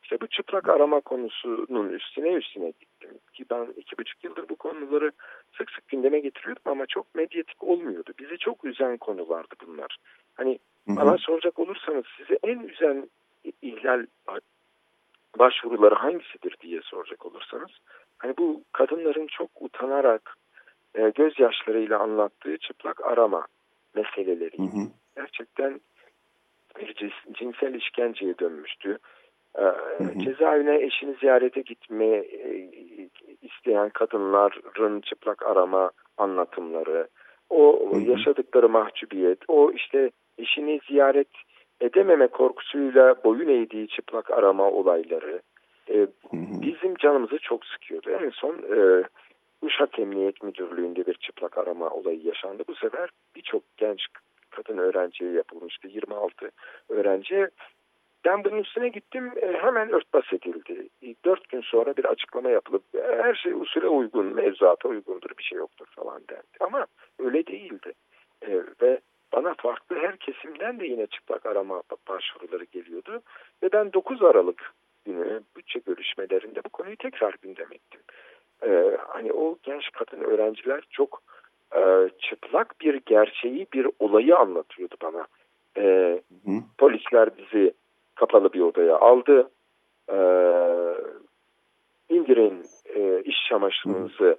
işte 0.02 0.20
bu 0.20 0.26
çıplak 0.26 0.68
arama 0.68 1.00
konusunun 1.00 1.88
üstüne 1.88 2.32
üstüne 2.32 2.70
gittim. 2.70 3.10
Ki 3.32 3.44
ben 3.50 3.68
iki 3.76 3.98
buçuk 3.98 4.24
yıldır 4.24 4.48
bu 4.48 4.56
konuları 4.56 5.12
sık 5.58 5.70
sık 5.70 5.88
gündeme 5.88 6.20
getiriyordum 6.20 6.62
ama 6.64 6.86
çok 6.86 7.14
medyatik 7.14 7.64
olmuyordu. 7.64 8.12
Bizi 8.18 8.38
çok 8.38 8.64
üzen 8.64 8.96
konulardı 8.96 9.54
bunlar. 9.66 9.96
Hani 10.34 10.58
hı 10.86 10.92
hı. 10.92 10.96
bana 10.96 11.18
soracak 11.18 11.58
olursanız 11.58 12.04
sizi 12.16 12.38
en 12.42 12.58
üzen 12.58 13.10
ihlal 13.62 14.06
başvuruları 15.38 15.94
hangisidir 15.94 16.56
diye 16.60 16.80
soracak 16.84 17.26
olursanız. 17.26 17.70
Hani 18.18 18.34
bu 18.38 18.62
kadınların 18.72 19.26
çok 19.26 19.50
utanarak 19.60 20.36
e, 20.94 21.10
gözyaşlarıyla 21.10 21.98
anlattığı 21.98 22.58
çıplak 22.58 23.06
arama 23.06 23.46
meseleleri. 23.94 24.58
Hı 24.58 24.62
hı. 24.62 24.86
Gerçekten 25.16 25.80
bir 26.80 27.12
cinsel 27.34 27.74
işkenceye 27.74 28.38
dönmüştü. 28.38 28.98
E, 29.58 29.62
hı 29.62 30.04
hı. 30.04 30.18
Cezaevine 30.18 30.82
eşini 30.82 31.14
ziyarete 31.20 31.60
gitme 31.60 32.06
e, 32.06 32.68
isteyen 33.42 33.88
kadınların 33.88 35.00
çıplak 35.00 35.46
arama 35.46 35.90
anlatımları, 36.18 37.08
o 37.50 37.90
hı 37.90 37.96
hı. 37.96 38.10
yaşadıkları 38.10 38.68
mahcubiyet, 38.68 39.38
o 39.48 39.72
işte 39.72 40.10
eşini 40.38 40.80
ziyaret 40.88 41.28
edememe 41.80 42.26
korkusuyla 42.26 43.24
boyun 43.24 43.48
eğdiği 43.48 43.88
çıplak 43.88 44.30
arama 44.30 44.70
olayları 44.70 45.40
e, 45.90 46.06
bizim 46.62 46.94
canımızı 46.94 47.38
çok 47.38 47.66
sıkıyordu. 47.66 48.10
En 48.10 48.30
son 48.30 48.54
e, 48.54 49.02
Uşak 49.62 49.98
Emniyet 49.98 50.42
Müdürlüğü'nde 50.42 51.06
bir 51.06 51.14
çıplak 51.14 51.58
arama 51.58 51.90
olayı 51.90 52.22
yaşandı. 52.22 52.62
Bu 52.68 52.74
sefer 52.74 53.10
birçok 53.36 53.62
genç 53.76 54.06
kadın 54.50 54.78
öğrenciye 54.78 55.32
yapılmıştı. 55.32 55.88
26 55.88 56.50
öğrenci. 56.88 57.48
Ben 58.24 58.44
bunun 58.44 58.58
üstüne 58.58 58.88
gittim 58.88 59.32
e, 59.42 59.52
hemen 59.52 59.92
örtbas 59.92 60.32
edildi. 60.32 60.88
Dört 61.24 61.48
gün 61.48 61.60
sonra 61.60 61.96
bir 61.96 62.04
açıklama 62.04 62.50
yapılıp 62.50 62.82
e, 62.94 63.02
her 63.02 63.34
şey 63.34 63.52
usule 63.52 63.88
uygun, 63.88 64.26
mevzuata 64.26 64.88
uygundur 64.88 65.30
bir 65.38 65.42
şey 65.42 65.58
yoktur 65.58 65.86
falan 65.86 66.22
dendi. 66.28 66.56
Ama 66.60 66.86
öyle 67.18 67.46
değildi. 67.46 67.92
E, 68.42 68.62
ve 68.82 69.00
bana 69.32 69.54
farklı 69.54 69.96
her 69.96 70.16
kesimden 70.16 70.80
de 70.80 70.86
yine 70.86 71.06
çıplak 71.06 71.46
arama 71.46 71.82
başvuruları 72.08 72.64
geliyordu. 72.64 73.22
Ve 73.62 73.72
ben 73.72 73.92
9 73.92 74.22
Aralık 74.22 74.72
günü 75.04 75.40
bütçe 75.56 75.78
görüşmelerinde 75.78 76.64
bu 76.64 76.68
konuyu 76.68 76.96
tekrar 76.96 77.34
gündem 77.42 77.72
ettim 77.72 78.00
e, 78.66 78.96
hani 79.08 79.32
o 79.32 79.58
genç 79.62 79.90
kadın 79.92 80.24
öğrenciler 80.24 80.80
çok 80.90 81.22
e, 81.76 82.08
çıplak 82.18 82.80
bir 82.80 83.00
gerçeği, 83.06 83.66
bir 83.72 83.86
olayı 83.98 84.36
anlatıyordu 84.36 84.94
bana. 85.02 85.26
E, 85.76 85.82
hı. 86.44 86.52
Polisler 86.78 87.30
bizi 87.38 87.74
kapalı 88.14 88.52
bir 88.52 88.60
odaya 88.60 88.98
aldı. 88.98 89.50
E, 90.08 90.16
indirin 92.08 92.64
e, 92.94 93.22
iş 93.22 93.36
çamaşırınızı 93.48 94.36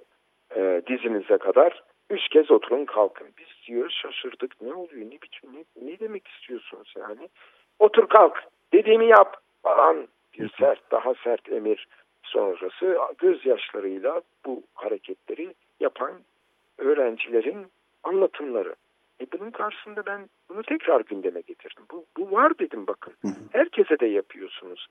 e, 0.56 0.82
dizinize 0.86 1.38
kadar. 1.38 1.82
Üç 2.10 2.28
kez 2.28 2.50
oturun 2.50 2.84
kalkın. 2.84 3.28
Biz 3.38 3.66
diyoruz 3.66 3.98
şaşırdık. 4.02 4.62
Ne 4.62 4.74
oluyor? 4.74 5.06
Ne 5.06 5.20
biçim? 5.22 5.50
Ne, 5.54 5.90
ne 5.90 5.98
demek 5.98 6.28
istiyorsunuz 6.28 6.94
yani? 6.98 7.28
Otur 7.78 8.08
kalk. 8.08 8.44
Dediğimi 8.72 9.06
yap 9.06 9.36
falan 9.62 10.08
bir 10.38 10.50
sert, 10.58 10.90
daha 10.90 11.14
sert 11.14 11.52
emir 11.52 11.88
sonrası 12.22 12.98
gözyaşlarıyla 13.18 14.22
bu 14.46 14.62
hareketleri 14.74 15.54
yapan 15.80 16.12
öğrencilerin 16.78 17.66
anlatımları. 18.02 18.74
E 19.20 19.26
bunun 19.32 19.50
karşısında 19.50 20.06
ben 20.06 20.28
bunu 20.48 20.62
tekrar 20.62 21.00
gündeme 21.00 21.40
getirdim. 21.40 21.84
Bu, 21.92 22.04
bu 22.16 22.30
var 22.32 22.58
dedim 22.58 22.86
bakın. 22.86 23.14
Herkese 23.52 24.00
de 24.00 24.06
yapıyorsunuz. 24.06 24.86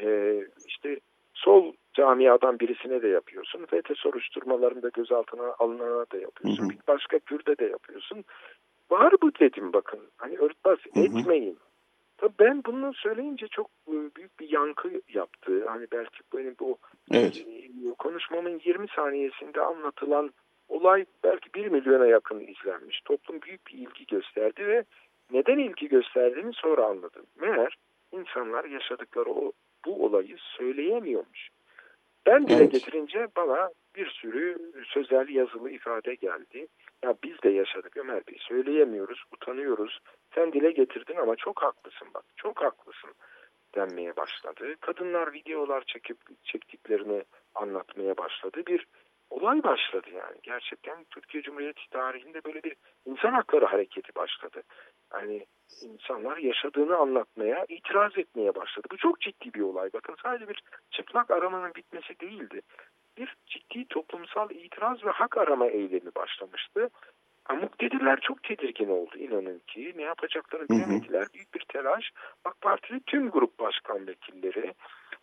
Ee, 0.00 0.42
işte 0.66 1.00
sol 1.34 1.72
camiadan 1.94 2.60
birisine 2.60 3.02
de 3.02 3.08
yapıyorsun. 3.08 3.66
FETÖ 3.66 3.94
soruşturmalarında 3.94 4.88
gözaltına 4.88 5.54
alınana 5.58 6.06
da 6.12 6.18
yapıyorsun. 6.18 6.70
Bir 6.70 6.78
başka 6.88 7.18
Kürt'e 7.18 7.58
de 7.58 7.64
yapıyorsun. 7.64 8.24
Var 8.90 9.14
bu 9.22 9.34
dedim 9.40 9.72
bakın. 9.72 10.00
Hani 10.16 10.38
örtbas 10.38 10.78
etmeyin. 10.94 11.58
Ben 12.40 12.64
bunu 12.64 12.94
söyleyince 12.94 13.48
çok 13.48 13.70
e, 13.88 13.92
büyük 14.16 14.40
bir 14.40 14.48
yankı 14.48 14.90
yaptı. 15.08 15.66
Hani 15.68 15.86
belki 15.92 16.18
benim 16.36 16.54
bu 16.60 16.78
evet. 17.12 17.44
E, 17.46 17.94
konuşmamın 17.98 18.60
20 18.64 18.88
saniyesinde 18.96 19.60
anlatılan 19.60 20.30
olay 20.68 21.04
belki 21.24 21.54
1 21.54 21.66
milyona 21.66 22.06
yakın 22.06 22.40
izlenmiş. 22.40 23.00
Toplum 23.04 23.42
büyük 23.42 23.66
bir 23.66 23.72
ilgi 23.72 24.06
gösterdi 24.06 24.66
ve 24.66 24.84
neden 25.30 25.58
ilgi 25.58 25.88
gösterdiğini 25.88 26.52
sonra 26.52 26.84
anladım. 26.86 27.26
Meğer 27.40 27.76
insanlar 28.12 28.64
yaşadıkları 28.64 29.30
o 29.30 29.52
bu 29.86 30.04
olayı 30.04 30.36
söyleyemiyormuş. 30.38 31.48
Ben 32.26 32.46
dile 32.46 32.56
evet. 32.56 32.72
getirince 32.72 33.28
bana 33.36 33.70
bir 33.96 34.06
sürü 34.06 34.72
sözel 34.84 35.28
yazılı 35.28 35.70
ifade 35.70 36.14
geldi. 36.14 36.66
Ya 37.04 37.14
biz 37.24 37.42
de 37.42 37.48
yaşadık 37.48 37.96
Ömer 37.96 38.26
Bey 38.26 38.36
söyleyemiyoruz, 38.40 39.24
utanıyoruz. 39.32 39.98
Sen 40.36 40.52
dile 40.52 40.70
getirdin 40.70 41.16
ama 41.16 41.36
çok 41.36 41.62
haklısın 41.62 42.08
bak, 42.14 42.24
çok 42.36 42.62
haklısın 42.62 43.10
denmeye 43.74 44.16
başladı. 44.16 44.76
Kadınlar 44.80 45.32
videolar 45.32 45.84
çekip 45.86 46.16
çektiklerini 46.42 47.24
anlatmaya 47.54 48.16
başladı. 48.16 48.62
Bir 48.66 48.86
olay 49.30 49.62
başladı 49.62 50.06
yani. 50.14 50.36
Gerçekten 50.42 51.04
Türkiye 51.10 51.42
Cumhuriyeti 51.42 51.90
tarihinde 51.90 52.44
böyle 52.44 52.62
bir 52.62 52.76
insan 53.06 53.32
hakları 53.32 53.64
hareketi 53.64 54.14
başladı. 54.14 54.62
Yani 55.12 55.46
insanlar 55.82 56.36
yaşadığını 56.36 56.96
anlatmaya, 56.96 57.64
itiraz 57.68 58.18
etmeye 58.18 58.54
başladı. 58.54 58.86
Bu 58.90 58.96
çok 58.96 59.20
ciddi 59.20 59.54
bir 59.54 59.60
olay. 59.60 59.90
Bakın 59.92 60.16
sadece 60.22 60.48
bir 60.48 60.62
çıplak 60.90 61.30
aramanın 61.30 61.74
bitmesi 61.74 62.20
değildi. 62.20 62.60
Bir 63.18 63.36
ciddi 63.46 63.88
toplumsal 63.88 64.50
itiraz 64.50 65.04
ve 65.04 65.10
hak 65.10 65.38
arama 65.38 65.66
eylemi 65.66 66.14
başlamıştı. 66.14 66.90
Ama 67.48 67.60
muktedirler 67.60 68.20
çok 68.20 68.42
tedirgin 68.42 68.88
oldu 68.88 69.18
inanın 69.18 69.58
ki. 69.66 69.92
Ne 69.96 70.02
yapacaklarını 70.02 70.68
bilemediler. 70.68 71.26
Büyük 71.34 71.54
bir 71.54 71.64
telaş. 71.68 72.10
AK 72.44 72.60
Partili 72.60 73.00
tüm 73.00 73.30
grup 73.30 73.58
başkan 73.58 74.06
vekilleri, 74.06 74.74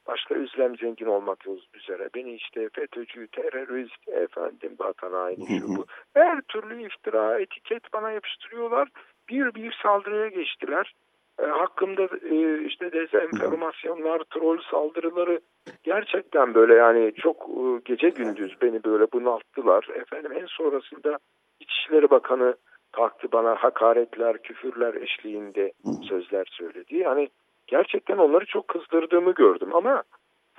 başta 0.08 0.36
Özlem 0.36 0.78
Zengin 0.78 1.06
olmak 1.06 1.40
üzere 1.74 2.10
beni 2.16 2.34
işte 2.36 2.70
FETÖ'cü, 2.74 3.28
terörist, 3.28 4.08
efendim 4.08 4.76
vatan 4.80 5.12
haini 5.12 5.60
şu 5.60 5.68
bu. 5.68 5.86
Her 6.14 6.42
türlü 6.42 6.86
iftira, 6.86 7.40
etiket 7.40 7.94
bana 7.94 8.12
yapıştırıyorlar. 8.12 8.88
Bir 9.30 9.56
bir 9.56 9.80
saldırıya 9.84 10.28
geçtiler. 10.28 10.94
E, 11.40 11.46
hakkımda 11.46 12.10
e, 12.30 12.66
işte 12.66 12.92
dezenformasyonlar, 12.92 14.20
troll 14.20 14.62
saldırıları 14.72 15.40
gerçekten 15.84 16.54
böyle 16.54 16.74
yani 16.74 17.14
çok 17.16 17.50
e, 17.50 17.82
gece 17.86 18.10
gündüz 18.10 18.62
beni 18.62 18.84
böyle 18.84 19.12
bunalttılar. 19.14 19.88
Efendim 19.96 20.32
en 20.32 20.46
sonrasında 20.46 21.20
İçişleri 21.64 22.10
Bakanı 22.10 22.56
kalktı 22.92 23.28
bana 23.32 23.56
hakaretler, 23.56 24.38
küfürler 24.38 24.94
eşliğinde 24.94 25.72
sözler 26.10 26.46
söyledi. 26.52 26.96
Yani 26.96 27.30
gerçekten 27.68 28.18
onları 28.18 28.46
çok 28.46 28.68
kızdırdığımı 28.68 29.32
gördüm 29.32 29.76
ama 29.76 30.04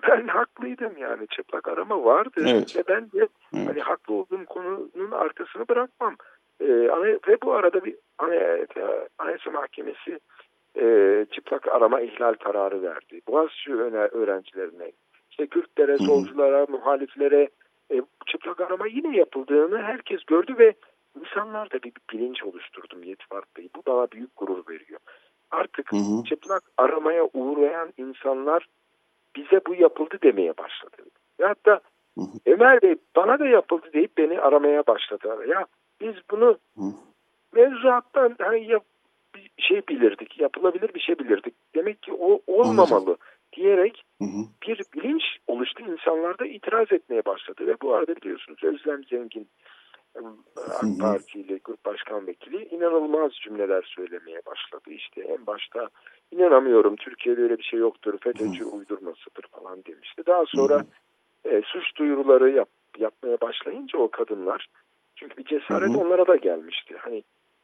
ben 0.08 0.26
haklıydım 0.28 0.96
yani 0.98 1.26
çıplak 1.26 1.68
arama 1.68 2.04
vardı 2.04 2.44
evet. 2.46 2.76
ve 2.76 2.82
ben 2.88 3.02
de 3.04 3.28
evet. 3.54 3.68
hani 3.68 3.80
haklı 3.80 4.14
olduğum 4.14 4.44
konunun 4.44 5.10
arkasını 5.10 5.68
bırakmam. 5.68 6.16
Ee, 6.60 6.66
ve 7.28 7.36
bu 7.42 7.52
arada 7.52 7.84
bir 7.84 7.96
Anayasa 9.18 9.50
Mahkemesi 9.50 10.18
e, 10.76 11.26
çıplak 11.30 11.68
arama 11.68 12.00
ihlal 12.00 12.34
kararı 12.34 12.82
verdi. 12.82 13.20
Boğaziçi 13.28 13.72
öğrencilerine, 13.72 14.92
işte 15.30 15.46
Kürtlere, 15.46 15.98
solculara, 15.98 16.66
muhaliflere 16.68 17.48
e, 17.92 18.02
çıplak 18.26 18.60
arama 18.60 18.86
yine 18.86 19.16
yapıldığını 19.16 19.82
herkes 19.82 20.24
gördü 20.24 20.54
ve 20.58 20.74
insanlarda 21.20 21.82
bir 21.82 21.92
bilinç 22.12 22.42
oluşturdum 22.42 23.02
Yetvart 23.02 23.56
Bey. 23.56 23.68
Bu 23.76 23.82
bana 23.86 24.10
büyük 24.10 24.36
gurur 24.36 24.68
veriyor. 24.68 25.00
Artık 25.50 25.92
hı 25.92 25.96
hı. 25.96 26.24
çıplak 26.24 26.62
aramaya 26.76 27.28
uğrayan 27.34 27.92
insanlar 27.96 28.68
bize 29.36 29.60
bu 29.66 29.74
yapıldı 29.74 30.18
demeye 30.22 30.56
başladı. 30.56 30.96
Ve 31.40 31.46
hatta 31.46 31.80
hı 32.18 32.20
hı. 32.20 32.38
Ömer 32.46 32.82
Bey 32.82 32.96
bana 33.16 33.38
da 33.38 33.46
yapıldı 33.46 33.86
deyip 33.92 34.18
beni 34.18 34.40
aramaya 34.40 34.86
başladılar. 34.86 35.44
Ya 35.44 35.66
biz 36.00 36.14
bunu 36.30 36.58
hı. 36.76 36.84
mevzuattan 37.52 38.36
hani 38.38 38.66
yap, 38.66 38.84
bir 39.34 39.50
şey 39.58 39.82
bilirdik, 39.88 40.40
yapılabilir 40.40 40.94
bir 40.94 41.00
şey 41.00 41.18
bilirdik. 41.18 41.54
Demek 41.74 42.02
ki 42.02 42.12
o 42.12 42.40
olmamalı 42.46 42.94
Anladım. 42.94 43.16
diyerek 43.56 44.04
hı 44.18 44.24
hı. 44.24 44.68
bir 44.68 44.80
bilinç 44.94 45.22
oluştu. 45.46 45.82
insanlarda 45.82 46.46
itiraz 46.46 46.92
etmeye 46.92 47.24
başladı 47.24 47.66
ve 47.66 47.76
bu 47.82 47.94
arada 47.94 48.16
biliyorsunuz 48.16 48.64
Özlem 48.64 49.04
Zengin 49.04 49.48
AK 50.56 51.00
Parti 51.00 51.40
ile 51.40 51.60
grup 51.64 51.84
başkan 51.84 52.26
vekili 52.26 52.64
inanılmaz 52.64 53.32
cümleler 53.32 53.82
söylemeye 53.96 54.40
başladı. 54.46 54.90
İşte 54.90 55.20
en 55.20 55.46
başta 55.46 55.88
inanamıyorum 56.30 56.96
Türkiye'de 56.96 57.42
öyle 57.42 57.58
bir 57.58 57.62
şey 57.62 57.80
yoktur 57.80 58.18
FETÖ'cü 58.18 58.64
uydurmasıdır 58.64 59.44
falan 59.50 59.84
demişti. 59.84 60.22
Daha 60.26 60.44
sonra 60.46 60.84
e, 61.44 61.62
suç 61.64 61.96
duyuruları 61.96 62.50
yap, 62.50 62.68
yapmaya 62.98 63.40
başlayınca 63.40 63.98
o 63.98 64.10
kadınlar 64.10 64.66
çünkü 65.16 65.36
bir 65.36 65.44
cesaret 65.44 65.88
Hı-hı. 65.88 65.98
onlara 65.98 66.26
da 66.26 66.36
gelmişti. 66.36 66.96
Hani 66.98 67.22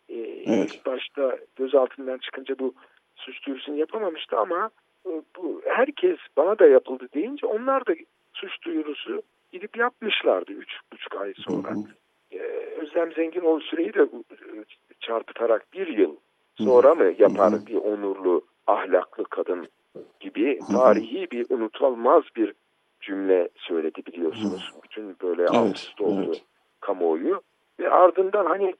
e, 0.09 0.19
evet. 0.19 0.75
ilk 0.75 0.87
başta 0.87 1.39
gözaltından 1.57 2.19
çıkınca 2.19 2.59
bu 2.59 2.75
suç 3.17 3.47
duyurusunu 3.47 3.77
yapamamıştı 3.77 4.39
ama 4.39 4.71
e, 5.07 5.11
bu 5.37 5.63
herkes 5.67 6.19
bana 6.37 6.59
da 6.59 6.67
yapıldı 6.67 7.09
deyince 7.15 7.47
onlar 7.47 7.87
da 7.87 7.93
suç 8.33 8.63
duyurusu 8.65 9.23
gidip 9.53 9.77
yapmışlardı 9.77 10.53
üç 10.53 10.73
buçuk 10.93 11.17
ay 11.17 11.35
sonra. 11.37 11.71
Hı 11.71 11.75
hı. 11.75 11.85
Ee, 12.33 12.39
Özlem 12.81 13.13
Zengin 13.13 13.45
o 13.45 13.61
süreyi 13.61 13.95
de 13.95 14.03
e, 14.03 14.65
çarpıtarak 15.01 15.73
bir 15.73 15.87
yıl 15.87 16.17
sonra 16.55 16.95
mı 16.95 17.13
yapar 17.19 17.67
bir 17.67 17.77
onurlu, 17.77 18.43
ahlaklı 18.67 19.25
kadın 19.25 19.69
gibi 20.21 20.59
tarihi 20.73 21.31
bir 21.31 21.47
unutulmaz 21.51 22.25
bir 22.37 22.55
cümle 23.01 23.49
söyledi 23.57 24.07
biliyorsunuz. 24.07 24.71
Bütün 24.85 25.17
böyle 25.23 25.43
evet, 25.43 25.53
alt 25.55 26.01
oldu 26.01 26.25
evet. 26.27 26.43
kamuoyu. 26.81 27.41
Ve 27.81 27.91
ardından 27.91 28.47
hani 28.47 28.75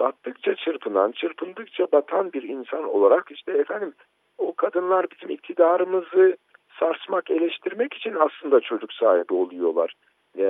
battıkça 0.00 0.54
çırpınan, 0.54 1.12
çırpındıkça 1.12 1.86
batan 1.92 2.32
bir 2.32 2.42
insan 2.42 2.84
olarak 2.84 3.30
işte 3.30 3.52
efendim 3.52 3.94
o 4.38 4.54
kadınlar 4.54 5.06
bizim 5.10 5.30
iktidarımızı 5.30 6.36
sarsmak, 6.80 7.30
eleştirmek 7.30 7.94
için 7.94 8.14
aslında 8.14 8.60
çocuk 8.60 8.92
sahibi 8.92 9.34
oluyorlar 9.34 9.94
e, 10.38 10.46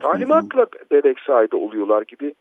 talimatla 0.00 0.66
bebek 0.90 1.20
sahibi 1.20 1.56
oluyorlar 1.56 2.02
gibi 2.02 2.34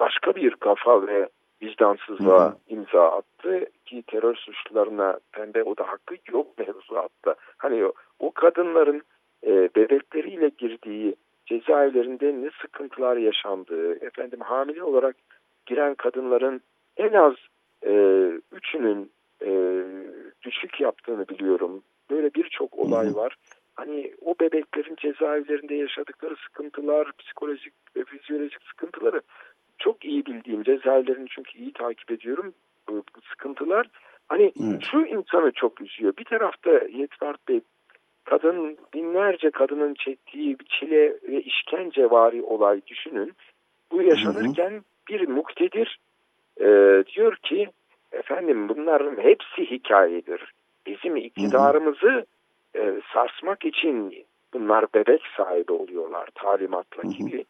başka 0.00 0.34
bir 0.34 0.54
kafa 0.54 1.06
ve 1.06 1.28
vicdansızlığa 1.62 2.56
imza 2.68 3.10
attı 3.10 3.66
ki 3.84 4.02
terör 4.06 4.34
suçlularına 4.34 5.18
pembe 5.32 5.62
o 5.62 5.76
da 5.76 5.88
hakkı 5.88 6.14
yok 6.32 6.58
mevzuatta. 6.58 7.34
Hani 7.56 7.84
o, 7.84 7.92
o 8.18 8.32
kadınların 8.32 9.02
e, 9.46 9.68
bebekleriyle 9.76 10.50
girdiği 10.58 11.14
cezaevlerinde 11.46 12.26
ne 12.26 12.50
sıkıntılar 12.62 13.16
yaşandığı, 13.16 14.04
efendim 14.04 14.40
hamile 14.40 14.82
olarak 14.82 15.16
giren 15.66 15.94
kadınların 15.94 16.60
en 16.96 17.12
az 17.12 17.34
e, 17.86 17.92
üçünün 18.52 19.10
e, 19.42 19.82
düşük 20.42 20.80
yaptığını 20.80 21.28
biliyorum. 21.28 21.82
Böyle 22.10 22.34
birçok 22.34 22.78
olay 22.78 23.14
var 23.14 23.36
hani 23.78 24.12
o 24.20 24.34
bebeklerin 24.40 24.96
cezaevlerinde 24.96 25.74
yaşadıkları 25.74 26.36
sıkıntılar, 26.36 27.12
psikolojik 27.18 27.72
ve 27.96 28.04
fizyolojik 28.04 28.62
sıkıntıları 28.70 29.20
çok 29.78 30.04
iyi 30.04 30.26
bildiğim 30.26 30.62
cezaevlerini 30.62 31.28
çünkü 31.28 31.58
iyi 31.58 31.72
takip 31.72 32.10
ediyorum 32.10 32.54
bu 32.88 33.02
sıkıntılar. 33.30 33.86
Hani 34.28 34.52
evet. 34.62 34.82
şu 34.90 35.00
insanı 35.00 35.52
çok 35.52 35.80
üzüyor. 35.80 36.16
Bir 36.16 36.24
tarafta 36.24 36.70
Yetvart 36.70 37.48
Bey 37.48 37.60
kadın 38.24 38.78
binlerce 38.94 39.50
kadının 39.50 39.94
çektiği 39.94 40.58
bir 40.58 40.64
çile 40.64 41.16
ve 41.28 41.42
işkence 41.42 42.10
vari 42.10 42.42
olay 42.42 42.80
düşünün. 42.86 43.32
Bu 43.92 44.02
yaşanırken 44.02 44.70
hı 44.70 44.76
hı. 44.76 44.82
bir 45.08 45.28
muktedir 45.28 45.98
e, 46.60 46.66
diyor 47.14 47.36
ki 47.36 47.68
efendim 48.12 48.68
bunların 48.68 49.16
hepsi 49.22 49.70
hikayedir. 49.70 50.52
Bizim 50.86 51.16
iktidarımızı 51.16 52.06
hı 52.06 52.18
hı 52.18 52.24
e, 52.76 53.00
sarsmak 53.14 53.64
için 53.64 54.26
bunlar 54.54 54.86
bebek 54.94 55.22
sahibi 55.36 55.72
oluyorlar 55.72 56.28
talimatla 56.34 57.02
gibi 57.02 57.44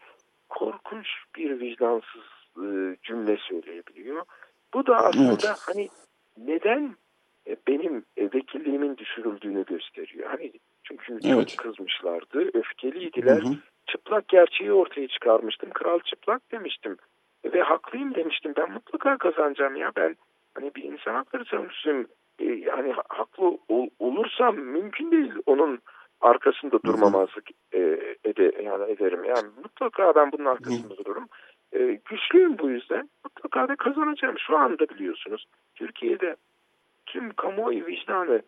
korkunç 0.49 1.07
bir 1.37 1.61
vicdansız 1.61 2.23
e, 2.57 2.97
cümle 3.03 3.37
söyleyebiliyor. 3.37 4.23
Bu 4.75 4.87
da 4.87 4.97
aslında 4.97 5.33
evet. 5.33 5.62
hani 5.66 5.89
neden 6.39 6.97
e, 7.47 7.57
benim 7.69 8.05
e, 8.16 8.23
vekilliğimin 8.23 8.97
düşürüldüğünü 8.97 9.64
gösteriyor. 9.64 10.31
Hani 10.31 10.53
çünkü 10.85 11.19
evet. 11.25 11.49
çok 11.49 11.59
kızmışlardı, 11.59 12.51
öfkeliydiler. 12.55 13.43
Hı 13.43 13.49
hı. 13.49 13.55
Çıplak 13.87 14.29
gerçeği 14.29 14.73
ortaya 14.73 15.09
çıkarmıştım. 15.09 15.71
Kral 15.71 16.01
çıplak 16.01 16.53
demiştim. 16.53 16.97
ve 17.45 17.62
haklıyım 17.62 18.14
demiştim. 18.14 18.55
Ben 18.57 18.73
mutlaka 18.73 19.19
kazanacağım 19.19 19.77
ya. 19.77 19.93
Ben 19.97 20.16
hani 20.55 20.75
bir 20.75 20.83
insan 20.83 21.14
hakları 21.14 21.45
savunucusuyum. 21.45 22.07
E, 22.39 22.45
yani 22.45 22.95
haklı 23.09 23.59
ol, 23.68 23.89
olursam 23.99 24.57
mümkün 24.57 25.11
değil 25.11 25.32
onun 25.47 25.78
arkasında 26.20 26.82
durmamazlık 26.82 27.45
e, 27.72 27.78
ede, 28.24 28.62
yani 28.64 28.91
ederim. 28.91 29.24
Yani 29.24 29.49
mutlaka 29.62 30.14
ben 30.14 30.32
bunun 30.32 30.45
arkasında 30.45 30.97
dururum. 30.97 31.26
E, 31.72 32.01
güçlüyüm 32.05 32.59
bu 32.59 32.70
yüzden. 32.70 33.09
Mutlaka 33.24 33.68
da 33.68 33.76
kazanacağım. 33.76 34.39
Şu 34.39 34.59
anda 34.59 34.89
biliyorsunuz 34.89 35.45
Türkiye'de 35.74 36.36
tüm 37.07 37.32
kamuoyu 37.32 37.86
vicdanı 37.86 38.43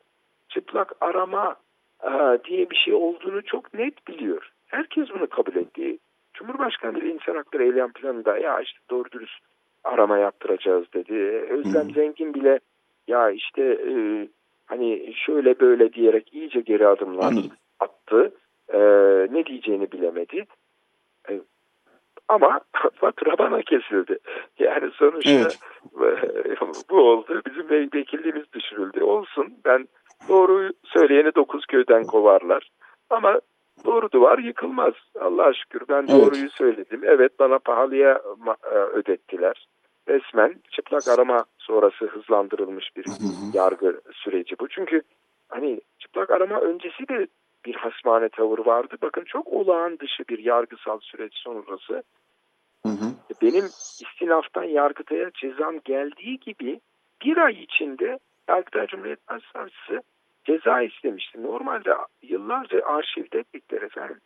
çıplak 0.48 0.92
arama 1.00 1.56
e, 2.04 2.38
diye 2.44 2.70
bir 2.70 2.76
şey 2.76 2.94
olduğunu 2.94 3.42
çok 3.42 3.74
net 3.74 4.08
biliyor. 4.08 4.50
Herkes 4.66 5.10
bunu 5.10 5.28
kabul 5.28 5.56
etti. 5.56 5.98
Cumhurbaşkanı 6.34 6.94
bile 6.94 7.12
insan 7.12 7.36
hakları 7.36 7.64
eylem 7.64 7.92
planında 7.92 8.38
ya 8.38 8.60
işte 8.60 8.78
doğru 8.90 9.10
dürüst 9.12 9.38
arama 9.84 10.18
yaptıracağız 10.18 10.92
dedi. 10.94 11.14
Özlem. 11.50 11.90
Zengin 11.90 12.34
bile 12.34 12.60
ya 13.10 13.30
işte 13.30 13.62
e, 13.62 14.28
hani 14.66 15.14
şöyle 15.14 15.60
böyle 15.60 15.92
diyerek 15.92 16.34
iyice 16.34 16.60
geri 16.60 16.86
adımlar 16.86 17.26
Anladım. 17.26 17.50
attı. 17.80 18.32
E, 18.68 18.78
ne 19.34 19.46
diyeceğini 19.46 19.92
bilemedi. 19.92 20.44
E, 21.28 21.40
ama 22.28 22.60
fatura 22.94 23.38
bana 23.38 23.62
kesildi. 23.62 24.18
Yani 24.58 24.90
sonuçta 24.94 25.30
evet. 25.30 25.58
bu 26.90 27.00
oldu. 27.00 27.42
Bizim 27.46 27.70
vekilliğimiz 27.70 28.52
düşürüldü. 28.52 29.02
Olsun 29.02 29.54
ben 29.64 29.88
doğruyu 30.28 30.70
söyleyeni 30.84 31.34
dokuz 31.34 31.66
köyden 31.66 32.04
kovarlar. 32.04 32.70
Ama 33.10 33.40
doğru 33.84 34.12
duvar 34.12 34.38
yıkılmaz. 34.38 34.94
Allah'a 35.20 35.54
şükür 35.54 35.82
ben 35.88 36.06
evet. 36.08 36.10
doğruyu 36.10 36.50
söyledim. 36.50 37.00
Evet 37.04 37.38
bana 37.38 37.58
pahalıya 37.58 38.20
e, 38.64 38.74
ödettiler. 38.74 39.66
Resmen 40.10 40.54
çıplak 40.70 41.08
arama 41.08 41.44
sonrası 41.58 42.06
hızlandırılmış 42.06 42.96
bir 42.96 43.06
yargı 43.54 44.00
süreci 44.12 44.58
bu. 44.60 44.68
Çünkü 44.68 45.02
hani 45.48 45.80
çıplak 45.98 46.30
arama 46.30 46.60
öncesi 46.60 47.08
de 47.08 47.26
bir 47.64 47.74
hasmane 47.74 48.28
tavır 48.28 48.58
vardı. 48.58 48.96
Bakın 49.02 49.24
çok 49.24 49.46
olağan 49.46 49.98
dışı 49.98 50.24
bir 50.28 50.38
yargısal 50.38 51.00
süreç 51.00 51.34
sonrası. 51.34 52.02
Hı 52.86 52.88
hı. 52.88 53.12
Benim 53.42 53.64
istinaftan 54.00 54.64
Yargıtay'a 54.64 55.30
cezam 55.30 55.80
geldiği 55.84 56.38
gibi 56.40 56.80
bir 57.24 57.36
ay 57.36 57.52
içinde 57.62 58.18
Yargıtay 58.48 58.86
Cumhuriyet 58.86 59.28
Başsavcısı 59.28 60.02
ceza 60.44 60.82
istemişti. 60.82 61.42
Normalde 61.42 61.90
yıllarca 62.22 62.82
arşivde 62.84 63.44
bekler 63.54 63.82
efendim. 63.82 64.18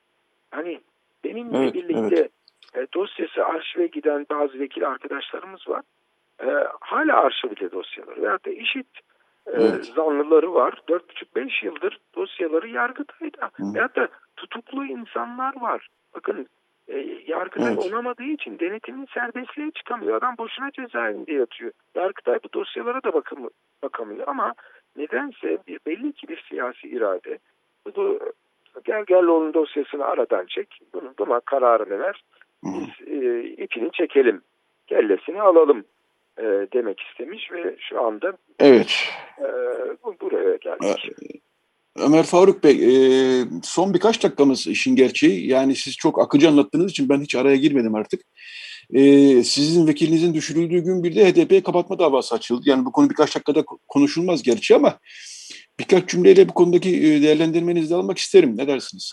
Hani 0.51 0.81
benimle 1.25 1.59
evet, 1.59 1.75
birlikte 1.75 2.17
evet. 2.17 2.31
E, 2.75 2.87
dosyası 2.95 3.47
arşive 3.47 3.87
giden 3.87 4.27
bazı 4.31 4.59
vekil 4.59 4.89
arkadaşlarımız 4.89 5.69
var. 5.69 5.83
E, 6.41 6.49
hala 6.81 7.17
arşivde 7.17 7.73
dosyaları. 7.73 8.23
Veyahut 8.23 8.47
da 8.47 8.51
işit 8.51 8.87
e, 9.47 9.51
evet. 9.53 9.85
zanlıları 9.85 10.55
var. 10.55 10.83
4,5-5 10.89 11.65
yıldır 11.65 11.99
dosyaları 12.15 12.69
yargıtayda. 12.69 13.51
Hı. 13.55 13.75
Veyahut 13.75 13.97
da 13.97 14.09
tutuklu 14.37 14.85
insanlar 14.85 15.61
var. 15.61 15.89
Bakın 16.15 16.47
e, 16.89 16.99
Yargıtay 17.27 17.73
evet. 17.73 17.87
onamadığı 17.93 18.23
için 18.23 18.59
denetimin 18.59 19.09
serbestliğe 19.15 19.71
çıkamıyor. 19.71 20.17
Adam 20.17 20.35
boşuna 20.39 20.71
cezaevinde 20.71 21.33
yatıyor. 21.33 21.73
Yargıtay 21.95 22.39
bu 22.45 22.53
dosyalara 22.53 23.03
da 23.03 23.13
bakım, 23.13 23.51
bakamıyor 23.83 24.29
ama 24.29 24.55
nedense 24.97 25.59
bir, 25.67 25.79
belli 25.87 26.13
ki 26.13 26.29
bir 26.29 26.45
siyasi 26.49 26.89
irade 26.89 27.39
bu 27.97 28.21
Gergerlioğlu'nun 28.85 29.55
dosyasını 29.55 30.05
aradan 30.05 30.47
çek, 30.47 30.81
bunu, 30.95 31.15
buna 31.19 31.41
kararını 31.41 31.99
ver, 31.99 32.25
biz 32.65 33.09
e, 33.09 33.43
ipini 33.45 33.91
çekelim, 33.93 34.43
kellesini 34.87 35.43
alalım 35.43 35.85
e, 36.39 36.43
demek 36.73 37.01
istemiş 37.01 37.53
ve 37.53 37.77
şu 37.79 38.03
anda 38.03 38.33
evet. 38.59 38.95
e, 39.39 39.47
bu, 40.05 40.15
buraya 40.21 40.57
geldik. 40.57 41.11
Ömer 41.99 42.23
Faruk 42.23 42.65
Bey, 42.65 42.73
e, 42.73 43.45
son 43.63 43.95
birkaç 43.95 44.23
dakikamız 44.23 44.67
işin 44.67 44.97
gerçeği. 44.97 45.49
Yani 45.49 45.75
siz 45.75 45.97
çok 45.97 46.21
akıcı 46.21 46.49
anlattığınız 46.49 46.91
için 46.91 47.09
ben 47.09 47.21
hiç 47.21 47.35
araya 47.35 47.57
girmedim 47.57 47.95
artık. 47.95 48.21
E, 48.95 49.01
sizin 49.43 49.87
vekilinizin 49.87 50.35
düşürüldüğü 50.35 50.81
gün 50.81 51.05
bir 51.05 51.15
de 51.15 51.25
HDP 51.25 51.67
kapatma 51.67 51.99
davası 51.99 52.35
açıldı. 52.35 52.63
Yani 52.67 52.85
bu 52.85 52.93
konu 52.93 53.11
birkaç 53.11 53.35
dakikada 53.35 53.65
konuşulmaz 53.89 54.43
gerçi 54.43 54.75
ama 54.75 54.99
birkaç 55.81 56.09
cümleyle 56.09 56.49
bu 56.49 56.55
konudaki 56.55 56.91
e, 56.91 57.23
değerlendirmenizi 57.23 57.95
almak 57.95 58.19
isterim. 58.19 58.57
Ne 58.57 58.67
dersiniz? 58.67 59.13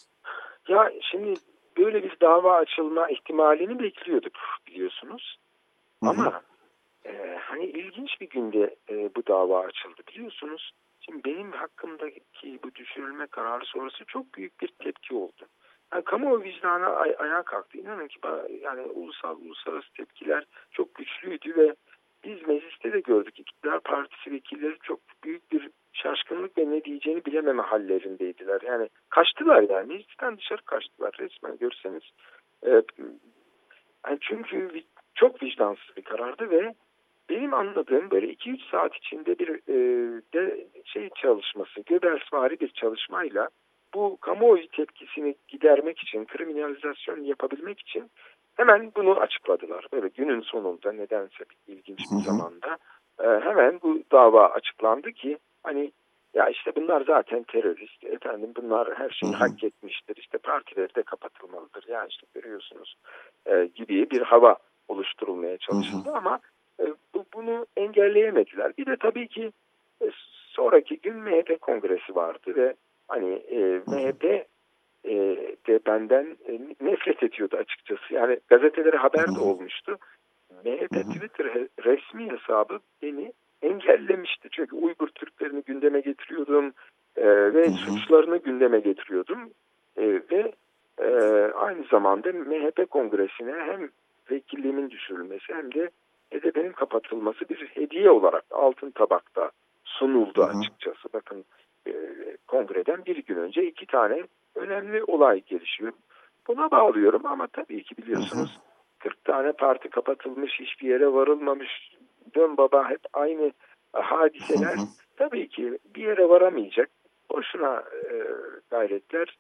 Ya 0.70 0.92
şimdi 1.12 1.34
böyle 1.82 2.04
bir 2.04 2.20
dava 2.22 2.56
açılma 2.56 3.10
ihtimalini 3.10 3.80
bekliyorduk 3.80 4.34
biliyorsunuz. 4.68 5.38
Hı-hı. 6.04 6.10
Ama 6.10 6.42
e, 7.06 7.38
hani 7.42 7.66
ilginç 7.66 8.22
bir 8.22 8.30
günde 8.30 8.76
e, 8.90 9.16
bu 9.16 9.28
dava 9.28 9.60
açıldı 9.60 10.02
biliyorsunuz. 10.08 10.72
Şimdi 11.00 11.24
benim 11.24 11.52
hakkımdaki 11.52 12.60
bu 12.64 12.76
düşürülme 12.76 13.28
kararı 13.28 13.66
sonrası 13.66 14.06
çok 14.06 14.34
büyük 14.34 14.62
bir 14.62 14.68
tepki 14.68 15.16
oldu. 15.16 15.46
Yani 15.94 16.04
kamuoyu 16.04 16.44
vicdanı 16.44 16.88
ay 16.88 17.16
ayağa 17.20 17.44
kalktı. 17.44 17.78
İnanın 17.78 18.08
ki 18.08 18.20
yani 18.62 18.82
ulusal 18.82 19.38
uluslararası 19.38 19.94
tepkiler 19.94 20.46
çok 20.72 20.96
güçlüydü 20.96 21.56
ve 21.56 21.76
biz 22.24 22.48
mecliste 22.48 22.94
de 22.94 23.00
gördük. 23.00 23.40
İktidar 23.40 23.80
Partisi 23.80 24.32
vekilleri 24.32 24.78
çok 24.84 25.00
büyük 25.24 25.52
bir 25.52 25.70
şaşkınlık 25.94 26.58
ve 26.58 26.72
ne 26.72 26.84
diyeceğini 26.84 27.26
bilememe 27.26 27.64
hallerindeydiler. 27.64 28.62
Yani 28.62 28.90
kaçtılar 29.10 29.70
yani. 29.70 29.88
Meclisten 29.88 30.38
dışarı 30.38 30.62
kaçtılar 30.62 31.16
resmen 31.20 31.58
görseniz. 31.58 32.04
Ee, 32.66 32.82
yani 34.08 34.18
çünkü 34.22 34.84
çok 35.16 35.44
vicdansız 35.44 35.98
bir 35.98 36.02
karardı 36.02 36.50
ve 36.50 36.74
benim 37.30 37.54
anladığım 37.54 38.12
böyle 38.12 38.34
2-3 38.34 38.72
saat 38.72 38.96
içinde 38.96 39.40
bir 39.40 39.50
e, 39.50 39.76
de 40.34 40.68
şey 40.86 41.10
çalışması, 41.10 41.82
Göbelsvari 41.86 42.60
bir 42.60 42.70
çalışmayla 42.70 43.50
bu 43.94 44.18
kamuoyu 44.18 44.68
tepkisini 44.68 45.36
gidermek 45.48 46.00
için, 46.00 46.26
kriminalizasyon 46.26 47.24
yapabilmek 47.24 47.80
için 47.80 48.12
hemen 48.56 48.92
bunu 48.96 49.20
açıkladılar. 49.20 49.86
Böyle 49.94 50.08
günün 50.08 50.42
sonunda 50.42 50.92
nedense 50.92 51.44
ilginç 51.68 52.00
bir 52.00 52.26
zamanda 52.26 52.78
e, 53.20 53.28
hemen 53.28 53.80
bu 53.84 54.04
dava 54.12 54.50
açıklandı 54.50 55.12
ki 55.12 55.38
hani 55.64 55.92
ya 56.34 56.50
işte 56.50 56.72
bunlar 56.76 57.04
zaten 57.08 57.44
terörist, 57.44 58.04
efendim 58.04 58.52
bunlar 58.56 58.96
her 58.96 59.10
şeyi 59.10 59.34
hak 59.34 59.64
etmiştir, 59.64 60.16
işte 60.16 60.38
partileri 60.38 60.96
de 60.96 61.04
kapatılmalıdır. 61.04 61.88
Ya 61.88 62.06
işte 62.06 62.28
görüyorsunuz 62.34 62.96
e, 63.46 63.70
gibi 63.76 64.12
bir 64.12 64.22
hava 64.22 64.58
oluşturulmaya 64.88 65.58
çalışıldı 65.58 66.12
ama 66.14 66.40
e, 66.80 66.86
bu, 67.14 67.26
bunu 67.34 67.66
engelleyemediler. 67.78 68.78
Bir 68.78 68.86
de 68.86 68.96
tabii 69.00 69.28
ki 69.28 69.52
e, 70.02 70.12
sonraki 70.50 71.00
gün 71.00 71.16
MHP 71.18 71.62
kongresi 71.62 72.16
vardı 72.16 72.56
ve 72.56 72.76
hani 73.08 73.34
e, 73.34 73.82
MHP 73.88 74.24
e, 75.04 75.16
de 75.68 75.80
benden 75.86 76.38
e, 76.48 76.60
nefret 76.82 77.24
ediyordu 77.24 77.58
açıkçası. 77.58 78.14
Yani 78.14 78.40
gazetelere 78.48 78.98
haber 78.98 79.36
de 79.36 79.40
olmuştu. 79.40 79.98
MHP 80.66 80.96
Twitter 81.14 81.68
resmi 81.84 82.32
hesabı 82.32 82.80
beni 83.02 83.34
engellemişti. 83.62 84.50
Çünkü 84.52 84.76
Uygur 84.76 85.08
Türklerini 85.08 85.62
gündeme 85.62 86.00
getiriyordum 86.00 86.74
e, 87.16 87.54
ve 87.54 87.70
suçlarını 87.70 88.38
gündeme 88.38 88.80
getiriyordum. 88.80 89.50
E, 89.98 90.22
ve 90.32 90.54
e, 91.02 91.08
aynı 91.56 91.84
zamanda 91.92 92.34
MHP 92.34 92.90
kongresine 92.90 93.54
hem 93.54 93.90
vekilliğimin 94.32 94.90
düşürülmesi 94.90 95.54
hem 95.54 95.74
de 95.74 95.90
HDP'nin 96.34 96.72
kapatılması 96.72 97.50
bir 97.50 97.66
hediye 97.66 98.10
olarak 98.10 98.44
altın 98.52 98.92
tabakta 98.92 99.52
sunuldu 99.84 100.44
açıkçası. 100.44 101.10
Bakın 101.14 101.46
e, 101.88 101.94
kongreden 102.48 103.06
bir 103.06 103.18
gün 103.26 103.36
önce 103.36 103.66
iki 103.66 103.86
tane 103.86 104.24
önemli 104.56 105.04
olay 105.04 105.42
gelişiyor. 105.42 105.94
Buna 106.48 106.72
bağlıyorum 106.72 107.26
ama 107.26 107.48
tabii 107.48 107.84
ki 107.84 107.98
biliyorsunuz 107.98 108.60
40 109.00 109.24
tane 109.26 109.52
parti 109.52 109.90
kapatılmış, 109.90 110.60
hiçbir 110.60 110.88
yere 110.88 111.14
varılmamış, 111.14 111.92
dön 112.36 112.58
baba 112.58 112.90
hep 112.90 113.02
aynı 113.14 113.52
hadiseler. 113.94 114.78
Tabii 115.18 115.50
ki 115.50 115.78
bir 115.96 116.04
yere 116.04 116.30
varamayacak. 116.30 116.90
Boşuna 117.32 117.84
e, 118.12 118.28
gayretler. 118.70 119.38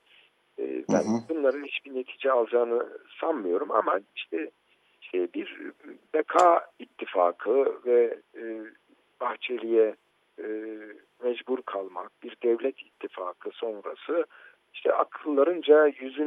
E, 0.60 0.84
ben 0.94 1.04
bunların 1.30 1.64
hiçbir 1.64 1.96
netice 1.96 2.32
alacağını 2.32 2.88
sanmıyorum 3.22 3.72
ama 3.72 4.00
işte 4.16 4.52
işte 5.02 5.34
bir 5.34 5.72
beka 6.14 6.68
ittifakı 6.80 7.82
ve 7.86 8.20
e, 8.36 8.62
Bahçeli'ye 9.22 9.96
e, 10.40 10.48
mecbur 11.24 11.62
kalmak, 11.62 12.12
bir 12.24 12.38
devlet 12.44 12.80
ittifakı 12.82 13.50
sonrası 13.54 14.26
işte 14.74 14.94
akıllarınca 14.94 15.88
100. 15.88 16.20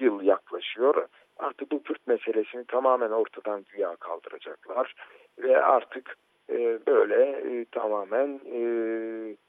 yıl 0.00 0.22
yaklaşıyor. 0.22 1.08
Artık 1.38 1.70
bu 1.70 1.82
Kürt 1.82 2.06
meselesini 2.06 2.64
tamamen 2.64 3.10
ortadan 3.10 3.64
güya 3.72 3.96
kaldıracaklar 3.96 4.94
ve 5.38 5.62
artık 5.62 6.16
e, 6.50 6.78
böyle 6.86 7.22
e, 7.24 7.64
tamamen 7.64 8.40
e, 8.46 8.60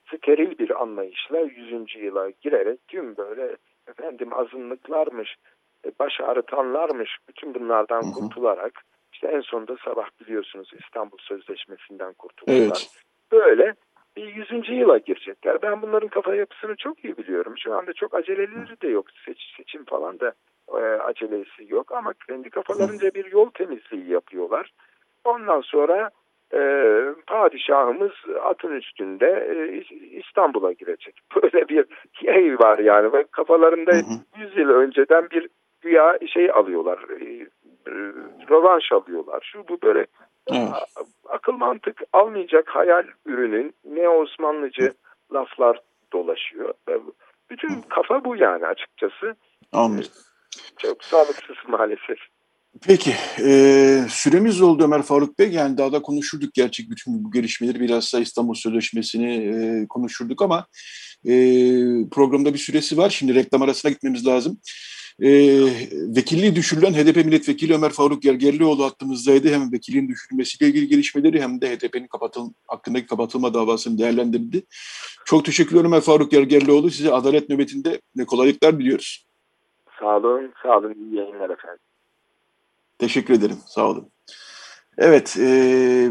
steril 0.08 0.58
bir 0.58 0.82
anlayışla 0.82 1.40
100. 1.40 1.96
yıla 1.96 2.30
girerek 2.30 2.88
tüm 2.88 3.18
böyle 3.18 3.56
efendim 3.88 4.34
azınlıklarmış, 4.34 5.36
e, 5.86 5.92
baş 6.00 6.22
ağrıtanlarmış 6.22 7.18
bütün 7.30 7.54
bunlardan 7.54 8.12
kurtularak 8.12 8.82
İşte 9.14 9.28
en 9.28 9.42
sonunda 9.42 9.78
sabah 9.86 10.10
biliyorsunuz 10.22 10.72
İstanbul 10.84 11.18
Sözleşmesi'nden 11.18 12.14
kurtuldular. 12.14 12.58
Evet. 12.58 12.90
Böyle 13.32 13.74
bir 14.16 14.36
yüzüncü 14.36 14.74
yıla 14.74 14.98
girecekler. 14.98 15.62
Ben 15.62 15.82
bunların 15.82 16.10
kafa 16.10 16.36
yapısını 16.36 16.76
çok 16.76 17.06
iyi 17.06 17.18
biliyorum. 17.18 17.54
Şu 17.58 17.74
anda 17.74 17.94
çok 17.94 18.16
aceleleri 18.16 18.82
de 18.82 18.88
yok. 18.88 19.06
Seç, 19.26 19.54
seçim 19.58 19.86
falan 19.86 20.20
da 20.20 20.34
e, 20.78 20.82
acelesi 21.02 21.66
yok. 21.68 21.92
Ama 21.92 22.14
kendi 22.28 22.50
kafalarınca 22.50 23.14
bir 23.14 23.32
yol 23.32 23.50
temizliği 23.50 24.10
yapıyorlar. 24.10 24.72
Ondan 25.24 25.62
sonra 25.62 26.10
e, 26.54 26.60
padişahımız 27.28 28.12
atın 28.44 28.72
üstünde 28.72 29.26
e, 29.28 29.78
İstanbul'a 30.20 30.72
girecek. 30.72 31.20
Böyle 31.36 31.70
bir 31.70 31.86
şey 32.14 32.60
var 32.60 32.80
yani. 32.80 33.14
Ve 33.14 33.24
kafalarında 33.32 33.92
Hı 33.92 33.96
hı. 33.98 34.42
100 34.44 34.58
yıl 34.58 34.70
önceden 34.70 35.30
bir 35.32 35.50
güya 35.82 36.18
şey 36.28 36.52
alıyorlar. 36.52 37.00
E, 37.10 37.26
e, 37.88 37.92
rövanş 38.50 38.92
alıyorlar. 38.92 39.50
Şu 39.54 39.68
bu 39.68 39.82
böyle 39.82 40.06
Evet. 40.52 40.70
a- 40.74 41.34
akıl 41.34 41.54
mantık 41.54 42.02
almayacak 42.14 42.70
hayal 42.70 43.04
ürünün 43.26 43.74
ne 43.86 44.10
Osmanlıcı 44.10 44.94
laflar 45.34 45.82
dolaşıyor. 46.14 46.74
Ve 46.90 47.00
Bütün 47.50 47.82
kafa 47.82 48.24
bu 48.24 48.36
yani 48.36 48.66
açıkçası. 48.68 49.36
Anladım. 49.74 50.06
Çok 50.78 51.04
sağlıksız 51.04 51.56
maalesef. 51.68 52.18
Peki, 52.82 53.16
e, 53.46 54.06
süremiz 54.10 54.62
oldu 54.62 54.84
Ömer 54.84 55.02
Faruk 55.02 55.40
Bey. 55.40 55.52
Yani 55.52 55.78
daha 55.78 55.92
da 55.92 56.02
konuşurduk 56.02 56.54
gerçek 56.54 56.90
bütün 56.90 57.24
bu 57.24 57.32
gelişmeleri. 57.32 57.80
Bilhassa 57.80 58.20
İstanbul 58.20 58.54
Sözleşmesi'ni 58.54 59.34
e, 59.34 59.88
konuşurduk 59.88 60.42
ama 60.42 60.68
e, 61.26 61.34
programda 62.12 62.54
bir 62.54 62.60
süresi 62.60 62.98
var. 62.98 63.10
Şimdi 63.10 63.36
reklam 63.36 63.62
arasına 63.62 63.92
gitmemiz 63.92 64.28
lazım. 64.28 64.60
E, 65.22 65.30
vekilliği 65.92 66.56
düşürülen 66.56 66.94
HDP 66.94 67.16
milletvekili 67.16 67.74
Ömer 67.74 67.90
Faruk 67.90 68.22
Gergerlioğlu 68.22 68.86
hattımızdaydı. 68.86 69.54
Hem 69.54 69.72
vekilliğin 69.72 70.08
düşürülmesiyle 70.08 70.72
ilgili 70.72 70.88
gelişmeleri 70.88 71.42
hem 71.42 71.62
de 71.62 71.76
HDP'nin 71.76 72.08
kapatıl 72.08 72.54
hakkındaki 72.68 73.08
kapatılma 73.08 73.54
davasını 73.54 73.98
değerlendirdi. 73.98 74.64
Çok 75.26 75.46
teşekkürler 75.46 75.86
Ömer 75.86 76.02
Faruk 76.02 76.32
Gergerlioğlu. 76.32 76.92
Size 76.92 77.12
adalet 77.12 77.50
nöbetinde 77.50 78.02
ne 78.16 78.26
kolaylıklar 78.26 78.80
diliyoruz. 78.80 79.29
Sağ 80.00 80.18
olun, 80.18 80.54
sağ 80.64 80.78
olun. 80.78 80.94
İyi 80.94 81.16
yayınlar 81.16 81.50
efendim. 81.50 81.80
Teşekkür 82.98 83.34
ederim. 83.34 83.58
Sağ 83.66 83.90
olun. 83.90 84.12
Evet, 84.98 85.38
e, 85.40 86.10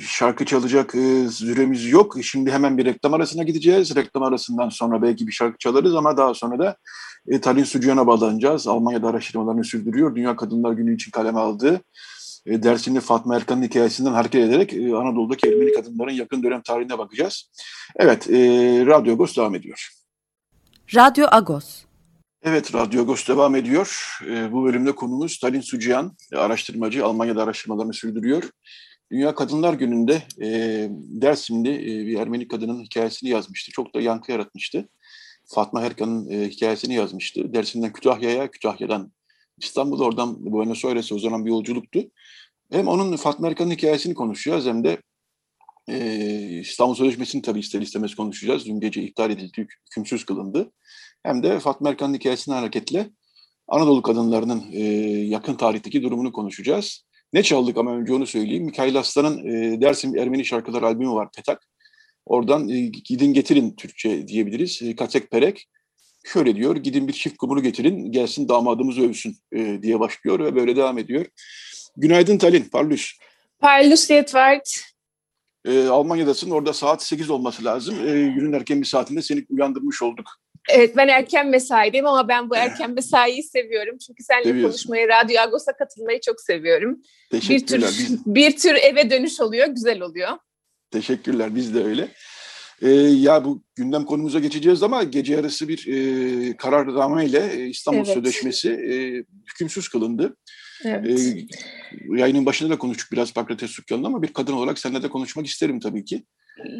şarkı 0.00 0.44
çalacak 0.44 0.94
e, 0.94 1.28
süremiz 1.28 1.90
yok. 1.90 2.16
Şimdi 2.22 2.50
hemen 2.50 2.78
bir 2.78 2.84
reklam 2.84 3.14
arasına 3.14 3.42
gideceğiz. 3.42 3.96
Reklam 3.96 4.22
arasından 4.22 4.68
sonra 4.68 5.02
belki 5.02 5.26
bir 5.26 5.32
şarkı 5.32 5.58
çalarız 5.58 5.94
ama 5.94 6.16
daha 6.16 6.34
sonra 6.34 6.58
da 6.58 6.76
e, 7.28 7.40
Talin 7.40 7.64
Sucuyan'a 7.64 8.06
bağlanacağız. 8.06 8.68
Almanya'da 8.68 9.08
araştırmalarını 9.08 9.64
sürdürüyor. 9.64 10.14
Dünya 10.16 10.36
Kadınlar 10.36 10.72
Günü 10.72 10.94
için 10.94 11.10
kaleme 11.10 11.40
aldığı 11.40 11.80
e, 12.46 12.62
Dersimli 12.62 13.00
Fatma 13.00 13.36
Erkan'ın 13.36 13.62
hikayesinden 13.62 14.12
hareket 14.12 14.44
ederek 14.44 14.74
e, 14.74 14.96
Anadolu'daki 14.96 15.48
Ermeni 15.48 15.72
kadınların 15.72 16.12
yakın 16.12 16.42
dönem 16.42 16.62
tarihine 16.62 16.98
bakacağız. 16.98 17.50
Evet, 17.96 18.30
e, 18.30 18.36
Radyo 18.86 19.12
Agos 19.12 19.36
devam 19.36 19.54
ediyor. 19.54 19.88
Radyo 20.94 21.26
Agos. 21.30 21.89
Evet, 22.42 22.74
Radyo 22.74 23.02
Agos 23.02 23.28
devam 23.28 23.56
ediyor. 23.56 24.18
Ee, 24.26 24.52
bu 24.52 24.64
bölümde 24.64 24.94
konumuz 24.94 25.38
Talin 25.38 25.60
Sucihan, 25.60 26.16
e, 26.32 26.36
araştırmacı. 26.36 27.04
Almanya'da 27.04 27.42
araştırmalarını 27.42 27.92
sürdürüyor. 27.92 28.50
Dünya 29.12 29.34
Kadınlar 29.34 29.74
Günü'nde 29.74 30.22
e, 30.42 30.48
Dersim'de 30.90 31.74
e, 31.74 32.06
bir 32.06 32.18
Ermeni 32.18 32.48
kadının 32.48 32.82
hikayesini 32.82 33.30
yazmıştı. 33.30 33.72
Çok 33.72 33.94
da 33.94 34.00
yankı 34.00 34.32
yaratmıştı. 34.32 34.88
Fatma 35.46 35.82
Herkan'ın 35.82 36.30
hikayesini 36.48 36.94
yazmıştı. 36.94 37.54
Dersim'den 37.54 37.92
Kütahya'ya, 37.92 38.50
Kütahya'dan 38.50 39.12
İstanbul'a, 39.58 40.04
oradan 40.04 40.52
Buenos 40.52 40.84
Aires'e 40.84 41.14
uzanan 41.14 41.44
bir 41.44 41.50
yolculuktu. 41.50 42.00
Hem 42.72 42.88
onun 42.88 43.16
Fatma 43.16 43.48
Erkan'ın 43.48 43.70
hikayesini 43.70 44.14
konuşacağız 44.14 44.66
hem 44.66 44.84
de 44.84 44.98
e, 45.88 46.60
İstanbul 46.60 46.94
Sözleşmesi'ni 46.94 47.42
tabii 47.42 47.60
ister 47.60 47.80
istemez 47.80 48.14
konuşacağız. 48.14 48.66
Dün 48.66 48.80
gece 48.80 49.02
iptal 49.02 49.30
edildi, 49.30 49.66
hükümsüz 49.90 50.24
kılındı 50.24 50.70
hem 51.22 51.42
de 51.42 51.60
Fatma 51.60 51.88
Erkan'ın 51.90 52.14
hikayesine 52.14 52.54
hareketle 52.54 53.10
Anadolu 53.70 54.02
kadınlarının 54.02 54.64
e, 54.72 54.82
yakın 55.26 55.54
tarihteki 55.54 56.02
durumunu 56.02 56.32
konuşacağız. 56.32 57.04
Ne 57.32 57.42
çaldık 57.42 57.76
ama 57.76 57.96
önce 57.96 58.12
onu 58.14 58.26
söyleyeyim. 58.26 58.64
Mikail 58.64 58.98
Aslan'ın 58.98 59.46
e, 59.46 59.80
Dersim 59.80 60.18
Ermeni 60.18 60.44
Şarkılar 60.44 60.82
albümü 60.82 61.10
var 61.10 61.28
Petak. 61.36 61.68
Oradan 62.26 62.68
e, 62.68 62.80
gidin 62.80 63.32
getirin 63.32 63.76
Türkçe 63.76 64.28
diyebiliriz. 64.28 64.82
E, 64.82 64.96
Katek 64.96 65.30
Perek 65.30 65.66
şöyle 66.24 66.56
diyor. 66.56 66.76
Gidin 66.76 67.08
bir 67.08 67.12
çift 67.12 67.36
kumunu 67.36 67.62
getirin 67.62 68.12
gelsin 68.12 68.48
damadımızı 68.48 69.02
övsün 69.02 69.36
e, 69.52 69.82
diye 69.82 70.00
başlıyor 70.00 70.38
ve 70.38 70.56
böyle 70.56 70.76
devam 70.76 70.98
ediyor. 70.98 71.26
Günaydın 71.96 72.38
Talin, 72.38 72.64
Parlus. 72.64 73.12
Parlus 73.58 74.10
Yetvert. 74.10 74.80
E, 75.64 75.86
Almanya'dasın. 75.86 76.50
Orada 76.50 76.72
saat 76.72 77.02
8 77.02 77.30
olması 77.30 77.64
lazım. 77.64 77.94
E, 77.94 78.12
günün 78.12 78.52
erken 78.52 78.80
bir 78.80 78.86
saatinde 78.86 79.22
seni 79.22 79.46
uyandırmış 79.48 80.02
olduk. 80.02 80.26
Evet 80.72 80.96
ben 80.96 81.08
erken 81.08 81.48
mesaideyim 81.48 82.06
ama 82.06 82.28
ben 82.28 82.50
bu 82.50 82.56
erken 82.64 82.90
mesaiyi 82.90 83.42
seviyorum. 83.42 83.98
Çünkü 83.98 84.22
seninle 84.22 84.62
konuşmayı, 84.62 85.08
Radyo 85.08 85.40
Agos'a 85.40 85.72
katılmayı 85.72 86.20
çok 86.20 86.40
seviyorum. 86.40 87.02
Bir 87.32 87.66
tür. 87.66 87.82
Biz, 87.82 88.26
bir 88.26 88.56
tür 88.56 88.74
eve 88.74 89.10
dönüş 89.10 89.40
oluyor, 89.40 89.66
güzel 89.66 90.00
oluyor. 90.00 90.30
Teşekkürler, 90.90 91.54
biz 91.54 91.74
de 91.74 91.84
öyle. 91.84 92.08
Ee, 92.82 92.90
ya 92.90 93.44
bu 93.44 93.62
gündem 93.74 94.04
konumuza 94.04 94.38
geçeceğiz 94.38 94.82
ama 94.82 95.02
gece 95.02 95.34
yarısı 95.34 95.68
bir 95.68 95.86
e, 95.86 96.56
kararnameyle 96.56 97.52
e, 97.52 97.66
İstanbul 97.66 97.98
Evet. 97.98 98.14
Sözleşmesi 98.14 98.70
e, 98.70 98.94
hükümsüz 99.50 99.88
kılındı. 99.88 100.36
Evet. 100.84 101.20
E, 101.20 101.46
yayının 102.16 102.46
başında 102.46 102.70
da 102.70 102.78
konuştuk 102.78 103.12
biraz 103.12 103.32
Pakrates 103.32 103.70
Sükkan'la 103.70 104.06
ama 104.06 104.22
bir 104.22 104.32
kadın 104.32 104.52
olarak 104.52 104.78
seninle 104.78 105.02
de 105.02 105.08
konuşmak 105.08 105.46
isterim 105.46 105.80
tabii 105.80 106.04
ki. 106.04 106.24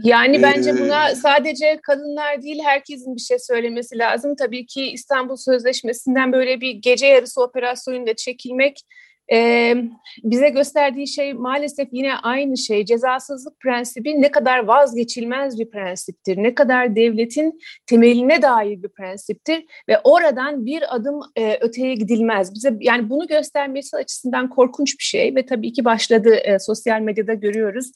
Yani 0.04 0.42
bence 0.42 0.70
Ee, 0.70 0.78
buna 0.78 1.14
sadece 1.14 1.80
kadınlar 1.82 2.42
değil 2.42 2.60
herkesin 2.64 3.16
bir 3.16 3.20
şey 3.20 3.38
söylemesi 3.38 3.98
lazım. 3.98 4.36
Tabii 4.36 4.66
ki 4.66 4.82
İstanbul 4.82 5.36
Sözleşmesi'nden 5.36 6.32
böyle 6.32 6.60
bir 6.60 6.70
gece 6.70 7.06
yarısı 7.06 7.42
operasyonuyla 7.42 8.14
çekilmek 8.14 8.80
e, 9.32 9.74
bize 10.22 10.48
gösterdiği 10.48 11.08
şey 11.08 11.32
maalesef 11.32 11.88
yine 11.92 12.16
aynı 12.16 12.56
şey. 12.56 12.84
Cezasızlık 12.84 13.60
prensibi 13.60 14.22
ne 14.22 14.30
kadar 14.30 14.58
vazgeçilmez 14.58 15.58
bir 15.58 15.70
prensiptir. 15.70 16.36
Ne 16.36 16.54
kadar 16.54 16.96
devletin 16.96 17.60
temeline 17.86 18.42
dair 18.42 18.82
bir 18.82 18.88
prensiptir 18.88 19.64
ve 19.88 19.98
oradan 20.04 20.66
bir 20.66 20.94
adım 20.94 21.20
e, 21.36 21.58
öteye 21.60 21.94
gidilmez. 21.94 22.54
Bize 22.54 22.76
yani 22.80 23.10
bunu 23.10 23.26
göstermesi 23.26 23.96
açısından 23.96 24.50
korkunç 24.50 24.98
bir 24.98 25.04
şey 25.04 25.34
ve 25.34 25.46
tabii 25.46 25.72
ki 25.72 25.84
başladı 25.84 26.34
e, 26.34 26.58
sosyal 26.58 27.00
medyada 27.00 27.34
görüyoruz 27.34 27.92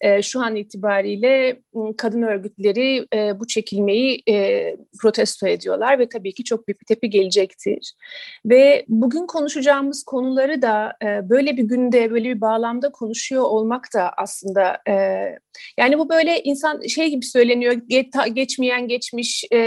e, 0.00 0.22
şu 0.22 0.40
an 0.40 0.56
itibariyle 0.56 1.60
m, 1.74 1.96
kadın 1.96 2.22
örgütleri 2.22 3.06
e, 3.14 3.40
bu 3.40 3.46
çekilmeyi 3.46 4.22
e, 4.28 4.76
protesto 5.00 5.46
ediyorlar 5.46 5.98
ve 5.98 6.08
tabii 6.08 6.34
ki 6.34 6.44
çok 6.44 6.68
büyük 6.68 6.80
bir 6.80 6.86
tepki 6.86 7.10
gelecektir. 7.10 7.94
Ve 8.46 8.84
bugün 8.88 9.26
konuşacağımız 9.26 10.04
konuları 10.04 10.62
da 10.62 10.92
e, 11.02 11.28
böyle 11.28 11.56
bir 11.56 11.62
günde, 11.62 12.10
böyle 12.10 12.28
bir 12.28 12.40
bağlamda 12.40 12.92
konuşuyor 12.92 13.42
olmak 13.42 13.86
da 13.94 14.10
aslında 14.16 14.78
yani 15.78 15.98
bu 15.98 16.08
böyle 16.08 16.42
insan 16.42 16.80
şey 16.80 17.10
gibi 17.10 17.24
söyleniyor, 17.24 17.72
ge- 17.72 18.10
ta- 18.10 18.26
geçmeyen 18.26 18.88
geçmiş, 18.88 19.44
e, 19.52 19.58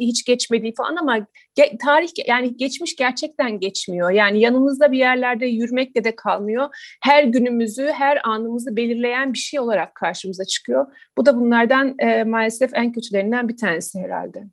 hiç 0.00 0.24
geçmediği 0.24 0.74
falan 0.74 0.96
ama 0.96 1.26
ge- 1.56 1.78
tarih 1.78 2.08
yani 2.26 2.56
geçmiş 2.56 2.96
gerçekten 2.96 3.60
geçmiyor. 3.60 4.10
Yani 4.10 4.40
yanımızda 4.40 4.92
bir 4.92 4.98
yerlerde 4.98 5.46
yürümekle 5.46 6.04
de 6.04 6.16
kalmıyor 6.16 6.68
her 7.02 7.24
günümüzü, 7.24 7.86
her 7.86 8.28
anımızı 8.28 8.76
belirleyen 8.76 9.32
bir 9.32 9.38
şey 9.38 9.60
olarak 9.60 9.94
karşımıza 9.94 10.44
çıkıyor. 10.44 10.86
Bu 11.18 11.26
da 11.26 11.40
bunlardan 11.40 11.94
e, 11.98 12.24
maalesef 12.24 12.74
en 12.74 12.92
kötülerinden 12.92 13.48
bir 13.48 13.56
tanesi 13.56 13.98
herhalde. 14.00 14.44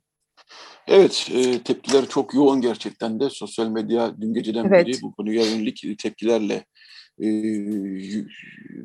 Evet, 0.88 1.30
e, 1.34 1.58
tepkiler 1.58 2.06
çok 2.06 2.34
yoğun 2.34 2.60
gerçekten 2.60 3.20
de. 3.20 3.30
Sosyal 3.30 3.68
medya 3.68 4.20
dün 4.20 4.34
geceden 4.34 4.64
Evet. 4.64 4.86
beri 4.86 5.02
bu 5.02 5.12
konuya 5.12 5.44
yönelik 5.44 5.98
tepkilerle 5.98 6.64
e, 7.22 7.28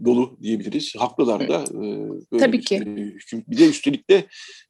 dolu 0.06 0.38
diyebiliriz. 0.42 0.94
Haklılar 0.98 1.48
da. 1.50 1.64
e, 1.64 1.82
böyle 2.32 2.46
Tabii 2.46 2.58
bir, 2.58 2.62
ki. 2.64 2.76
e, 2.76 2.80
hüküm- 2.80 3.44
bir 3.48 3.58
de 3.58 3.70
üstelik 3.70 4.10
de 4.10 4.16
e, 4.16 4.26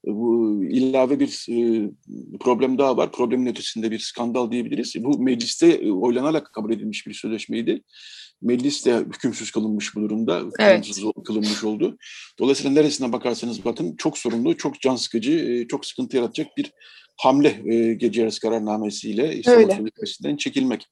bu 0.08 0.64
ilave 0.64 1.20
bir 1.20 1.46
e, 1.50 1.90
problem 2.40 2.78
daha 2.78 2.98
var. 2.98 3.12
Problemin 3.12 3.46
ötesinde 3.46 3.92
bir 3.92 4.00
skandal 4.00 4.52
diyebiliriz. 4.52 4.96
Bu 5.00 5.20
mecliste 5.20 5.68
e, 5.68 5.92
oylanarak 5.92 6.54
kabul 6.54 6.72
edilmiş 6.74 7.08
bir 7.08 7.14
sözleşmeydi. 7.14 7.84
Meclis 8.42 8.86
de 8.86 8.98
hükümsüz 8.98 9.52
kılınmış 9.52 9.96
bu 9.96 10.02
durumda. 10.02 10.42
Evet. 10.60 10.86
Hükümsüz 10.86 11.04
kılınmış 11.26 11.64
oldu. 11.64 11.98
Dolayısıyla 12.40 12.72
neresine 12.72 13.12
bakarsanız 13.12 13.66
bakın 13.66 13.96
çok 13.96 14.18
sorunlu, 14.18 14.58
çok 14.58 14.82
can 14.82 14.96
sıkıcı, 14.96 15.32
e, 15.32 15.68
çok 15.68 15.86
sıkıntı 15.86 16.18
yaratacak 16.18 16.58
bir 16.58 16.72
hamle 17.18 17.62
e, 17.66 17.94
gece 17.94 18.22
yarısı 18.22 18.40
kararnamesiyle 18.40 19.36
İstanbul. 19.36 19.76
Sözleşmesi'nden 19.76 20.38
çekilmek. 20.38 20.88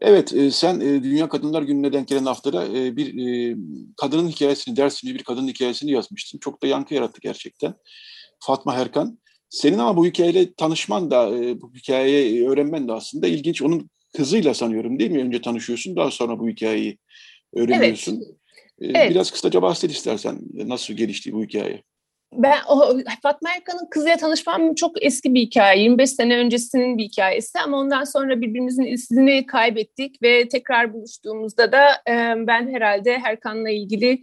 Evet, 0.00 0.34
e, 0.34 0.50
sen 0.50 0.80
e, 0.80 1.02
Dünya 1.02 1.28
Kadınlar 1.28 1.62
Günü'ne 1.62 1.92
denk 1.92 2.08
gelen 2.08 2.24
haftada 2.24 2.66
e, 2.66 2.96
bir 2.96 3.28
e, 3.28 3.56
kadının 3.96 4.28
hikayesini, 4.28 4.76
Dersimli 4.76 5.14
bir 5.14 5.22
kadının 5.22 5.48
hikayesini 5.48 5.90
yazmıştın. 5.90 6.38
Çok 6.38 6.62
da 6.62 6.66
yankı 6.66 6.94
yarattı 6.94 7.20
gerçekten. 7.20 7.74
Fatma 8.40 8.76
Herkan. 8.76 9.18
Senin 9.50 9.78
ama 9.78 9.96
bu 9.96 10.06
hikayeyle 10.06 10.54
tanışman 10.54 11.10
da, 11.10 11.30
bu 11.60 11.72
hikayeyi 11.74 12.48
öğrenmen 12.48 12.88
de 12.88 12.92
aslında 12.92 13.26
ilginç. 13.26 13.62
Onun 13.62 13.90
kızıyla 14.16 14.54
sanıyorum 14.54 14.98
değil 14.98 15.10
mi? 15.10 15.22
Önce 15.22 15.42
tanışıyorsun 15.42 15.96
daha 15.96 16.10
sonra 16.10 16.38
bu 16.38 16.48
hikayeyi 16.48 16.98
öğreniyorsun. 17.54 18.14
Evet. 18.16 18.36
Ee, 18.80 18.98
evet. 18.98 19.10
Biraz 19.10 19.30
kısaca 19.30 19.62
bahset 19.62 19.90
istersen 19.90 20.38
nasıl 20.54 20.94
gelişti 20.94 21.32
bu 21.32 21.44
hikaye. 21.44 21.82
Ben 22.32 22.58
o 22.68 22.98
Fatma 23.22 23.50
Erkan'ın 23.56 23.90
kızıyla 23.90 24.16
tanışmam 24.16 24.74
çok 24.74 25.04
eski 25.04 25.34
bir 25.34 25.40
hikaye. 25.40 25.82
25 25.82 26.10
sene 26.10 26.36
öncesinin 26.36 26.98
bir 26.98 27.04
hikayesi 27.04 27.60
ama 27.60 27.78
ondan 27.78 28.04
sonra 28.04 28.40
birbirimizin 28.40 28.84
izini 28.84 29.46
kaybettik 29.46 30.22
ve 30.22 30.48
tekrar 30.48 30.92
buluştuğumuzda 30.92 31.72
da 31.72 31.88
e, 32.08 32.34
ben 32.46 32.74
herhalde 32.74 33.20
Erkan'la 33.24 33.70
ilgili 33.70 34.20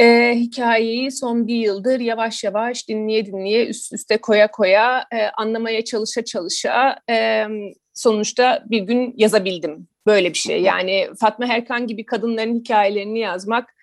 e, 0.00 0.32
hikayeyi 0.36 1.10
son 1.10 1.46
bir 1.46 1.54
yıldır 1.54 2.00
yavaş 2.00 2.44
yavaş 2.44 2.88
dinleye 2.88 3.26
dinleye 3.26 3.66
üst 3.66 3.92
üste 3.92 4.16
koya 4.16 4.50
koya 4.50 5.06
e, 5.12 5.26
anlamaya 5.26 5.84
çalışa 5.84 6.24
çalışa 6.24 6.98
e, 7.10 7.46
sonuçta 7.94 8.64
bir 8.66 8.80
gün 8.80 9.14
yazabildim 9.16 9.88
böyle 10.06 10.28
bir 10.28 10.38
şey. 10.38 10.62
Yani 10.62 11.08
Fatma 11.20 11.46
Erkan 11.46 11.86
gibi 11.86 12.06
kadınların 12.06 12.54
hikayelerini 12.54 13.18
yazmak 13.18 13.74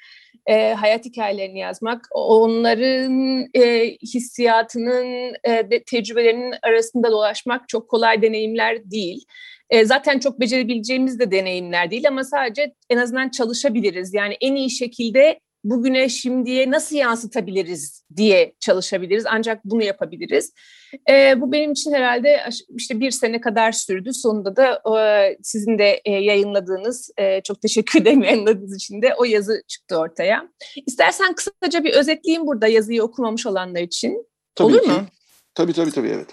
e, 0.46 0.74
hayat 0.74 1.06
hikayelerini 1.06 1.60
yazmak, 1.60 2.08
onların 2.12 3.48
e, 3.54 3.90
hissiyatının, 3.90 5.34
e, 5.44 5.72
de, 5.72 5.84
tecrübelerinin 5.84 6.54
arasında 6.62 7.12
dolaşmak 7.12 7.70
çok 7.70 7.90
kolay 7.90 8.22
deneyimler 8.22 8.92
değil. 8.92 9.26
E, 9.70 9.86
zaten 9.86 10.20
çok 10.20 10.40
becerebileceğimiz 10.40 11.20
de 11.20 11.32
deneyimler 11.32 11.92
değil 11.92 12.08
ama 12.08 12.24
sadece 12.24 12.74
en 12.90 12.98
azından 12.98 13.30
çalışabiliriz. 13.30 14.14
Yani 14.14 14.38
en 14.42 14.56
iyi 14.56 14.70
şekilde 14.70 15.40
bugüne 15.64 16.10
şimdiye 16.10 16.72
nasıl 16.72 16.96
yansıtabiliriz 16.96 18.04
diye 18.16 18.56
çalışabiliriz. 18.60 19.24
Ancak 19.28 19.66
bunu 19.66 19.84
yapabiliriz. 19.84 20.54
E, 21.10 21.42
bu 21.42 21.52
benim 21.52 21.72
için 21.72 21.94
herhalde 21.94 22.40
işte 22.78 23.00
bir 23.00 23.12
sene 23.12 23.42
kadar 23.42 23.72
sürdü. 23.72 24.14
Sonunda 24.14 24.56
da 24.56 24.82
e, 25.00 25.38
sizin 25.44 25.80
de 25.80 26.02
e, 26.06 26.12
yayınladığınız, 26.12 27.12
e, 27.18 27.42
çok 27.42 27.62
teşekkür 27.62 28.02
ederim 28.02 28.24
yayınladığınız 28.24 28.76
için 28.76 29.02
de 29.02 29.16
o 29.18 29.24
yazı 29.24 29.64
çıktı 29.68 29.98
ortaya. 29.98 30.48
İstersen 30.86 31.36
kısaca 31.36 31.84
bir 31.84 31.94
özetleyeyim 31.94 32.48
burada 32.48 32.68
yazıyı 32.68 33.04
okumamış 33.04 33.46
olanlar 33.46 33.82
için. 33.82 34.28
Tabii 34.56 34.74
Olur 34.74 34.84
ki. 34.84 34.90
mu? 34.90 35.06
Tabii 35.56 35.74
tabii 35.74 35.92
tabii 35.92 36.10
evet. 36.10 36.28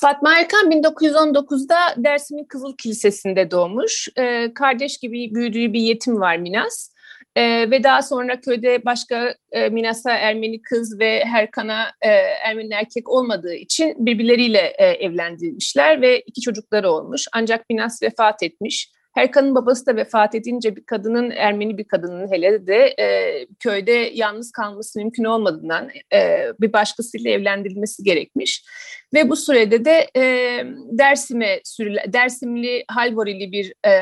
Fatma 0.00 0.38
Erkan 0.38 0.70
1919'da 0.70 1.76
Dersim'in 1.96 2.44
Kızıl 2.44 2.76
Kilisesi'nde 2.76 3.50
doğmuş. 3.50 4.08
Ee, 4.18 4.54
kardeş 4.54 4.98
gibi 4.98 5.34
büyüdüğü 5.34 5.72
bir 5.72 5.80
yetim 5.80 6.20
var 6.20 6.36
Minas. 6.36 6.90
E, 7.38 7.70
ve 7.70 7.82
daha 7.82 8.02
sonra 8.02 8.40
köyde 8.40 8.84
başka 8.84 9.34
e, 9.52 9.68
Minas'a 9.68 10.10
Ermeni 10.10 10.62
kız 10.62 11.00
ve 11.00 11.24
Herkan'a 11.24 11.86
e, 12.02 12.08
Ermeni 12.44 12.74
erkek 12.74 13.08
olmadığı 13.08 13.54
için 13.54 14.06
birbirleriyle 14.06 14.72
e, 14.78 14.86
evlendirilmişler 14.86 16.00
ve 16.02 16.20
iki 16.20 16.40
çocukları 16.40 16.90
olmuş. 16.90 17.24
Ancak 17.32 17.70
Minas 17.70 18.02
vefat 18.02 18.42
etmiş. 18.42 18.90
Herkan'ın 19.14 19.54
babası 19.54 19.86
da 19.86 19.96
vefat 19.96 20.34
edince 20.34 20.76
bir 20.76 20.84
kadının, 20.84 21.30
Ermeni 21.30 21.78
bir 21.78 21.84
kadının 21.84 22.32
hele 22.32 22.66
de 22.66 22.94
e, 22.98 23.46
köyde 23.60 24.10
yalnız 24.14 24.52
kalması 24.52 24.98
mümkün 24.98 25.24
olmadığından 25.24 25.90
e, 26.14 26.46
bir 26.60 26.72
başkasıyla 26.72 27.30
evlendirilmesi 27.30 28.02
gerekmiş. 28.02 28.64
Ve 29.14 29.30
bu 29.30 29.36
sürede 29.36 29.84
de 29.84 30.10
e, 30.16 30.22
Dersim'e 30.90 31.60
sürüle, 31.64 32.04
Dersimli 32.12 32.84
Halvorili 32.88 33.52
bir 33.52 33.72
e, 33.86 33.92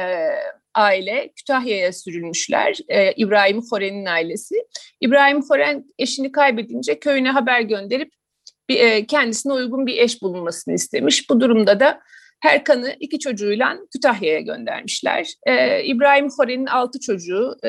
aile 0.75 1.33
Kütahya'ya 1.37 1.93
sürülmüşler. 1.93 2.79
E, 2.89 3.13
İbrahim 3.13 3.61
Foren'in 3.61 4.07
ailesi. 4.07 4.55
İbrahim 5.01 5.43
Foren 5.43 5.85
eşini 5.99 6.33
kaybedince 6.33 6.99
köyüne 6.99 7.31
haber 7.31 7.61
gönderip 7.61 8.13
bir, 8.69 8.81
e, 8.81 9.07
kendisine 9.07 9.53
uygun 9.53 9.87
bir 9.87 9.99
eş 9.99 10.23
bulunmasını 10.23 10.75
istemiş. 10.75 11.31
Bu 11.31 11.41
durumda 11.41 11.81
da 11.81 12.01
Herkan'ı 12.41 12.97
iki 13.01 13.18
çocuğuyla 13.18 13.78
Kütahya'ya 13.93 14.41
göndermişler. 14.41 15.28
Ee, 15.47 15.84
İbrahim 15.84 16.28
Foren'in 16.28 16.66
altı 16.66 17.01
çocuğu, 17.01 17.57
e, 17.64 17.68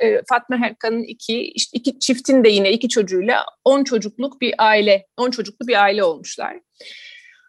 e, 0.00 0.22
Fatma 0.28 0.56
Herkan'ın 0.56 1.02
iki, 1.02 1.52
iki 1.72 1.98
çiftin 1.98 2.44
de 2.44 2.48
yine 2.48 2.72
iki 2.72 2.88
çocuğuyla 2.88 3.44
on 3.64 3.84
çocukluk 3.84 4.40
bir 4.40 4.54
aile, 4.58 5.06
on 5.16 5.30
çocuklu 5.30 5.68
bir 5.68 5.82
aile 5.82 6.04
olmuşlar. 6.04 6.56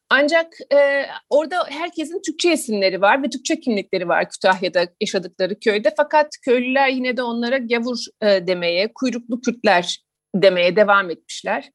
Ancak 0.09 0.53
e, 0.73 1.05
orada 1.29 1.65
herkesin 1.69 2.21
Türkçe 2.25 2.53
isimleri 2.53 3.01
var 3.01 3.23
ve 3.23 3.29
Türkçe 3.29 3.59
kimlikleri 3.59 4.07
var 4.07 4.29
Kütahya'da 4.29 4.87
yaşadıkları 5.01 5.59
köyde. 5.59 5.93
Fakat 5.97 6.29
köylüler 6.45 6.89
yine 6.89 7.17
de 7.17 7.23
onlara 7.23 7.57
gavur 7.57 7.97
e, 8.21 8.47
demeye, 8.47 8.91
kuyruklu 8.95 9.41
Kürtler 9.41 10.03
demeye 10.35 10.75
devam 10.75 11.09
etmişler. 11.09 11.69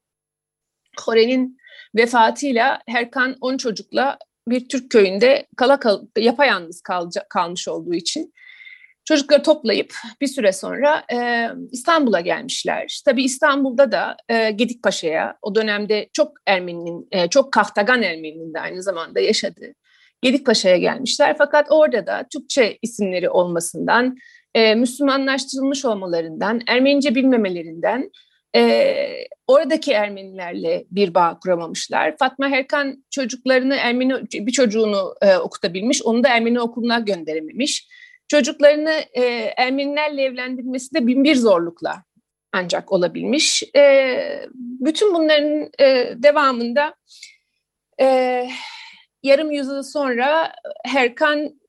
Kore'nin 0.97 1.57
vefatıyla 1.95 2.81
Herkan 2.87 3.35
10 3.41 3.57
çocukla 3.57 4.17
bir 4.49 4.69
Türk 4.69 4.91
köyünde 4.91 5.45
kala 5.57 5.79
kal, 5.79 6.01
yapayalnız 6.17 6.81
kalca, 6.81 7.25
kalmış 7.29 7.67
olduğu 7.67 7.93
için 7.93 8.33
Çocukları 9.09 9.43
toplayıp 9.43 9.93
bir 10.21 10.27
süre 10.27 10.51
sonra 10.51 11.03
e, 11.13 11.47
İstanbul'a 11.71 12.19
gelmişler. 12.19 13.01
Tabii 13.05 13.23
İstanbul'da 13.23 13.91
da 13.91 14.17
e, 14.29 14.51
Gedikpaşa'ya 14.51 15.37
o 15.41 15.55
dönemde 15.55 16.09
çok 16.13 16.31
Ermeninin, 16.45 17.07
e, 17.11 17.27
çok 17.27 17.51
Kahtagan 17.51 18.01
Ermeninin 18.01 18.53
de 18.53 18.59
aynı 18.59 18.83
zamanda 18.83 19.19
yaşadığı 19.19 19.73
Gedikpaşa'ya 20.21 20.77
gelmişler. 20.77 21.35
Fakat 21.37 21.67
orada 21.69 22.07
da 22.07 22.25
Türkçe 22.33 22.77
isimleri 22.81 23.29
olmasından, 23.29 24.17
e, 24.55 24.75
Müslümanlaştırılmış 24.75 25.85
olmalarından, 25.85 26.61
Ermenice 26.67 27.15
bilmemelerinden 27.15 28.11
e, 28.55 29.27
oradaki 29.47 29.91
Ermenilerle 29.91 30.85
bir 30.91 31.13
bağ 31.13 31.39
kuramamışlar. 31.39 32.17
Fatma 32.17 32.49
Herkan 32.49 33.05
çocuklarını 33.09 33.75
Ermeni 33.75 34.13
bir 34.33 34.51
çocuğunu 34.51 35.15
e, 35.21 35.37
okutabilmiş, 35.37 36.03
onu 36.03 36.23
da 36.23 36.27
Ermeni 36.27 36.61
okuluna 36.61 36.99
gönderememiş. 36.99 37.87
Çocuklarını 38.27 39.03
e, 39.13 39.23
Ermenilerle 39.57 40.23
evlendirmesi 40.23 40.93
de 40.95 41.07
binbir 41.07 41.35
zorlukla 41.35 42.03
ancak 42.53 42.91
olabilmiş. 42.91 43.63
E, 43.75 44.45
bütün 44.55 45.13
bunların 45.13 45.69
e, 45.79 46.13
devamında 46.15 46.95
e, 48.01 48.47
yarım 49.23 49.51
yüzyıl 49.51 49.83
sonra 49.83 50.53
Herkan 50.85 51.59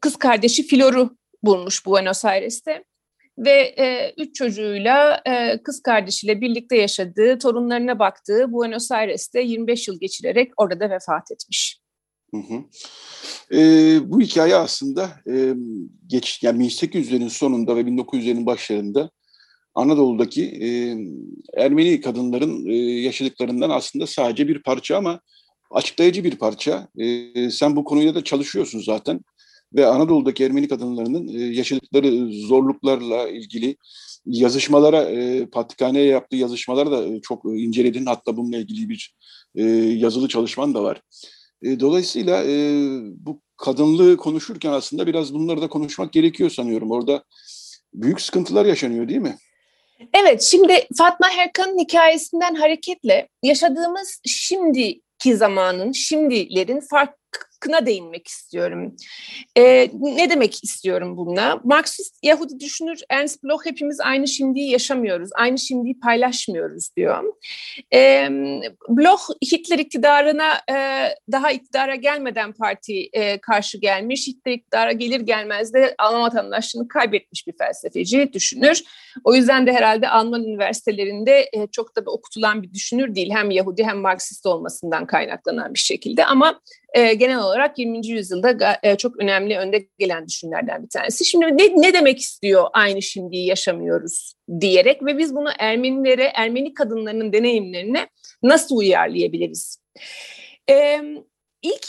kız 0.00 0.16
kardeşi 0.16 0.66
Flor'u 0.66 1.16
bulmuş 1.42 1.86
Buenos 1.86 2.24
Aires'te 2.24 2.84
ve 3.38 3.74
e, 3.78 4.14
üç 4.18 4.34
çocuğuyla 4.34 5.22
e, 5.26 5.62
kız 5.62 5.82
kardeşiyle 5.82 6.40
birlikte 6.40 6.76
yaşadığı, 6.76 7.38
torunlarına 7.38 7.98
baktığı 7.98 8.52
Buenos 8.52 8.90
Aires'te 8.90 9.40
25 9.40 9.88
yıl 9.88 10.00
geçirerek 10.00 10.52
orada 10.56 10.90
vefat 10.90 11.30
etmiş. 11.32 11.78
Hı 12.34 12.36
hı. 12.36 12.64
E, 13.58 13.60
bu 14.10 14.20
hikaye 14.20 14.56
aslında 14.56 15.10
e, 15.30 15.54
geç 16.06 16.42
yani 16.42 16.64
1800'lerin 16.64 17.30
sonunda 17.30 17.76
ve 17.76 17.80
1900'lerin 17.80 18.46
başlarında 18.46 19.10
Anadolu'daki 19.74 20.44
e, 20.44 20.68
Ermeni 21.62 22.00
kadınların 22.00 22.66
e, 22.66 22.74
yaşadıklarından 23.00 23.70
aslında 23.70 24.06
sadece 24.06 24.48
bir 24.48 24.62
parça 24.62 24.96
ama 24.96 25.20
açıklayıcı 25.70 26.24
bir 26.24 26.36
parça. 26.36 26.88
E, 26.98 27.50
sen 27.50 27.76
bu 27.76 27.84
konuyla 27.84 28.14
da 28.14 28.24
çalışıyorsun 28.24 28.80
zaten 28.80 29.20
ve 29.74 29.86
Anadolu'daki 29.86 30.44
Ermeni 30.44 30.68
kadınlarının 30.68 31.28
e, 31.28 31.40
yaşadıkları 31.40 32.32
zorluklarla 32.32 33.28
ilgili 33.28 33.76
yazışmalara, 34.26 35.02
e, 35.02 35.46
Patrikhane'ye 35.46 36.06
yaptığı 36.06 36.36
yazışmaları 36.36 36.90
da 36.90 37.20
çok 37.22 37.44
inceledin. 37.44 38.06
Hatta 38.06 38.36
bununla 38.36 38.56
ilgili 38.56 38.88
bir 38.88 39.14
e, 39.54 39.62
yazılı 39.74 40.28
çalışman 40.28 40.74
da 40.74 40.82
var. 40.82 41.02
E, 41.62 41.80
dolayısıyla 41.80 42.44
e, 42.44 42.54
bu 43.16 43.40
kadınlığı 43.56 44.16
konuşurken 44.16 44.72
aslında 44.72 45.06
biraz 45.06 45.34
bunları 45.34 45.62
da 45.62 45.68
konuşmak 45.68 46.12
gerekiyor 46.12 46.50
sanıyorum. 46.50 46.90
Orada 46.90 47.24
büyük 47.94 48.20
sıkıntılar 48.20 48.66
yaşanıyor 48.66 49.08
değil 49.08 49.20
mi? 49.20 49.36
Evet, 50.14 50.42
şimdi 50.42 50.86
Fatma 50.98 51.28
Herkan'ın 51.30 51.78
hikayesinden 51.78 52.54
hareketle 52.54 53.28
yaşadığımız 53.42 54.20
şimdiki 54.26 55.36
zamanın, 55.36 55.92
şimdilerin 55.92 56.80
fark, 56.90 57.14
hakkına 57.62 57.86
değinmek 57.86 58.28
istiyorum. 58.28 58.96
E, 59.56 59.90
ne 60.00 60.30
demek 60.30 60.64
istiyorum 60.64 61.16
bununla? 61.16 61.60
Marksist 61.64 62.18
Yahudi 62.22 62.60
düşünür 62.60 63.00
Ernst 63.10 63.44
Bloch 63.44 63.66
hepimiz 63.66 64.00
aynı 64.00 64.28
şimdiyi 64.28 64.70
yaşamıyoruz, 64.70 65.30
aynı 65.34 65.58
şimdiyi 65.58 66.00
paylaşmıyoruz 66.00 66.96
diyor. 66.96 67.24
E, 67.94 68.28
Bloch 68.88 69.22
Hitler 69.52 69.78
iktidarına 69.78 70.52
e, 70.70 71.08
daha 71.32 71.52
iktidara 71.52 71.94
gelmeden 71.94 72.52
parti 72.52 73.08
e, 73.12 73.38
karşı 73.38 73.78
gelmiş, 73.78 74.28
Hitler 74.28 74.52
iktidara 74.52 74.92
gelir 74.92 75.20
gelmez 75.20 75.74
de 75.74 75.94
Alman 75.98 76.22
vatandaşlığını 76.22 76.88
kaybetmiş 76.88 77.46
bir 77.46 77.54
felsefeci, 77.58 78.32
düşünür. 78.32 78.82
O 79.24 79.34
yüzden 79.34 79.66
de 79.66 79.72
herhalde 79.72 80.08
Alman 80.08 80.44
üniversitelerinde 80.44 81.50
e, 81.52 81.66
çok 81.72 81.96
da 81.96 82.00
okutulan 82.06 82.62
bir 82.62 82.74
düşünür 82.74 83.14
değil. 83.14 83.30
Hem 83.34 83.50
Yahudi 83.50 83.84
hem 83.84 83.98
Marksist 83.98 84.46
olmasından 84.46 85.06
kaynaklanan 85.06 85.74
bir 85.74 85.78
şekilde 85.78 86.24
ama 86.24 86.60
e, 86.94 87.14
genel 87.14 87.38
olarak 87.38 87.78
20. 87.78 88.06
yüzyılda 88.06 88.78
e, 88.82 88.96
çok 88.96 89.20
önemli 89.20 89.58
önde 89.58 89.88
gelen 89.98 90.26
düşünürlerden 90.28 90.82
bir 90.82 90.88
tanesi. 90.88 91.24
Şimdi 91.24 91.46
ne, 91.46 91.82
ne 91.82 91.92
demek 91.92 92.18
istiyor 92.18 92.66
aynı 92.72 93.02
şimdiyi 93.02 93.46
yaşamıyoruz 93.46 94.34
diyerek 94.60 95.04
ve 95.04 95.18
biz 95.18 95.34
bunu 95.34 95.48
Ermenilere, 95.58 96.32
Ermeni 96.34 96.74
kadınlarının 96.74 97.32
deneyimlerine 97.32 98.08
nasıl 98.42 98.76
uyarlayabiliriz? 98.76 99.78
E, 100.70 101.00
ilk 101.62 101.88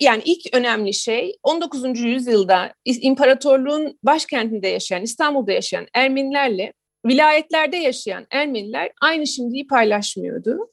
yani 0.00 0.22
ilk 0.24 0.54
önemli 0.54 0.94
şey 0.94 1.36
19. 1.42 2.00
yüzyılda 2.00 2.74
imparatorluğun 2.84 3.98
başkentinde 4.02 4.68
yaşayan, 4.68 5.02
İstanbul'da 5.02 5.52
yaşayan 5.52 5.86
Ermenilerle 5.94 6.72
vilayetlerde 7.06 7.76
yaşayan 7.76 8.26
Ermeniler 8.30 8.90
aynı 9.00 9.26
şimdiyi 9.26 9.66
paylaşmıyordu. 9.66 10.70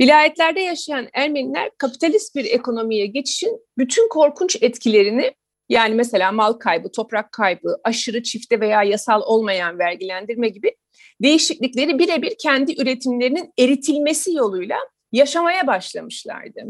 Vilayetlerde 0.00 0.60
yaşayan 0.60 1.08
Ermeniler 1.14 1.70
kapitalist 1.78 2.36
bir 2.36 2.44
ekonomiye 2.44 3.06
geçişin 3.06 3.60
bütün 3.78 4.08
korkunç 4.08 4.56
etkilerini 4.62 5.34
yani 5.68 5.94
mesela 5.94 6.32
mal 6.32 6.52
kaybı, 6.52 6.92
toprak 6.92 7.32
kaybı, 7.32 7.76
aşırı 7.84 8.22
çifte 8.22 8.60
veya 8.60 8.82
yasal 8.82 9.22
olmayan 9.22 9.78
vergilendirme 9.78 10.48
gibi 10.48 10.76
değişiklikleri 11.22 11.98
birebir 11.98 12.34
kendi 12.38 12.82
üretimlerinin 12.82 13.52
eritilmesi 13.58 14.34
yoluyla 14.34 14.76
yaşamaya 15.12 15.66
başlamışlardı. 15.66 16.60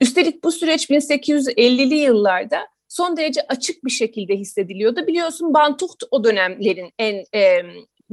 Üstelik 0.00 0.44
bu 0.44 0.52
süreç 0.52 0.90
1850'li 0.90 1.94
yıllarda 1.94 2.66
son 2.88 3.16
derece 3.16 3.40
açık 3.48 3.84
bir 3.84 3.90
şekilde 3.90 4.36
hissediliyordu. 4.36 5.06
Biliyorsun 5.06 5.54
Bantuht 5.54 6.02
o 6.10 6.24
dönemlerin 6.24 6.92
en 6.98 7.24
e, 7.34 7.62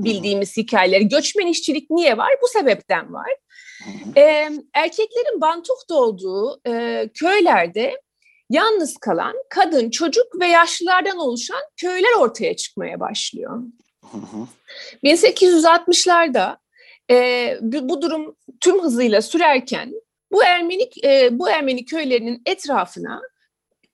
bildiğimiz 0.03 0.57
hikayeleri. 0.57 1.07
Göçmen 1.07 1.47
işçilik 1.47 1.89
niye 1.89 2.17
var? 2.17 2.33
Bu 2.43 2.47
sebepten 2.47 3.13
var. 3.13 3.29
E, 4.17 4.49
erkeklerin 4.73 5.41
Bantuht 5.41 5.91
olduğu 5.91 6.61
e, 6.67 7.09
köylerde 7.13 8.01
yalnız 8.49 8.97
kalan 8.97 9.35
kadın, 9.49 9.89
çocuk 9.89 10.39
ve 10.39 10.47
yaşlılardan 10.47 11.17
oluşan 11.17 11.61
köyler 11.77 12.13
ortaya 12.19 12.55
çıkmaya 12.55 12.99
başlıyor. 12.99 13.63
1860'larda 15.03 16.57
e, 17.11 17.57
bu 17.61 18.01
durum 18.01 18.35
tüm 18.61 18.83
hızıyla 18.83 19.21
sürerken 19.21 19.93
bu 20.31 20.43
Ermeni 20.43 20.89
e, 21.03 21.39
bu 21.39 21.49
Ermeni 21.49 21.85
köylerinin 21.85 22.41
etrafına 22.45 23.21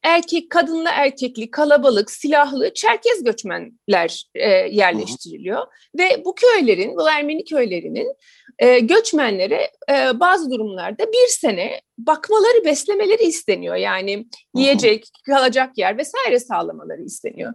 erkek, 0.07 0.49
kadınla 0.49 0.91
erkekli, 0.91 1.51
kalabalık, 1.51 2.11
silahlı 2.11 2.73
Çerkez 2.73 3.23
göçmenler 3.23 4.25
e, 4.35 4.49
yerleştiriliyor. 4.49 5.57
Hı 5.57 5.61
hı. 5.61 5.99
Ve 5.99 6.25
bu 6.25 6.35
köylerin, 6.35 6.97
bu 6.97 7.09
Ermeni 7.09 7.45
köylerinin 7.45 8.15
e, 8.59 8.79
göçmenlere 8.79 9.71
e, 9.91 10.19
bazı 10.19 10.51
durumlarda 10.51 11.07
bir 11.07 11.27
sene 11.27 11.81
bakmaları, 11.97 12.65
beslemeleri 12.65 13.23
isteniyor. 13.23 13.75
Yani 13.75 14.27
yiyecek, 14.55 15.09
kalacak 15.25 15.77
yer 15.77 15.97
vesaire 15.97 16.39
sağlamaları 16.39 17.01
isteniyor. 17.01 17.53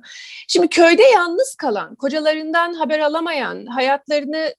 Şimdi 0.49 0.69
köyde 0.69 1.03
yalnız 1.03 1.55
kalan, 1.55 1.95
kocalarından 1.95 2.75
haber 2.75 2.99
alamayan, 2.99 3.67
hayatlarını 3.67 4.55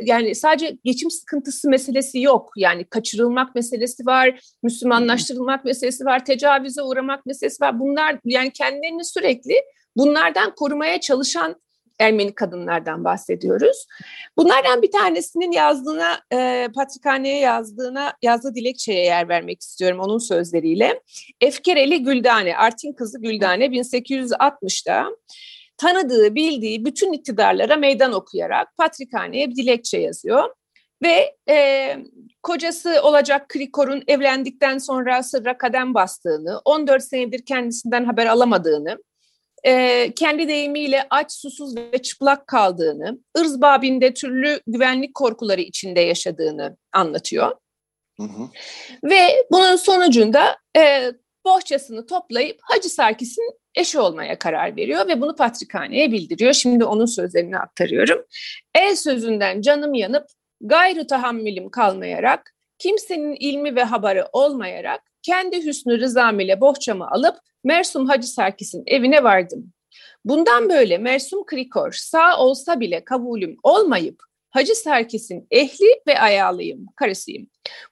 yani 0.00 0.34
sadece 0.34 0.78
geçim 0.84 1.10
sıkıntısı 1.10 1.68
meselesi 1.68 2.20
yok. 2.20 2.52
Yani 2.56 2.84
kaçırılmak 2.84 3.54
meselesi 3.54 4.06
var, 4.06 4.40
Müslümanlaştırılmak 4.62 5.64
meselesi 5.64 6.04
var, 6.04 6.24
tecavüze 6.24 6.82
uğramak 6.82 7.26
meselesi 7.26 7.64
var. 7.64 7.80
Bunlar 7.80 8.18
yani 8.24 8.50
kendilerini 8.52 9.04
sürekli 9.04 9.54
bunlardan 9.96 10.54
korumaya 10.54 11.00
çalışan 11.00 11.56
Ermeni 11.98 12.34
kadınlardan 12.34 13.04
bahsediyoruz. 13.04 13.86
Bunlardan 14.36 14.82
bir 14.82 14.90
tanesinin 14.90 15.52
yazdığına, 15.52 16.20
e, 16.32 16.68
Patrikhane'ye 16.74 17.38
yazdığına, 17.38 18.12
yazdığı 18.22 18.54
dilekçeye 18.54 19.04
yer 19.04 19.28
vermek 19.28 19.60
istiyorum 19.60 20.00
onun 20.00 20.18
sözleriyle. 20.18 21.00
Efkereli 21.40 22.02
Güldane, 22.02 22.56
Artin 22.56 22.92
kızı 22.92 23.20
Güldane 23.20 23.66
1860'da 23.66 25.16
tanıdığı, 25.76 26.34
bildiği 26.34 26.84
bütün 26.84 27.12
iktidarlara 27.12 27.76
meydan 27.76 28.12
okuyarak 28.12 28.76
Patrikhane'ye 28.76 29.50
bir 29.50 29.56
dilekçe 29.56 29.98
yazıyor. 29.98 30.50
Ve 31.02 31.36
e, 31.48 31.96
kocası 32.42 33.00
olacak 33.02 33.48
Krikor'un 33.48 34.02
evlendikten 34.08 34.78
sonra 34.78 35.22
sırra 35.22 35.58
kadem 35.58 35.94
bastığını, 35.94 36.60
14 36.64 37.04
senedir 37.04 37.44
kendisinden 37.44 38.04
haber 38.04 38.26
alamadığını, 38.26 38.98
e, 39.66 40.12
kendi 40.16 40.48
deyimiyle 40.48 41.06
aç, 41.10 41.32
susuz 41.32 41.76
ve 41.76 42.02
çıplak 42.02 42.46
kaldığını, 42.46 43.18
ırz 43.38 43.60
babinde 43.60 44.14
türlü 44.14 44.60
güvenlik 44.66 45.14
korkuları 45.14 45.60
içinde 45.60 46.00
yaşadığını 46.00 46.76
anlatıyor. 46.92 47.56
Hı 48.16 48.22
hı. 48.22 48.48
Ve 49.04 49.46
bunun 49.52 49.76
sonucunda 49.76 50.56
e, 50.78 51.12
bohçasını 51.44 52.06
toplayıp 52.06 52.58
Hacı 52.62 52.88
Sarkis'in 52.88 53.58
eşi 53.74 53.98
olmaya 54.00 54.38
karar 54.38 54.76
veriyor 54.76 55.08
ve 55.08 55.20
bunu 55.20 55.36
Patrikhane'ye 55.36 56.12
bildiriyor. 56.12 56.52
Şimdi 56.52 56.84
onun 56.84 57.06
sözlerini 57.06 57.58
aktarıyorum. 57.58 58.24
El 58.74 58.96
sözünden 58.96 59.60
canım 59.60 59.94
yanıp 59.94 60.26
gayrı 60.60 61.06
tahammülüm 61.06 61.70
kalmayarak, 61.70 62.54
kimsenin 62.78 63.36
ilmi 63.40 63.76
ve 63.76 63.82
haberi 63.82 64.24
olmayarak 64.32 65.02
kendi 65.26 65.66
hüsnü 65.66 66.00
rızam 66.00 66.40
ile 66.40 66.60
bohçamı 66.60 67.10
alıp 67.10 67.36
Mersum 67.64 68.06
Hacı 68.06 68.26
Sarkis'in 68.26 68.82
evine 68.86 69.24
vardım. 69.24 69.72
Bundan 70.24 70.68
böyle 70.68 70.98
Mersum 70.98 71.46
Krikor 71.46 71.92
sağ 71.92 72.38
olsa 72.38 72.80
bile 72.80 73.04
kabulüm 73.04 73.56
olmayıp 73.62 74.22
Hacı 74.50 74.74
Sarkis'in 74.74 75.46
ehli 75.50 76.00
ve 76.06 76.20
ayağlıyım, 76.20 76.86
karısıyım. 76.96 77.46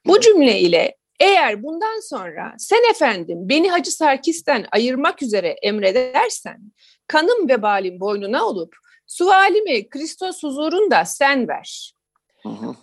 Bu 0.06 0.20
cümle 0.20 0.60
ile 0.60 0.96
eğer 1.20 1.62
bundan 1.62 2.08
sonra 2.08 2.54
sen 2.58 2.90
efendim 2.90 3.38
beni 3.40 3.70
Hacı 3.70 3.90
Sarkis'ten 3.90 4.66
ayırmak 4.72 5.22
üzere 5.22 5.48
emredersen 5.48 6.72
kanım 7.06 7.48
ve 7.48 7.62
balim 7.62 8.00
boynuna 8.00 8.46
olup 8.46 8.76
sualimi 9.06 9.88
Kristos 9.88 10.42
huzurunda 10.42 11.04
sen 11.04 11.48
ver. 11.48 11.94
Hı 12.42 12.48
hı 12.48 12.74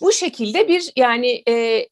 bu 0.00 0.12
şekilde 0.12 0.68
bir 0.68 0.92
yani 0.96 1.42
e, 1.48 1.86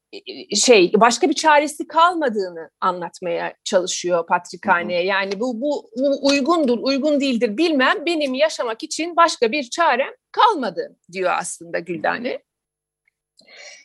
şey 0.57 0.93
başka 0.97 1.29
bir 1.29 1.35
çaresi 1.35 1.87
kalmadığını 1.87 2.71
anlatmaya 2.81 3.55
çalışıyor 3.65 4.27
Patrikhane'ye. 4.27 5.05
Yani 5.05 5.41
bu, 5.41 5.61
bu, 5.61 5.91
bu 5.99 6.27
uygundur, 6.27 6.79
uygun 6.83 7.21
değildir 7.21 7.57
bilmem 7.57 8.07
benim 8.07 8.35
yaşamak 8.35 8.83
için 8.83 9.17
başka 9.17 9.53
bir 9.53 9.71
çarem 9.71 10.13
kalmadı 10.33 10.97
diyor 11.13 11.33
aslında 11.39 11.79
Güldane. 11.79 12.43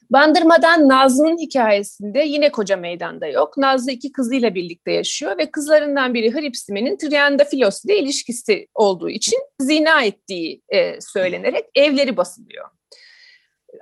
Bandırmadan 0.10 0.90
Nazlı'nın 0.90 1.38
hikayesinde 1.38 2.20
yine 2.20 2.52
koca 2.52 2.78
meydanda 2.78 3.28
yok. 3.28 3.58
Nazlı 3.58 3.92
iki 3.92 4.12
kızıyla 4.12 4.56
birlikte 4.56 4.92
yaşıyor 4.92 5.38
ve 5.38 5.52
kızlarından 5.52 6.14
biri 6.14 6.34
Hripsime'nin 6.34 6.98
Triandafilos 6.98 7.86
ile 7.86 7.98
ilişkisi 7.98 8.68
olduğu 8.76 9.10
için 9.10 9.40
zina 9.60 10.04
ettiği 10.04 10.62
e, 10.70 11.02
söylenerek 11.02 11.66
evleri 11.76 12.18
basılıyor 12.18 12.79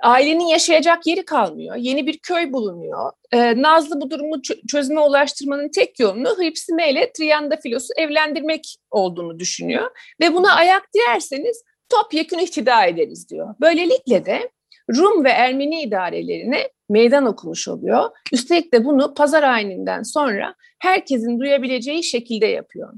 ailenin 0.02 0.46
yaşayacak 0.46 1.06
yeri 1.06 1.24
kalmıyor. 1.24 1.76
Yeni 1.76 2.06
bir 2.06 2.18
köy 2.18 2.52
bulunuyor. 2.52 3.12
Ee, 3.32 3.62
Nazlı 3.62 4.00
bu 4.00 4.10
durumu 4.10 4.42
çözüme 4.70 5.00
ulaştırmanın 5.00 5.68
tek 5.68 6.00
yolunu 6.00 6.28
Hıpsime 6.28 6.90
ile 6.90 7.12
Triandafilos'u 7.12 7.92
evlendirmek 7.96 8.76
olduğunu 8.90 9.38
düşünüyor. 9.38 9.90
Ve 10.20 10.34
buna 10.34 10.54
ayak 10.54 10.82
diyerseniz 10.94 11.62
topyekun 11.88 12.38
ihtida 12.38 12.86
ederiz 12.86 13.28
diyor. 13.30 13.54
Böylelikle 13.60 14.26
de 14.26 14.50
Rum 14.96 15.24
ve 15.24 15.30
Ermeni 15.30 15.82
idarelerine 15.82 16.68
meydan 16.88 17.26
okumuş 17.26 17.68
oluyor. 17.68 18.10
Üstelik 18.32 18.72
de 18.72 18.84
bunu 18.84 19.14
pazar 19.14 19.42
ayininden 19.42 20.02
sonra 20.02 20.54
herkesin 20.78 21.40
duyabileceği 21.40 22.04
şekilde 22.04 22.46
yapıyor. 22.46 22.92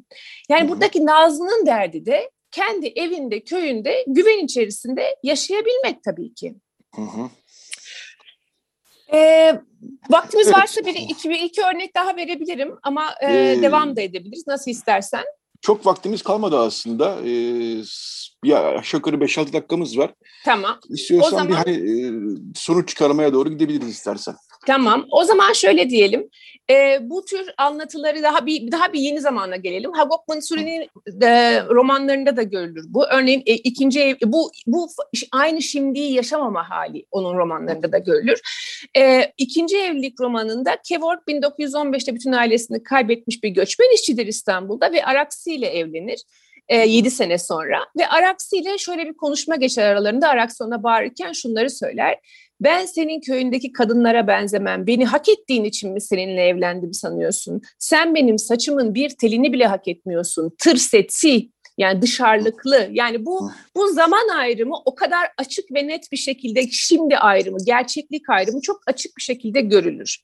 Yani 0.49 0.69
buradaki 0.69 1.07
Nazlı'nın 1.07 1.67
derdi 1.67 2.07
de 2.07 2.31
kendi 2.51 2.87
evinde, 2.87 3.41
köyünde, 3.41 4.05
güven 4.07 4.45
içerisinde 4.45 5.17
yaşayabilmek 5.23 6.03
tabii 6.05 6.35
ki. 6.35 6.55
Hı 6.95 7.03
hı. 7.03 7.31
E, 9.17 9.53
vaktimiz 10.11 10.47
evet. 10.47 10.57
varsa 10.57 10.81
bir 10.87 10.95
iki, 10.95 11.31
bir 11.31 11.39
iki 11.39 11.63
örnek 11.63 11.97
daha 11.97 12.17
verebilirim 12.17 12.79
ama 12.83 13.15
e, 13.21 13.53
ee, 13.53 13.63
devam 13.63 13.97
da 13.97 14.01
edebiliriz 14.01 14.47
nasıl 14.47 14.71
istersen. 14.71 15.25
Çok 15.61 15.87
vaktimiz 15.87 16.23
kalmadı 16.23 16.59
aslında. 16.59 17.17
Ee, 17.27 17.83
bir 18.45 18.79
aşağı 18.79 18.99
yukarı 18.99 19.17
5-6 19.17 19.53
dakikamız 19.53 19.99
var. 19.99 20.15
Tamam. 20.45 20.81
İstiyorsan 20.89 21.33
o 21.33 21.37
zaman... 21.37 21.49
bir 21.49 21.55
hani, 21.55 21.77
e, 21.77 22.11
sonuç 22.55 22.89
çıkarmaya 22.89 23.33
doğru 23.33 23.49
gidebiliriz 23.49 23.89
istersen. 23.89 24.35
Tamam. 24.67 25.07
O 25.11 25.25
zaman 25.25 25.53
şöyle 25.53 25.91
diyelim. 25.91 26.29
E, 26.71 26.99
bu 27.03 27.25
tür 27.25 27.51
anlatıları 27.59 28.23
daha 28.23 28.47
bir 28.47 28.73
daha 28.73 28.93
bir 28.93 29.01
yeni 29.01 29.21
zamana 29.21 29.57
gelelim. 29.57 29.93
Hagop 29.93 30.29
Mansuri'nin 30.29 30.89
e, 31.23 31.63
romanlarında 31.65 32.37
da 32.37 32.43
görülür 32.43 32.85
bu. 32.89 33.07
Örneğin 33.07 33.43
e, 33.47 33.55
ikinci 33.55 34.01
ev 34.01 34.17
bu 34.27 34.51
bu 34.67 34.89
aynı 35.33 35.63
şimdiyi 35.63 36.13
yaşamama 36.13 36.71
hali 36.71 37.07
onun 37.11 37.39
romanlarında 37.39 37.93
da 37.93 37.99
görülür. 37.99 38.41
E, 38.97 39.33
ikinci 39.39 39.79
evlilik 39.79 40.21
romanında 40.21 40.77
Kevork 40.89 41.21
1915'te 41.29 42.15
bütün 42.15 42.33
ailesini 42.33 42.83
kaybetmiş 42.83 43.43
bir 43.43 43.49
göçmen 43.49 43.95
işçidir 43.95 44.27
İstanbul'da 44.27 44.93
ve 44.93 45.05
Araksi 45.05 45.55
ile 45.55 45.67
evlenir. 45.67 46.25
7 46.77 47.07
e, 47.07 47.11
sene 47.11 47.39
sonra 47.39 47.79
ve 47.99 48.09
Araksi 48.09 48.57
ile 48.57 48.79
şöyle 48.79 49.07
bir 49.07 49.15
konuşma 49.15 49.57
geçer 49.57 49.87
aralarında 49.87 50.29
Araksi 50.29 50.65
ona 50.65 50.83
bağırırken 50.83 51.33
şunları 51.33 51.71
söyler 51.71 52.19
ben 52.61 52.87
senin 52.87 53.21
köyündeki 53.21 53.73
kadınlara 53.73 54.27
benzemem. 54.27 54.87
Beni 54.87 55.07
hak 55.07 55.29
ettiğin 55.29 55.65
için 55.65 55.93
mi 55.93 56.01
seninle 56.01 56.43
evlendim 56.43 56.95
sanıyorsun? 56.95 57.63
Sen 57.79 58.15
benim 58.15 58.39
saçımın 58.39 58.95
bir 58.95 59.11
telini 59.11 59.53
bile 59.53 59.67
hak 59.67 59.89
etmiyorsun. 59.89 60.53
Tırsetsi 60.59 61.51
yani 61.79 62.03
dışarılıklı. 62.03 62.89
Yani 62.91 63.27
bu 63.27 63.51
bu 63.77 63.89
zaman 63.93 64.29
ayrımı 64.29 64.77
o 64.85 64.95
kadar 64.95 65.29
açık 65.39 65.75
ve 65.75 65.89
net 65.89 66.13
bir 66.13 66.17
şekilde 66.17 66.71
şimdi 66.71 67.17
ayrımı, 67.19 67.59
gerçeklik 67.67 68.31
ayrımı 68.31 68.61
çok 68.61 68.81
açık 68.87 69.17
bir 69.17 69.23
şekilde 69.23 69.61
görülür. 69.61 70.19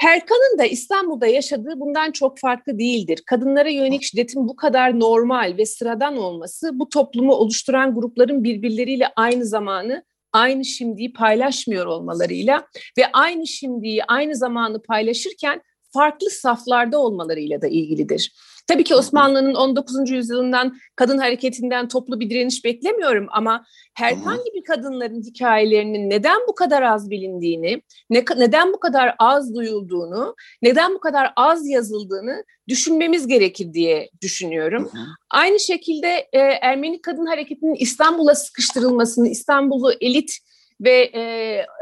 Herkan'ın 0.00 0.58
da 0.58 0.64
İstanbul'da 0.64 1.26
yaşadığı 1.26 1.80
bundan 1.80 2.12
çok 2.12 2.38
farklı 2.38 2.78
değildir. 2.78 3.22
Kadınlara 3.26 3.68
yönelik 3.68 4.02
şiddetin 4.02 4.48
bu 4.48 4.56
kadar 4.56 5.00
normal 5.00 5.54
ve 5.58 5.66
sıradan 5.66 6.16
olması 6.16 6.78
bu 6.78 6.88
toplumu 6.88 7.32
oluşturan 7.32 7.94
grupların 7.94 8.44
birbirleriyle 8.44 9.08
aynı 9.16 9.46
zamanı 9.46 10.04
aynı 10.32 10.64
şimdiyi 10.64 11.12
paylaşmıyor 11.12 11.86
olmalarıyla 11.86 12.66
ve 12.98 13.02
aynı 13.12 13.46
şimdiyi 13.46 14.04
aynı 14.04 14.36
zamanı 14.36 14.82
paylaşırken 14.82 15.62
farklı 15.92 16.30
saflarda 16.30 16.98
olmalarıyla 16.98 17.62
da 17.62 17.68
ilgilidir. 17.68 18.32
Tabii 18.70 18.84
ki 18.84 18.94
Osmanlı'nın 18.94 19.54
19. 19.54 20.10
yüzyılından 20.10 20.76
kadın 20.96 21.18
hareketinden 21.18 21.88
toplu 21.88 22.20
bir 22.20 22.30
direniş 22.30 22.64
beklemiyorum 22.64 23.26
ama 23.30 23.64
herhangi 23.94 24.50
bir 24.54 24.64
kadınların 24.64 25.22
hikayelerinin 25.22 26.10
neden 26.10 26.38
bu 26.48 26.54
kadar 26.54 26.82
az 26.82 27.10
bilindiğini, 27.10 27.82
ne, 28.10 28.24
neden 28.36 28.72
bu 28.72 28.80
kadar 28.80 29.14
az 29.18 29.54
duyulduğunu, 29.54 30.34
neden 30.62 30.94
bu 30.94 31.00
kadar 31.00 31.32
az 31.36 31.68
yazıldığını 31.68 32.44
düşünmemiz 32.68 33.26
gerekir 33.26 33.72
diye 33.72 34.10
düşünüyorum. 34.22 34.90
Aynı 35.30 35.60
şekilde 35.60 36.28
e, 36.32 36.38
Ermeni 36.38 37.02
kadın 37.02 37.26
hareketinin 37.26 37.74
İstanbul'a 37.74 38.34
sıkıştırılmasını, 38.34 39.28
İstanbul'u 39.28 39.92
elit 40.00 40.38
ve 40.80 41.10
e, 41.14 41.20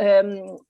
e, 0.05 0.23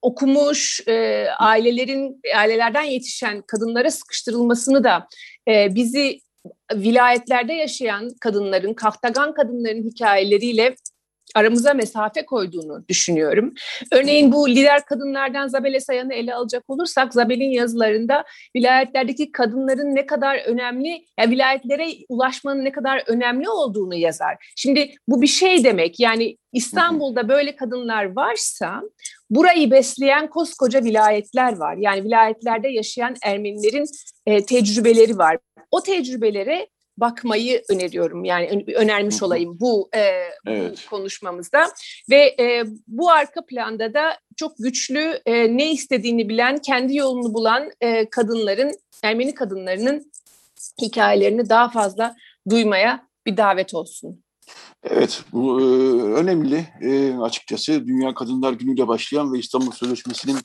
okumuş 0.03 0.81
e, 0.89 1.27
ailelerin 1.39 2.21
ailelerden 2.37 2.83
yetişen 2.83 3.43
kadınlara 3.43 3.91
sıkıştırılmasını 3.91 4.85
da 4.85 5.09
e, 5.49 5.75
bizi 5.75 6.21
vilayetlerde 6.75 7.53
yaşayan 7.53 8.11
kadınların, 8.21 8.75
kahtagan 8.75 9.35
kadınların 9.35 9.91
hikayeleriyle 9.91 10.75
aramıza 11.35 11.75
mesafe 11.75 12.27
koyduğunu 12.27 12.89
düşünüyorum. 12.89 13.55
Örneğin 13.93 14.33
bu 14.33 14.49
lider 14.49 14.85
kadınlardan 14.85 15.49
Zabele 15.49 15.81
Sayan'ı 15.81 16.15
ele 16.15 16.35
alacak 16.35 16.65
olursak 16.69 17.15
Zabel'in 17.15 17.51
yazılarında 17.51 18.25
vilayetlerdeki 18.57 19.33
kadınların 19.33 19.95
ne 19.95 20.07
kadar 20.07 20.37
önemli, 20.47 21.05
yani 21.19 21.31
vilayetlere 21.31 21.87
ulaşmanın 22.09 22.65
ne 22.65 22.73
kadar 22.73 23.03
önemli 23.07 23.49
olduğunu 23.49 23.95
yazar. 23.95 24.53
Şimdi 24.57 24.91
bu 25.09 25.23
bir 25.23 25.27
şey 25.27 25.65
demek 25.65 26.01
yani 26.01 26.37
İstanbul'da 26.53 27.29
böyle 27.29 27.57
kadınlar 27.57 28.17
varsa 28.17 28.83
burayı 29.31 29.71
besleyen 29.71 30.31
koskoca 30.31 30.85
vilayetler 30.85 31.57
var. 31.57 31.77
Yani 31.77 32.05
vilayetlerde 32.05 32.69
yaşayan 32.69 33.15
Ermenilerin 33.23 33.85
e, 34.27 34.45
tecrübeleri 34.45 35.19
var. 35.19 35.39
O 35.71 35.83
tecrübelere 35.83 36.67
bakmayı 37.01 37.63
öneriyorum. 37.71 38.25
Yani 38.25 38.65
önermiş 38.75 39.23
olayım 39.23 39.57
bu, 39.61 39.89
e, 39.95 40.01
evet. 40.47 40.85
bu 40.87 40.91
konuşmamızda. 40.91 41.67
Ve 42.11 42.37
e, 42.41 42.65
bu 42.87 43.11
arka 43.11 43.47
planda 43.47 43.95
da 43.95 44.19
çok 44.37 44.53
güçlü, 44.59 45.21
e, 45.27 45.57
ne 45.57 45.73
istediğini 45.73 46.29
bilen, 46.29 46.59
kendi 46.59 46.97
yolunu 46.97 47.35
bulan 47.35 47.71
e, 47.81 48.11
kadınların, 48.11 48.73
Ermeni 49.03 49.35
kadınlarının 49.35 50.13
hikayelerini 50.83 51.49
daha 51.49 51.69
fazla 51.69 52.17
duymaya 52.51 53.09
bir 53.27 53.37
davet 53.37 53.75
olsun. 53.75 54.23
Evet, 54.83 55.23
bu 55.33 55.61
e, 55.61 55.65
önemli. 56.13 56.67
E, 56.81 57.15
açıkçası 57.17 57.87
Dünya 57.87 58.15
Kadınlar 58.15 58.53
Günü'yle 58.53 58.89
başlayan 58.89 59.33
ve 59.33 59.39
İstanbul 59.39 59.73
Sözleşmesi'nin 59.73 60.39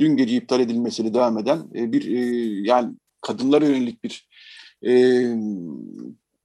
dün 0.00 0.16
gece 0.16 0.36
iptal 0.36 0.60
edilmesiyle 0.60 1.14
devam 1.14 1.38
eden 1.38 1.58
e, 1.74 1.92
bir 1.92 2.16
e, 2.16 2.20
yani 2.62 2.94
kadınlara 3.20 3.64
yönelik 3.64 4.04
bir 4.04 4.28
e, 4.86 4.92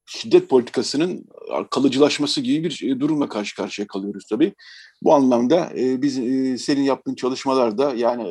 şiddet 0.06 0.50
politikasının 0.50 1.26
kalıcılaşması 1.70 2.42
gibi 2.42 2.64
bir 2.64 2.90
e, 2.90 3.00
durumla 3.00 3.30
karşı 3.30 3.56
karşıya 3.56 3.88
kalıyoruz 3.88 4.26
tabii. 4.30 4.54
Bu 5.04 5.14
anlamda 5.14 5.72
e, 5.78 6.02
biz 6.02 6.20
e, 6.20 6.58
senin 6.58 6.82
yaptığın 6.82 7.16
çalışmalarda 7.16 7.94
yani 7.96 8.24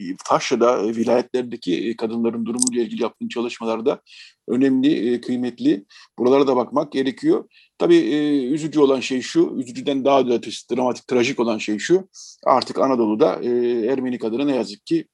e, 0.00 0.16
Taşra'da, 0.26 0.82
e, 0.82 0.96
vilayetlerdeki 0.96 1.96
kadınların 1.96 2.46
durumuyla 2.46 2.82
ilgili 2.82 3.02
yaptığın 3.02 3.28
çalışmalarda 3.28 4.00
önemli, 4.48 5.20
kıymetli. 5.20 5.84
Buralara 6.18 6.46
da 6.46 6.56
bakmak 6.56 6.92
gerekiyor. 6.92 7.44
Tabii 7.78 7.96
e, 7.96 8.46
üzücü 8.46 8.80
olan 8.80 9.00
şey 9.00 9.20
şu, 9.20 9.54
üzücüden 9.56 10.04
daha 10.04 10.28
da 10.28 10.42
dramatik, 10.42 11.08
trajik 11.08 11.40
olan 11.40 11.58
şey 11.58 11.78
şu. 11.78 12.08
Artık 12.46 12.78
Anadolu'da 12.78 13.40
e, 13.42 13.48
Ermeni 13.86 14.18
kadına 14.18 14.44
ne 14.44 14.56
yazık 14.56 14.86
ki 14.86 15.08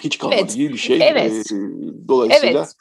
hiç 0.00 0.18
kalmadı 0.18 0.40
evet. 0.40 0.54
gibi 0.54 0.72
bir 0.72 0.78
şey. 0.78 0.98
Evet. 1.02 1.52
E, 1.52 1.56
dolayısıyla 2.08 2.60
evet. 2.60 2.74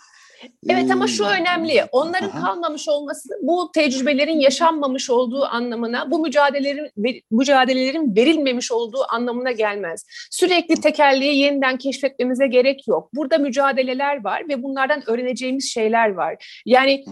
Evet 0.70 0.92
ama 0.92 1.08
şu 1.08 1.26
önemli, 1.26 1.86
onların 1.92 2.32
kalmamış 2.42 2.90
olması 2.90 3.30
bu 3.42 3.72
tecrübelerin 3.74 4.40
yaşanmamış 4.40 5.10
olduğu 5.10 5.46
anlamına, 5.46 6.12
bu 6.12 6.20
mücadelelerin 6.20 7.24
mücadelelerin 7.32 8.16
verilmemiş 8.16 8.72
olduğu 8.72 9.06
anlamına 9.10 9.52
gelmez. 9.52 10.06
Sürekli 10.32 10.82
tekerleği 10.82 11.40
yeniden 11.40 11.78
keşfetmemize 11.78 12.48
gerek 12.48 12.88
yok. 12.88 13.10
Burada 13.14 13.38
mücadeleler 13.38 14.24
var 14.24 14.44
ve 14.50 14.64
bunlardan 14.64 15.10
öğreneceğimiz 15.10 15.72
şeyler 15.72 16.14
var. 16.14 16.62
Yani 16.66 17.06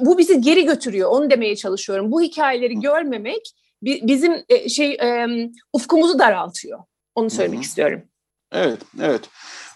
bu 0.00 0.18
bizi 0.18 0.40
geri 0.40 0.64
götürüyor, 0.64 1.10
onu 1.10 1.30
demeye 1.30 1.56
çalışıyorum. 1.56 2.12
Bu 2.12 2.22
hikayeleri 2.22 2.80
görmemek 2.80 3.54
bizim 3.82 4.44
e, 4.48 4.68
şey 4.68 4.98
ufkumuzu 5.72 6.18
daraltıyor. 6.18 6.78
Onu 7.14 7.30
söylemek 7.30 7.62
istiyorum. 7.62 8.02
Evet, 8.52 8.78
evet. 9.02 9.20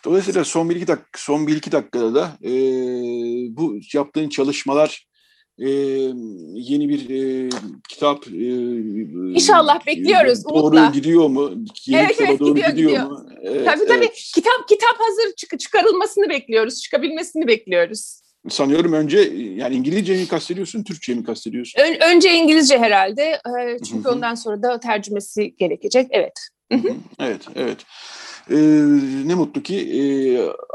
Dolayısıyla 0.04 0.44
son 0.44 0.70
bir 0.70 0.76
iki 0.76 0.86
dakika, 0.86 1.08
son 1.16 1.46
bir 1.46 1.56
iki 1.56 1.72
dakikada 1.72 2.14
da 2.14 2.32
e, 2.44 2.50
bu 3.56 3.78
yaptığın 3.94 4.28
çalışmalar 4.28 5.08
e, 5.58 5.68
yeni 6.54 6.88
bir 6.88 7.10
e, 7.10 7.48
kitap 7.88 8.28
e, 8.28 8.46
İnşallah 9.34 9.86
bekliyoruz 9.86 10.44
doğru 10.44 10.58
umutla. 10.58 10.90
gidiyor 10.94 11.28
mu? 11.28 11.50
Yeni 11.86 12.00
evet, 12.00 12.16
evet, 12.20 12.40
doğru 12.40 12.54
gidiyor, 12.54 12.70
gidiyor, 12.70 12.90
gidiyor. 12.90 13.06
mu? 13.10 13.26
Evet, 13.42 13.66
tabii 13.66 13.86
tabii. 13.86 13.98
Evet. 14.04 14.30
Kitap 14.34 14.68
kitap 14.68 14.96
hazır 14.98 15.34
çık 15.36 15.60
çıkarılmasını 15.60 16.28
bekliyoruz. 16.28 16.82
Çıkabilmesini 16.82 17.46
bekliyoruz. 17.46 18.20
Sanıyorum 18.48 18.92
önce 18.92 19.18
yani 19.56 19.74
İngilizce 19.74 20.16
mi 20.16 20.28
kastediyorsun, 20.28 20.84
Türkçe 20.84 21.14
mi 21.14 21.24
kastediyorsun? 21.24 21.80
Ön, 21.80 22.14
önce 22.14 22.32
İngilizce 22.34 22.78
herhalde. 22.78 23.40
Çünkü 23.88 24.08
ondan 24.08 24.34
sonra 24.34 24.62
da 24.62 24.80
tercümesi 24.80 25.56
gerekecek. 25.56 26.06
Evet. 26.10 26.32
evet, 27.18 27.42
evet. 27.54 27.78
E, 28.50 28.56
ne 29.28 29.34
mutlu 29.34 29.62
ki 29.62 29.76
e, 29.76 30.02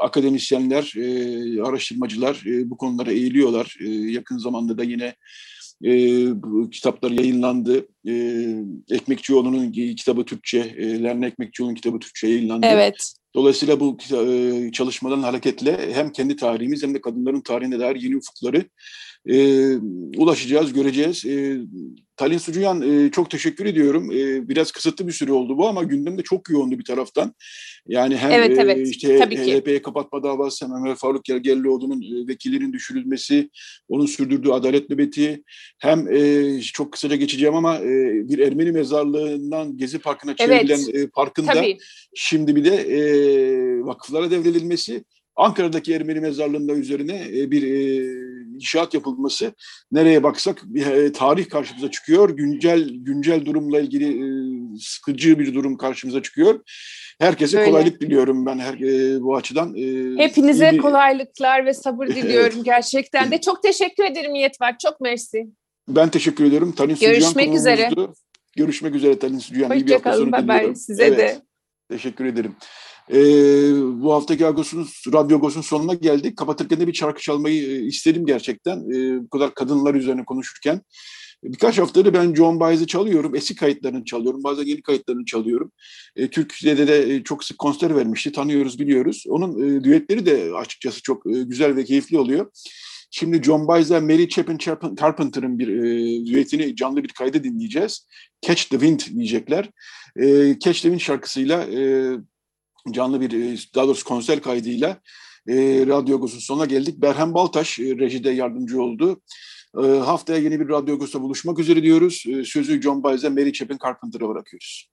akademisyenler, 0.05 0.93
e, 0.97 1.61
araştırmacılar 1.61 2.43
e, 2.45 2.69
bu 2.69 2.77
konulara 2.77 3.11
eğiliyorlar. 3.11 3.77
E, 3.79 3.89
yakın 3.89 4.37
zamanda 4.37 4.77
da 4.77 4.83
yine 4.83 5.15
e, 5.85 5.91
bu 6.43 6.69
kitaplar 6.69 7.11
yayınlandı. 7.11 7.87
E, 8.07 8.13
Ekmekçioğlu'nun 8.89 9.71
kitabı 9.71 10.25
Türkçe, 10.25 10.59
e, 10.59 11.03
Lerna 11.03 11.25
Ekmekçioğlu'nun 11.25 11.75
kitabı 11.75 11.99
Türkçe 11.99 12.27
yayınlandı. 12.27 12.67
Evet. 12.69 13.13
Dolayısıyla 13.35 13.79
bu 13.79 13.97
e, 14.11 14.71
çalışmadan 14.71 15.21
hareketle 15.21 15.93
hem 15.93 16.11
kendi 16.11 16.35
tarihimiz 16.35 16.83
hem 16.83 16.93
de 16.93 17.01
kadınların 17.01 17.41
tarihine 17.41 17.79
dair 17.79 17.95
yeni 17.95 18.17
ufukları 18.17 18.65
e, 19.29 19.67
ulaşacağız, 20.17 20.73
göreceğiz. 20.73 21.25
E, 21.25 21.57
Talin 22.17 22.37
Sucuyan 22.37 22.81
e, 22.81 23.11
çok 23.11 23.29
teşekkür 23.29 23.65
ediyorum. 23.65 24.11
E, 24.11 24.49
biraz 24.49 24.71
kısıtlı 24.71 25.07
bir 25.07 25.11
süre 25.11 25.33
oldu 25.33 25.57
bu 25.57 25.67
ama 25.67 25.83
gündemde 25.83 26.21
çok 26.23 26.49
yoğundu 26.49 26.79
bir 26.79 26.85
taraftan. 26.85 27.33
Yani 27.87 28.17
hem 28.17 28.31
evet, 28.31 28.57
evet. 28.59 28.77
E, 28.77 28.81
işte 28.81 29.19
HDP'ye 29.19 29.81
kapatma 29.81 30.23
davası 30.23 30.65
hem 30.65 30.73
Ömer 30.73 30.95
Faruk 30.95 31.23
Gergerlioğlu'nun 31.23 32.01
e, 32.01 32.27
vekillerinin 32.27 32.73
düşürülmesi, 32.73 33.49
onun 33.87 34.05
sürdürdüğü 34.05 34.51
adalet 34.51 34.89
nöbeti 34.89 35.43
hem 35.79 36.13
e, 36.13 36.61
çok 36.61 36.91
kısaca 36.91 37.15
geçeceğim 37.15 37.55
ama 37.55 37.77
e, 37.77 38.11
bir 38.29 38.39
Ermeni 38.39 38.71
mezarlığından 38.71 39.77
Gezi 39.77 39.99
Parkı'na 39.99 40.35
çevrilen 40.35 40.79
evet. 40.91 40.95
e, 40.95 41.07
parkın 41.07 41.47
da 41.47 41.63
şimdi 42.15 42.55
bir 42.55 42.65
de 42.65 42.75
e, 42.75 42.99
vakıflara 43.85 44.31
devredilmesi 44.31 45.03
Ankara'daki 45.35 45.93
Ermeni 45.93 46.19
mezarlığında 46.19 46.73
üzerine 46.73 47.27
e, 47.37 47.51
bir 47.51 47.63
e, 47.63 48.05
inşaat 48.55 48.93
yapılması 48.93 49.53
nereye 49.91 50.23
baksak 50.23 50.63
e, 50.75 51.11
tarih 51.11 51.49
karşımıza 51.49 51.91
çıkıyor. 51.91 52.29
Güncel 52.29 52.89
güncel 52.89 53.45
durumla 53.45 53.79
ilgili 53.79 54.33
sıkıcı 54.79 55.39
bir 55.39 55.53
durum 55.53 55.77
karşımıza 55.77 56.21
çıkıyor. 56.21 56.59
Herkese 57.19 57.57
Öyle. 57.57 57.69
kolaylık 57.69 58.01
diliyorum 58.01 58.45
ben 58.45 58.59
her 58.59 58.79
bu 59.21 59.35
açıdan. 59.35 59.75
Hepinize 60.17 60.71
bir... 60.71 60.77
kolaylıklar 60.77 61.65
ve 61.65 61.73
sabır 61.73 62.07
diliyorum 62.15 62.63
gerçekten 62.63 63.31
de. 63.31 63.41
Çok 63.41 63.63
teşekkür 63.63 64.03
ederim 64.03 64.35
Yetvar. 64.35 64.77
Çok 64.77 65.01
mersi. 65.01 65.47
Ben 65.87 66.09
teşekkür 66.09 66.45
ederim. 66.45 66.71
Tanin 66.71 66.95
Görüşmek 66.95 67.53
üzere. 67.53 67.89
Görüşmek 68.55 68.95
üzere 68.95 69.19
Tanin 69.19 69.39
Sucuyan. 69.39 69.69
Hoşçakalın. 69.69 70.31
Bye 70.31 70.47
bye. 70.47 70.75
Size 70.75 71.03
evet. 71.03 71.17
de. 71.17 71.41
Teşekkür 71.89 72.25
ederim. 72.25 72.55
Ee, 73.11 73.71
bu 74.01 74.13
haftaki 74.13 74.47
Agos'un, 74.47 74.87
Radyo 75.13 75.37
Agos'un 75.37 75.61
sonuna 75.61 75.93
geldik. 75.93 76.37
Kapatırken 76.37 76.79
de 76.79 76.87
bir 76.87 76.93
şarkı 76.93 77.21
çalmayı 77.21 77.63
e, 77.63 77.85
istedim 77.85 78.25
gerçekten. 78.25 78.77
Ee, 78.77 79.23
bu 79.23 79.29
kadar 79.29 79.53
kadınlar 79.53 79.95
üzerine 79.95 80.25
konuşurken. 80.25 80.81
Birkaç 81.43 81.77
haftadır 81.77 82.13
ben 82.13 82.35
John 82.35 82.59
Baez'i 82.59 82.87
çalıyorum. 82.87 83.35
Eski 83.35 83.55
kayıtlarını 83.55 84.05
çalıyorum. 84.05 84.43
Bazen 84.43 84.63
yeni 84.63 84.81
kayıtlarını 84.81 85.25
çalıyorum. 85.25 85.71
E, 86.15 86.27
Türkiye'de 86.27 86.87
de 86.87 87.15
e, 87.15 87.23
çok 87.23 87.43
sık 87.43 87.57
konser 87.57 87.95
vermişti. 87.95 88.31
Tanıyoruz, 88.31 88.79
biliyoruz. 88.79 89.23
Onun 89.27 89.79
e, 89.79 89.83
düetleri 89.83 90.25
de 90.25 90.51
açıkçası 90.55 91.01
çok 91.01 91.27
e, 91.27 91.43
güzel 91.43 91.75
ve 91.75 91.83
keyifli 91.83 92.17
oluyor. 92.17 92.51
Şimdi 93.11 93.43
John 93.43 93.67
Baez'le 93.67 94.01
Mary 94.01 94.27
Chapin 94.27 94.57
Carpenter'ın 94.95 95.59
bir 95.59 95.67
e, 95.67 96.25
düetini 96.25 96.75
canlı 96.75 97.03
bir 97.03 97.09
kayda 97.09 97.43
dinleyeceğiz. 97.43 98.07
Catch 98.41 98.63
the 98.63 98.79
Wind 98.79 99.17
diyecekler. 99.17 99.69
E, 100.15 100.25
Catch 100.59 100.81
the 100.81 100.89
Wind 100.89 100.99
şarkısıyla 100.99 101.63
e, 101.63 102.11
canlı 102.91 103.21
bir 103.21 103.31
e, 103.31 103.57
daha 103.75 103.87
doğrusu 103.87 104.05
konser 104.05 104.41
kaydıyla 104.41 105.01
e, 105.47 105.55
Radyo 105.87 106.17
Agos'un 106.17 106.39
sonuna 106.39 106.65
geldik. 106.65 107.01
Berhem 107.01 107.33
Baltaş 107.33 107.79
e, 107.79 107.83
rejide 107.83 108.29
yardımcı 108.29 108.81
oldu. 108.81 109.21
E, 109.83 109.87
haftaya 109.87 110.39
yeni 110.39 110.59
bir 110.59 110.69
Radyo 110.69 110.95
Agos'ta 110.95 111.21
buluşmak 111.21 111.59
üzere 111.59 111.83
diyoruz. 111.83 112.23
E, 112.27 112.43
sözü 112.43 112.81
John 112.81 113.03
Baez'e 113.03 113.29
Mary 113.29 113.51
Chapin 113.51 113.77
Carpenter'a 113.83 114.29
bırakıyoruz. 114.29 114.92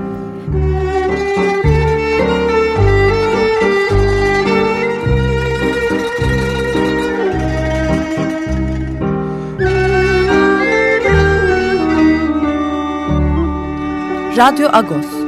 Radyo 14.41 14.67
Agos 14.73 15.20